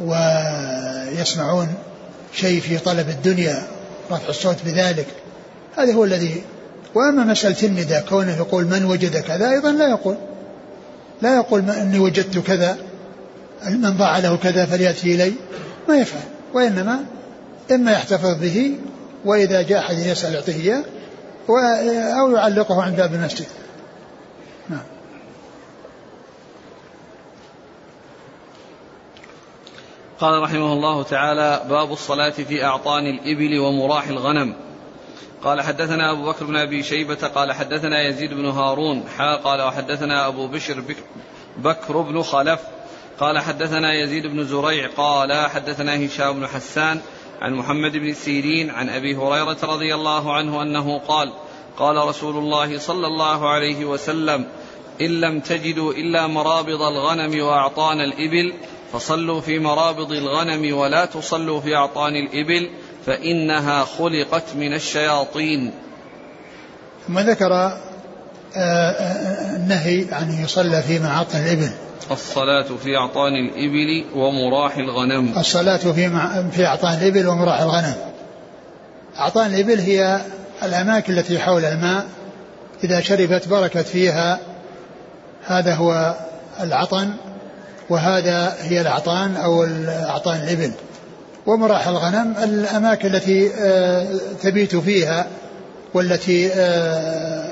ويسمعون 0.00 1.68
شيء 2.32 2.60
في 2.60 2.78
طلب 2.78 3.08
الدنيا 3.08 3.62
رفع 4.10 4.28
الصوت 4.28 4.56
بذلك. 4.64 5.06
هذا 5.76 5.94
هو 5.94 6.04
الذي 6.04 6.42
وأما 6.94 7.24
مسألة 7.24 7.68
النداء 7.68 8.04
كونه 8.08 8.36
يقول 8.36 8.64
من 8.64 8.84
وجد 8.84 9.16
كذا 9.16 9.50
أيضا 9.50 9.72
لا 9.72 9.88
يقول. 9.88 10.16
لا 11.22 11.36
يقول 11.36 11.70
إني 11.70 11.98
وجدت 11.98 12.38
كذا 12.38 12.76
من 13.66 13.96
ضاع 13.96 14.18
له 14.18 14.36
كذا 14.36 14.66
فليأتي 14.66 15.14
إلي. 15.14 15.32
ما 15.88 15.96
يفعل. 15.96 16.20
وإنما 16.54 17.04
إما 17.70 17.92
يحتفظ 17.92 18.40
به 18.40 18.76
وإذا 19.24 19.62
جاء 19.62 19.78
أحد 19.78 19.98
يسأل 19.98 20.34
يعطيه 20.34 20.54
إياه 20.54 20.84
أو 22.20 22.30
يعلقه 22.30 22.82
عند 22.82 22.96
باب 22.96 23.14
المسجد. 23.14 23.46
نعم. 24.68 24.82
قال 30.22 30.42
رحمه 30.42 30.72
الله 30.72 31.02
تعالى 31.02 31.62
باب 31.68 31.92
الصلاة 31.92 32.30
في 32.30 32.64
أعطان 32.64 33.06
الإبل 33.06 33.58
ومراح 33.58 34.08
الغنم. 34.08 34.54
قال 35.44 35.60
حدثنا 35.60 36.12
أبو 36.12 36.24
بكر 36.30 36.44
بن 36.44 36.56
أبي 36.56 36.82
شيبة 36.82 37.14
قال 37.14 37.52
حدثنا 37.52 38.08
يزيد 38.08 38.34
بن 38.34 38.46
هارون 38.46 39.04
حا 39.18 39.36
قال 39.36 39.62
وحدثنا 39.62 40.26
أبو 40.26 40.46
بشر 40.46 40.84
بكر 41.58 42.00
بن 42.00 42.22
خلف 42.22 42.60
قال 43.20 43.38
حدثنا 43.38 43.94
يزيد 43.94 44.26
بن 44.26 44.44
زريع 44.44 44.88
قال 44.96 45.32
حدثنا 45.50 46.06
هشام 46.06 46.32
بن 46.32 46.46
حسان 46.46 47.00
عن 47.40 47.54
محمد 47.54 47.92
بن 47.92 48.12
سيرين 48.12 48.70
عن 48.70 48.88
أبي 48.88 49.16
هريرة 49.16 49.58
رضي 49.62 49.94
الله 49.94 50.32
عنه 50.32 50.62
أنه 50.62 50.98
قال 50.98 51.32
قال 51.78 51.96
رسول 51.96 52.36
الله 52.36 52.78
صلى 52.78 53.06
الله 53.06 53.48
عليه 53.48 53.84
وسلم 53.84 54.46
إن 55.00 55.20
لم 55.20 55.40
تجدوا 55.40 55.92
إلا 55.92 56.26
مرابض 56.26 56.82
الغنم 56.82 57.42
وأعطان 57.42 58.00
الإبل 58.00 58.54
فصلوا 58.92 59.40
في 59.40 59.58
مرابض 59.58 60.12
الغنم 60.12 60.76
ولا 60.76 61.04
تصلوا 61.04 61.60
في 61.60 61.76
أعطان 61.76 62.16
الإبل 62.16 62.70
فإنها 63.06 63.84
خلقت 63.84 64.44
من 64.56 64.74
الشياطين. 64.74 65.72
ثم 67.06 67.18
ذكر 67.18 67.52
آه، 67.52 67.78
آه، 68.56 69.56
النهي 69.56 70.06
عن 70.12 70.44
يصلى 70.44 70.82
في 70.82 70.98
معاطن 70.98 71.38
الإبل. 71.38 71.70
الصلاة 72.10 72.76
في 72.82 72.96
أعطان 72.96 73.32
الإبل 73.34 74.04
ومراح 74.14 74.76
الغنم. 74.76 75.32
الصلاة 75.36 75.76
في 75.76 76.08
مع... 76.08 76.42
في 76.50 76.66
أعطان 76.66 76.94
الإبل 76.94 77.26
ومراح 77.26 77.60
الغنم. 77.60 77.94
أعطان 79.18 79.54
الإبل 79.54 79.78
هي 79.78 80.20
الأماكن 80.62 81.18
التي 81.18 81.38
حول 81.38 81.64
الماء. 81.64 82.06
إذا 82.84 83.00
شربت 83.00 83.48
بركت 83.48 83.86
فيها 83.86 84.40
هذا 85.46 85.74
هو 85.74 86.16
العطن. 86.60 87.10
وهذا 87.92 88.56
هي 88.60 88.80
الأعطان 88.80 89.36
أو 89.36 89.64
أعطان 89.88 90.36
الإبل. 90.36 90.72
ومراح 91.46 91.88
الغنم 91.88 92.34
الأماكن 92.42 93.14
التي 93.14 93.50
آه، 93.54 94.06
تبيت 94.42 94.76
فيها 94.76 95.26
والتي 95.94 96.50
آه، 96.54 97.44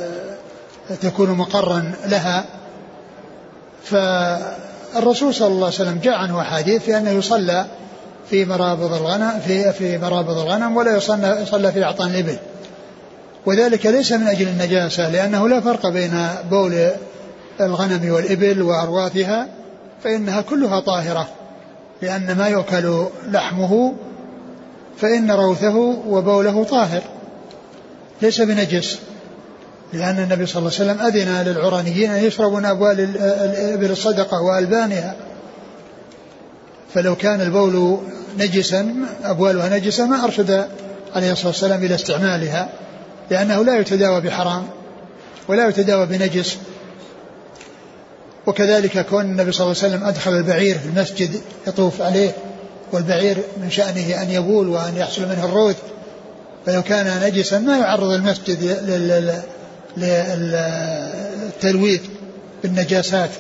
تكون 1.03 1.31
مقرا 1.31 1.93
لها. 2.07 2.45
فالرسول 3.85 5.35
صلى 5.35 5.49
الله 5.49 5.67
عليه 5.67 5.75
وسلم 5.75 6.01
جاء 6.03 6.15
عنه 6.15 6.41
أحاديث 6.41 6.83
في 6.83 6.97
أنه 6.97 7.11
يصلى 7.11 7.67
في 8.31 8.45
مرابض 8.45 8.93
الغنم 8.93 9.41
في 9.47 9.73
في 9.73 9.99
مرابض 9.99 10.39
الغنم 10.39 10.77
ولا 10.77 10.97
يصلى 10.97 11.39
يصلى 11.43 11.73
في 11.73 11.85
أعطان 11.85 12.11
الإبل. 12.11 12.37
وذلك 13.47 13.87
ليس 13.87 14.13
من 14.13 14.27
أجل 14.27 14.49
النجاسة 14.49 15.09
لأنه 15.09 15.49
لا 15.49 15.61
فرق 15.61 15.89
بين 15.89 16.27
بول 16.51 16.89
الغنم 17.61 18.13
والإبل 18.13 18.63
وأرواثها 18.63 19.60
فإنها 20.05 20.41
كلها 20.41 20.81
طاهرة 20.81 21.29
لأن 22.03 22.37
ما 22.37 22.49
يؤكل 22.49 23.07
لحمه 23.29 23.95
فإن 24.99 25.31
روثه 25.31 25.77
وبوله 26.09 26.65
طاهر. 26.65 27.03
ليس 28.23 28.41
بنجس 28.41 28.99
لأن 29.93 30.19
النبي 30.19 30.47
صلى 30.47 30.61
الله 30.61 30.73
عليه 30.81 30.93
وسلم 30.93 31.07
أذن 31.07 31.53
للعرانيين 31.53 32.11
أن 32.11 32.25
يشربوا 32.25 32.59
من 32.59 32.65
أبوال 32.65 33.01
الإبل 33.01 33.91
الصدقة 33.91 34.43
وألبانها. 34.43 35.17
فلو 36.95 37.17
كان 37.17 37.41
البول 37.41 37.99
نجسا 38.39 38.95
أبوالها 39.25 39.79
نجسة 39.79 40.07
ما 40.07 40.25
أرشد 40.25 40.69
عليه 41.15 41.33
الصلاة 41.33 41.49
والسلام 41.49 41.85
إلى 41.85 41.95
استعمالها 41.95 42.69
لأنه 43.31 43.65
لا 43.65 43.79
يتداوى 43.79 44.21
بحرام 44.21 44.67
ولا 45.49 45.69
يتداوى 45.69 46.07
بنجس. 46.07 46.59
وكذلك 48.47 49.07
كون 49.07 49.25
النبي 49.25 49.53
صلى 49.53 49.67
الله 49.67 49.83
عليه 49.83 49.95
وسلم 49.95 50.09
أدخل 50.09 50.37
البعير 50.37 50.79
في 50.79 50.87
المسجد 50.87 51.31
يطوف 51.67 52.03
عليه 52.03 52.31
والبعير 52.93 53.37
من 53.63 53.71
شأنه 53.71 54.23
أن 54.23 54.31
يبول 54.31 54.69
وأن 54.69 54.97
يحصل 54.97 55.23
منه 55.23 55.45
الروث. 55.45 55.77
فلو 56.67 56.83
كان 56.83 57.23
نجسا 57.25 57.59
ما 57.59 57.79
يعرض 57.79 58.11
المسجد 58.11 58.63
للتلويث 59.97 62.01
بالنجاسات. 62.63 63.31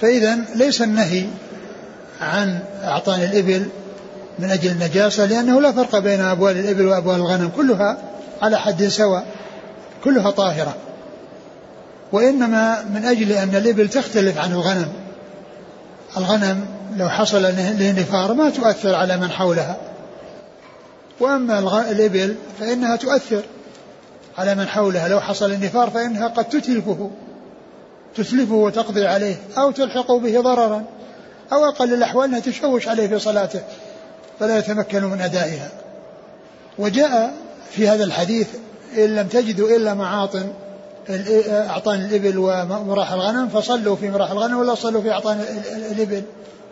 فإذا 0.00 0.38
ليس 0.54 0.82
النهي 0.82 1.24
عن 2.20 2.58
أعطان 2.84 3.22
الإبل 3.22 3.66
من 4.38 4.50
أجل 4.50 4.70
النجاسة 4.70 5.26
لأنه 5.26 5.60
لا 5.60 5.72
فرق 5.72 5.98
بين 5.98 6.20
أبوال 6.20 6.58
الإبل 6.58 6.86
وأبوال 6.86 7.16
الغنم 7.16 7.50
كلها 7.56 7.98
على 8.42 8.58
حد 8.58 8.88
سواء 8.88 9.26
كلها 10.04 10.30
طاهرة. 10.30 10.76
وإنما 12.14 12.84
من 12.94 13.04
أجل 13.04 13.32
أن 13.32 13.56
الإبل 13.56 13.88
تختلف 13.88 14.38
عن 14.38 14.52
الغنم. 14.52 14.88
الغنم 16.16 16.66
لو 16.96 17.08
حصل 17.08 17.42
له 17.42 17.92
نفار 17.92 18.34
ما 18.34 18.50
تؤثر 18.50 18.94
على 18.94 19.16
من 19.16 19.30
حولها. 19.30 19.76
وأما 21.20 21.58
الإبل 21.90 22.36
فإنها 22.60 22.96
تؤثر 22.96 23.42
على 24.38 24.54
من 24.54 24.66
حولها. 24.66 25.08
لو 25.08 25.20
حصل 25.20 25.52
النفار 25.52 25.90
فإنها 25.90 26.28
قد 26.28 26.44
تتلفه. 26.44 27.10
تتلفه 28.16 28.54
وتقضي 28.54 29.06
عليه. 29.06 29.36
أو 29.58 29.70
تلحق 29.70 30.12
به 30.12 30.40
ضررا. 30.40 30.84
أو 31.52 31.64
أقل 31.64 31.94
الأحوال 31.94 32.28
أنها 32.28 32.40
تشوش 32.40 32.88
عليه 32.88 33.06
في 33.06 33.18
صلاته. 33.18 33.60
فلا 34.40 34.58
يتمكن 34.58 35.04
من 35.04 35.20
أدائها. 35.20 35.68
وجاء 36.78 37.34
في 37.70 37.88
هذا 37.88 38.04
الحديث 38.04 38.48
إن 38.96 39.16
لم 39.16 39.26
تجدوا 39.26 39.76
إلا 39.76 39.94
معاطن. 39.94 40.52
أعطان 41.10 42.00
الإبل 42.00 42.38
ومراح 42.38 43.12
الغنم 43.12 43.48
فصلوا 43.48 43.96
في 43.96 44.10
مراح 44.10 44.30
الغنم 44.30 44.58
ولا 44.58 44.74
صلوا 44.74 45.02
في 45.02 45.10
أعطان 45.10 45.44
الإبل 45.90 46.22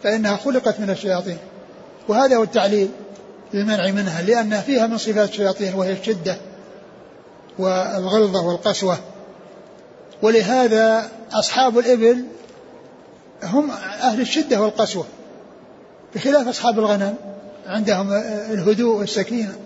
فإنها 0.03 0.37
خلقت 0.37 0.81
من 0.81 0.91
الشياطين. 0.91 1.39
وهذا 2.09 2.37
هو 2.37 2.43
التعليل 2.43 2.89
للمنع 3.55 3.91
منها 3.91 4.23
لأن 4.23 4.61
فيها 4.61 4.87
من 4.87 4.99
صفات 4.99 5.29
الشياطين 5.29 5.75
وهي 5.75 5.93
الشدة 5.93 6.37
والغلظة 7.59 8.47
والقسوة. 8.47 8.99
ولهذا 10.23 11.09
أصحاب 11.33 11.79
الإبل 11.79 12.25
هم 13.43 13.71
أهل 14.03 14.21
الشدة 14.21 14.61
والقسوة 14.61 15.05
بخلاف 16.15 16.49
أصحاب 16.49 16.79
الغنم 16.79 17.15
عندهم 17.67 18.13
الهدوء 18.53 18.99
والسكينة 18.99 19.57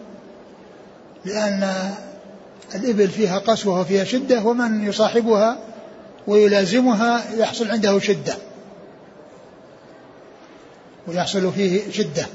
لأن 1.24 1.90
الإبل 2.74 3.08
فيها 3.08 3.38
قسوة 3.38 3.80
وفيها 3.80 4.04
شدة 4.04 4.42
ومن 4.42 4.88
يصاحبها 4.88 5.58
ويلازمها 6.26 7.24
يحصل 7.36 7.70
عنده 7.70 7.98
شدة. 7.98 8.36
ويحصل 11.08 11.52
فيه 11.52 11.90
شدة. 11.90 12.26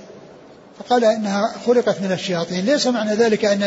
فقال 0.80 1.06
إنها 1.06 1.56
خلقت 1.66 2.02
من 2.02 2.12
الشياطين. 2.12 2.66
ليس 2.66 2.88
معنى 2.88 3.14
ذلك 3.14 3.46
أن 3.46 3.60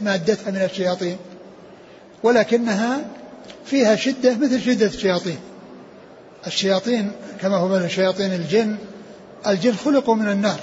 مادتها 0.00 0.50
من 0.50 0.68
الشياطين 0.70 1.16
ولكنها 2.22 3.00
فيها 3.64 3.96
شدة 3.96 4.36
مثل 4.36 4.60
شدة 4.60 4.86
الشياطين. 4.86 5.38
الشياطين 6.46 7.12
كما 7.40 7.56
هو 7.56 7.68
من 7.68 7.88
شياطين 7.88 8.32
الجن 8.32 8.76
الجن 9.46 9.74
خلقوا 9.74 10.14
من 10.14 10.28
النار 10.28 10.60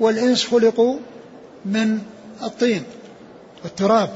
والإنس 0.00 0.46
خلقوا 0.46 0.96
من 1.64 1.98
الطين. 2.42 2.84
والتراب 3.64 4.10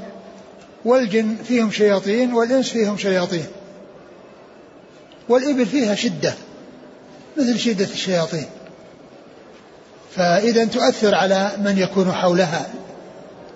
والجن 0.84 1.36
فيهم 1.45 1.70
شياطين 1.70 2.34
والإنس 2.34 2.68
فيهم 2.68 2.99
شياطين 2.99 3.47
والإبل 5.28 5.66
فيها 5.66 5.95
شدة 5.95 6.34
مثل 7.36 7.59
شدة 7.59 7.84
الشياطين 7.84 8.47
فإذا 10.16 10.64
تؤثر 10.64 11.14
على 11.14 11.51
من 11.59 11.78
يكون 11.78 12.12
حولها 12.12 12.66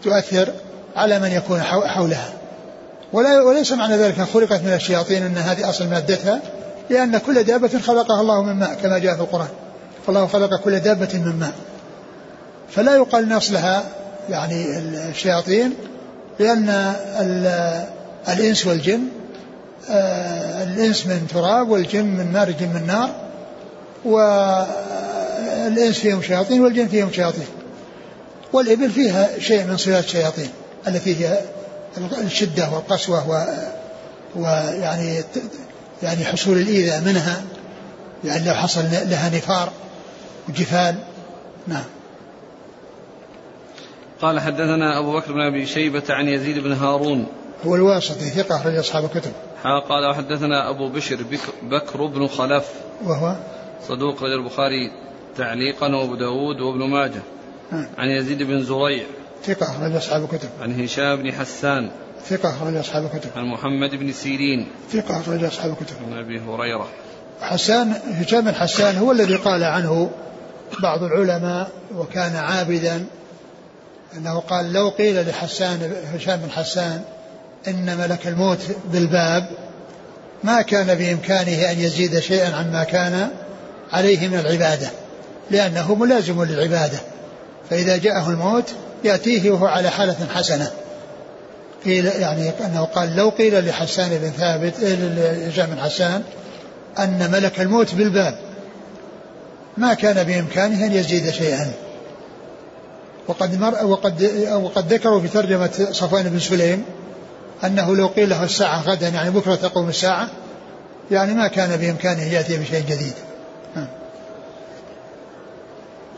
تؤثر 0.05 0.53
على 0.97 1.19
من 1.19 1.33
يكون 1.33 1.63
حولها 1.63 2.33
ولا 3.13 3.43
وليس 3.43 3.73
معنى 3.73 3.97
ذلك 3.97 4.21
خلقت 4.21 4.63
من 4.63 4.73
الشياطين 4.73 5.23
أن 5.23 5.37
هذه 5.37 5.71
أصل 5.71 5.87
مادتها 5.87 6.41
لأن 6.91 7.19
كل 7.19 7.43
دابة 7.45 7.79
خلقها 7.79 8.21
الله 8.21 8.43
من 8.43 8.53
ماء 8.53 8.75
كما 8.75 8.99
جاء 8.99 9.15
في 9.15 9.21
القرآن. 9.21 9.49
فالله 10.07 10.27
خلق 10.27 10.61
كل 10.61 10.81
دابة 10.81 11.09
من 11.15 11.39
ماء. 11.39 11.53
فلا 12.71 12.97
يقال 12.97 13.25
أن 13.25 13.33
أصلها 13.33 13.85
يعني 14.31 14.79
الشياطين 14.79 15.75
لأن 16.41 16.95
الإنس 18.29 18.67
والجن 18.67 19.01
آه، 19.91 20.65
الإنس 20.65 21.07
من 21.07 21.27
تراب 21.31 21.69
والجن 21.69 22.05
من 22.05 22.33
مارج 22.33 22.63
من 22.63 22.87
نار 22.87 23.11
والإنس 24.05 25.99
فيهم 25.99 26.23
شياطين 26.23 26.61
والجن 26.61 26.89
فيهم 26.89 27.13
شياطين. 27.13 27.47
والإبل 28.53 28.91
فيها 28.91 29.29
شيء 29.39 29.65
من 29.65 29.77
صفات 29.77 30.05
الشياطين 30.05 30.49
التي 30.89 31.17
هي 31.17 31.39
الشدة 32.23 32.71
والقسوة 32.71 33.31
و 33.31 33.45
ويعني 34.37 35.23
يعني 36.03 36.25
حصول 36.25 36.59
الإيذاء 36.59 37.01
منها 37.01 37.43
يعني 38.25 38.45
لو 38.45 38.55
حصل 38.55 38.85
لها 38.91 39.29
نفار 39.29 39.73
وجفال 40.49 40.95
نعم. 41.67 41.85
قال 44.23 44.41
حدثنا 44.41 44.99
أبو 44.99 45.13
بكر 45.13 45.33
بن 45.33 45.41
أبي 45.41 45.67
شيبة 45.67 46.03
عن 46.11 46.29
يزيد 46.29 46.59
بن 46.59 46.73
هارون. 46.73 47.27
هو 47.67 47.77
الواسطي 47.77 48.25
ثقة 48.25 48.57
أخرج 48.57 48.75
أصحاب 48.75 49.05
الكتب. 49.05 49.33
قال 49.65 50.11
وحدثنا 50.11 50.71
أبو 50.71 50.89
بشر 50.89 51.19
بكر 51.63 52.07
بن 52.07 52.27
خلف. 52.27 52.71
وهو؟ 53.05 53.37
صدوق 53.89 54.23
رجل 54.23 54.33
البخاري 54.33 54.91
تعليقا 55.37 55.95
وأبو 55.97 56.15
داود 56.15 56.61
وابن 56.61 56.91
ماجه. 56.91 57.23
نعم. 57.73 57.87
عن 57.99 58.09
يزيد 58.09 58.43
بن 58.43 58.63
زريع. 58.63 59.05
ثقة 59.45 59.71
أخرج 59.71 59.97
أصحاب 59.97 60.25
الكتب. 60.25 60.49
عن 60.63 60.81
هشام 60.81 61.17
بن 61.17 61.33
حسان. 61.33 61.91
ثقة 62.25 62.51
أخرج 62.51 62.77
أصحاب 62.77 63.05
الكتب. 63.05 63.31
عن 63.37 63.45
محمد 63.45 63.91
بن 63.91 64.13
سيرين. 64.13 64.67
ثقة 64.91 65.21
أخرج 65.21 65.45
أصحاب 65.45 65.71
الكتب. 65.71 65.97
عن 66.07 66.19
أبي 66.19 66.41
هريرة. 66.41 66.89
حسان 67.41 67.93
هشام 68.13 68.45
بن 68.45 68.55
حسان 68.55 68.97
هو 68.97 69.13
الذي 69.13 69.37
قال 69.37 69.65
عنه 69.65 70.11
بعض 70.83 71.03
العلماء 71.03 71.71
وكان 71.97 72.37
عابدا 72.37 73.05
أنه 74.17 74.39
قال 74.39 74.73
لو 74.73 74.89
قيل 74.89 75.29
لحسان 75.29 75.93
هشام 76.15 76.37
بن 76.37 76.51
حسان 76.51 77.03
إن 77.69 77.97
ملك 77.99 78.27
الموت 78.27 78.59
بالباب 78.93 79.49
ما 80.45 80.63
كان 80.63 80.95
بإمكانه 80.95 81.71
أن 81.71 81.81
يزيد 81.81 82.19
شيئا 82.19 82.57
عما 82.57 82.85
كان 82.85 83.29
عليه 83.93 84.29
من 84.29 84.39
العبادة 84.39 84.89
لأنه 85.51 85.95
ملازم 85.95 86.45
للعبادة. 86.45 86.99
فإذا 87.71 87.97
جاءه 87.97 88.31
الموت 88.31 88.65
يأتيه 89.05 89.51
وهو 89.51 89.67
على 89.67 89.91
حالة 89.91 90.17
حسنة. 90.35 90.71
قيل 91.85 92.07
يعني 92.07 92.51
أنه 92.65 92.85
قال 92.85 93.17
لو 93.17 93.29
قيل 93.29 93.69
لحسان 93.69 94.09
بن 94.09 94.31
ثابت 94.31 94.75
لهشام 94.81 95.67
بن 95.67 95.81
حسان 95.81 96.23
أن 96.99 97.31
ملك 97.33 97.61
الموت 97.61 97.95
بالباب 97.95 98.39
ما 99.77 99.95
كان 99.95 100.25
بإمكانه 100.25 100.87
أن 100.87 100.93
يزيد 100.93 101.31
شيئا. 101.31 101.73
وقد 103.29 103.61
مر 103.61 103.87
وقد 103.87 104.49
وقد 104.63 104.93
ذكروا 104.93 105.21
في 105.21 105.29
ترجمة 105.29 105.89
صفوان 105.93 106.29
بن 106.29 106.39
سليم 106.39 106.85
أنه 107.65 107.97
لو 107.97 108.07
قيل 108.07 108.29
له 108.29 108.45
الساعة 108.45 108.83
غدا 108.83 109.09
يعني 109.09 109.31
بكرة 109.31 109.55
تقوم 109.55 109.89
الساعة 109.89 110.31
يعني 111.11 111.35
ما 111.35 111.49
كان 111.49 111.77
بإمكانه 111.77 112.23
يأتي 112.23 112.57
بشيء 112.57 112.85
جديد. 112.85 113.15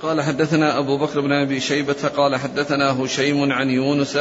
قال 0.03 0.23
حدثنا 0.23 0.79
أبو 0.79 0.99
بكر 0.99 1.21
بن 1.21 1.33
أبي 1.33 1.61
شيبة 1.61 2.09
قال 2.17 2.37
حدثنا 2.37 3.03
هشيم 3.03 3.53
عن 3.53 3.71
يونس 3.71 4.19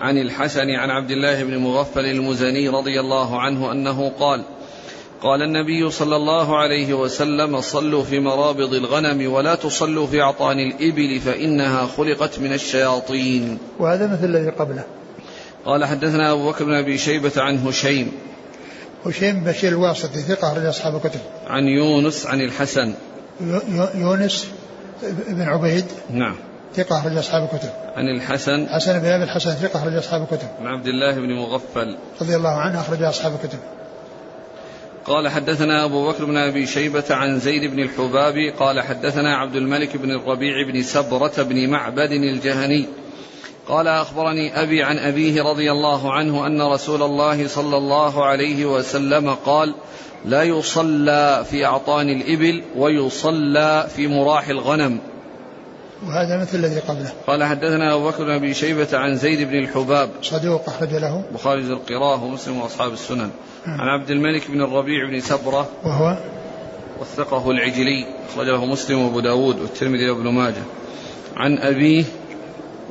عن 0.00 0.18
الحسن 0.18 0.70
عن 0.70 0.90
عبد 0.90 1.10
الله 1.10 1.44
بن 1.44 1.56
مغفل 1.56 2.04
المزني 2.04 2.68
رضي 2.68 3.00
الله 3.00 3.40
عنه 3.40 3.72
أنه 3.72 4.12
قال 4.20 4.44
قال 5.22 5.42
النبي 5.42 5.90
صلى 5.90 6.16
الله 6.16 6.58
عليه 6.58 6.94
وسلم 6.94 7.60
صلوا 7.60 8.04
في 8.04 8.20
مرابض 8.20 8.74
الغنم 8.74 9.32
ولا 9.32 9.54
تصلوا 9.54 10.06
في 10.06 10.22
أعطان 10.22 10.58
الإبل 10.58 11.20
فإنها 11.20 11.86
خلقت 11.86 12.38
من 12.38 12.52
الشياطين. 12.52 13.58
وهذا 13.78 14.06
مثل 14.06 14.24
الذي 14.24 14.50
قبله. 14.50 14.84
قال 15.64 15.84
حدثنا 15.84 16.32
أبو 16.32 16.50
بكر 16.50 16.64
بن 16.64 16.74
أبي 16.74 16.98
شيبة 16.98 17.32
عن 17.36 17.58
هشيم. 17.58 18.12
هشيم 19.06 19.44
بشير 19.44 19.72
الواسطي 19.72 20.18
ثقة 20.18 20.52
أخرج 20.52 20.64
أصحاب 20.64 20.96
الكتب. 20.96 21.20
عن 21.46 21.64
يونس 21.64 22.26
عن 22.26 22.40
الحسن. 22.40 22.94
يونس 23.94 24.48
بن 25.28 25.42
عبيد 25.42 25.84
نعم. 26.10 26.36
ثقة 26.74 26.98
أخرج 26.98 27.16
أصحاب 27.16 27.48
الكتب. 27.52 27.70
عن 27.96 28.08
الحسن. 28.08 28.68
حسن 28.68 28.98
بن 28.98 29.06
أبي 29.06 29.24
الحسن 29.24 29.50
ثقة 29.50 29.78
أخرج 29.78 29.94
أصحاب 29.94 30.22
الكتب. 30.22 30.48
عن 30.60 30.66
عبد 30.66 30.86
الله 30.86 31.14
بن 31.14 31.32
مغفل. 31.34 31.96
رضي 32.22 32.36
الله 32.36 32.54
عنه 32.54 32.80
أخرج 32.80 33.02
أصحاب 33.02 33.32
الكتب. 33.32 33.58
قال 35.06 35.28
حدثنا 35.28 35.84
أبو 35.84 36.08
بكر 36.08 36.24
بن 36.24 36.36
أبي 36.36 36.66
شيبة 36.66 37.04
عن 37.10 37.38
زيد 37.38 37.70
بن 37.70 37.80
الحباب 37.80 38.34
قال 38.58 38.80
حدثنا 38.80 39.36
عبد 39.36 39.56
الملك 39.56 39.96
بن 39.96 40.10
الربيع 40.10 40.66
بن 40.72 40.82
سبرة 40.82 41.42
بن 41.42 41.70
معبد 41.70 42.10
الجهني 42.10 42.86
قال 43.68 43.88
أخبرني 43.88 44.62
أبي 44.62 44.82
عن 44.82 44.98
أبيه 44.98 45.42
رضي 45.42 45.72
الله 45.72 46.12
عنه 46.12 46.46
أن 46.46 46.62
رسول 46.62 47.02
الله 47.02 47.48
صلى 47.48 47.76
الله 47.76 48.24
عليه 48.24 48.66
وسلم 48.66 49.34
قال 49.34 49.74
لا 50.24 50.42
يصلى 50.42 51.44
في 51.50 51.64
أعطان 51.64 52.10
الإبل 52.10 52.62
ويصلى 52.76 53.86
في 53.96 54.06
مراح 54.06 54.48
الغنم. 54.48 54.98
وهذا 56.06 56.40
مثل 56.40 56.58
الذي 56.58 56.80
قبله. 56.80 57.12
قال 57.26 57.44
حدثنا 57.44 57.94
أبو 57.94 58.08
بكر 58.08 58.24
بن 58.24 58.30
أبي 58.30 58.54
شيبة 58.54 58.88
عن 58.92 59.16
زيد 59.16 59.48
بن 59.48 59.58
الحباب. 59.58 60.10
صدوق 60.22 60.68
أخرج 60.68 60.92
له. 60.92 61.24
بخاري 61.34 61.60
القراءة 61.60 62.24
ومسلم 62.24 62.60
وأصحاب 62.60 62.92
السنن. 62.92 63.30
عن 63.66 63.88
عبد 63.88 64.10
الملك 64.10 64.50
بن 64.50 64.62
الربيع 64.62 65.08
بن 65.10 65.20
سبرة 65.20 65.68
وهو؟ 65.84 66.16
وثقه 67.00 67.50
العجلي 67.50 68.06
أخرجه 68.28 68.64
مسلم 68.64 68.98
وأبو 68.98 69.20
داود 69.20 69.60
والترمذي 69.60 70.10
وابن 70.10 70.28
ماجه. 70.28 70.62
عن 71.36 71.58
أبيه 71.58 72.04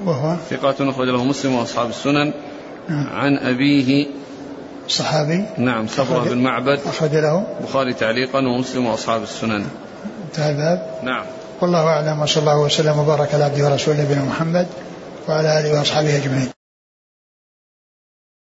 وهو؟ 0.05 0.35
ثقة 0.49 0.89
أخرج 0.89 1.07
له 1.07 1.23
مسلم 1.23 1.55
وأصحاب 1.55 1.89
السنن. 1.89 2.33
نعم. 2.89 3.07
عن 3.07 3.37
أبيه 3.37 4.07
صحابي؟ 4.87 5.45
نعم 5.57 5.87
صفوة 5.87 6.29
بن 6.29 6.37
معبد. 6.37 6.79
أخرج 6.85 7.15
له؟ 7.15 7.45
البخاري 7.59 7.93
تعليقا 7.93 8.39
ومسلم 8.39 8.85
وأصحاب 8.85 9.23
السنن. 9.23 9.65
انتهى 10.25 10.51
الباب. 10.51 10.99
نعم. 11.03 11.25
والله 11.61 11.83
أعلم 11.83 12.21
وصلى 12.21 12.41
الله 12.41 12.61
وسلم 12.61 12.99
وبارك 12.99 13.33
على 13.33 13.43
عبده 13.43 13.65
ورسوله 13.65 14.03
نبينا 14.03 14.23
محمد 14.25 14.67
وعلى 15.27 15.59
آله 15.59 15.79
وأصحابه 15.79 16.17
أجمعين. 16.17 16.54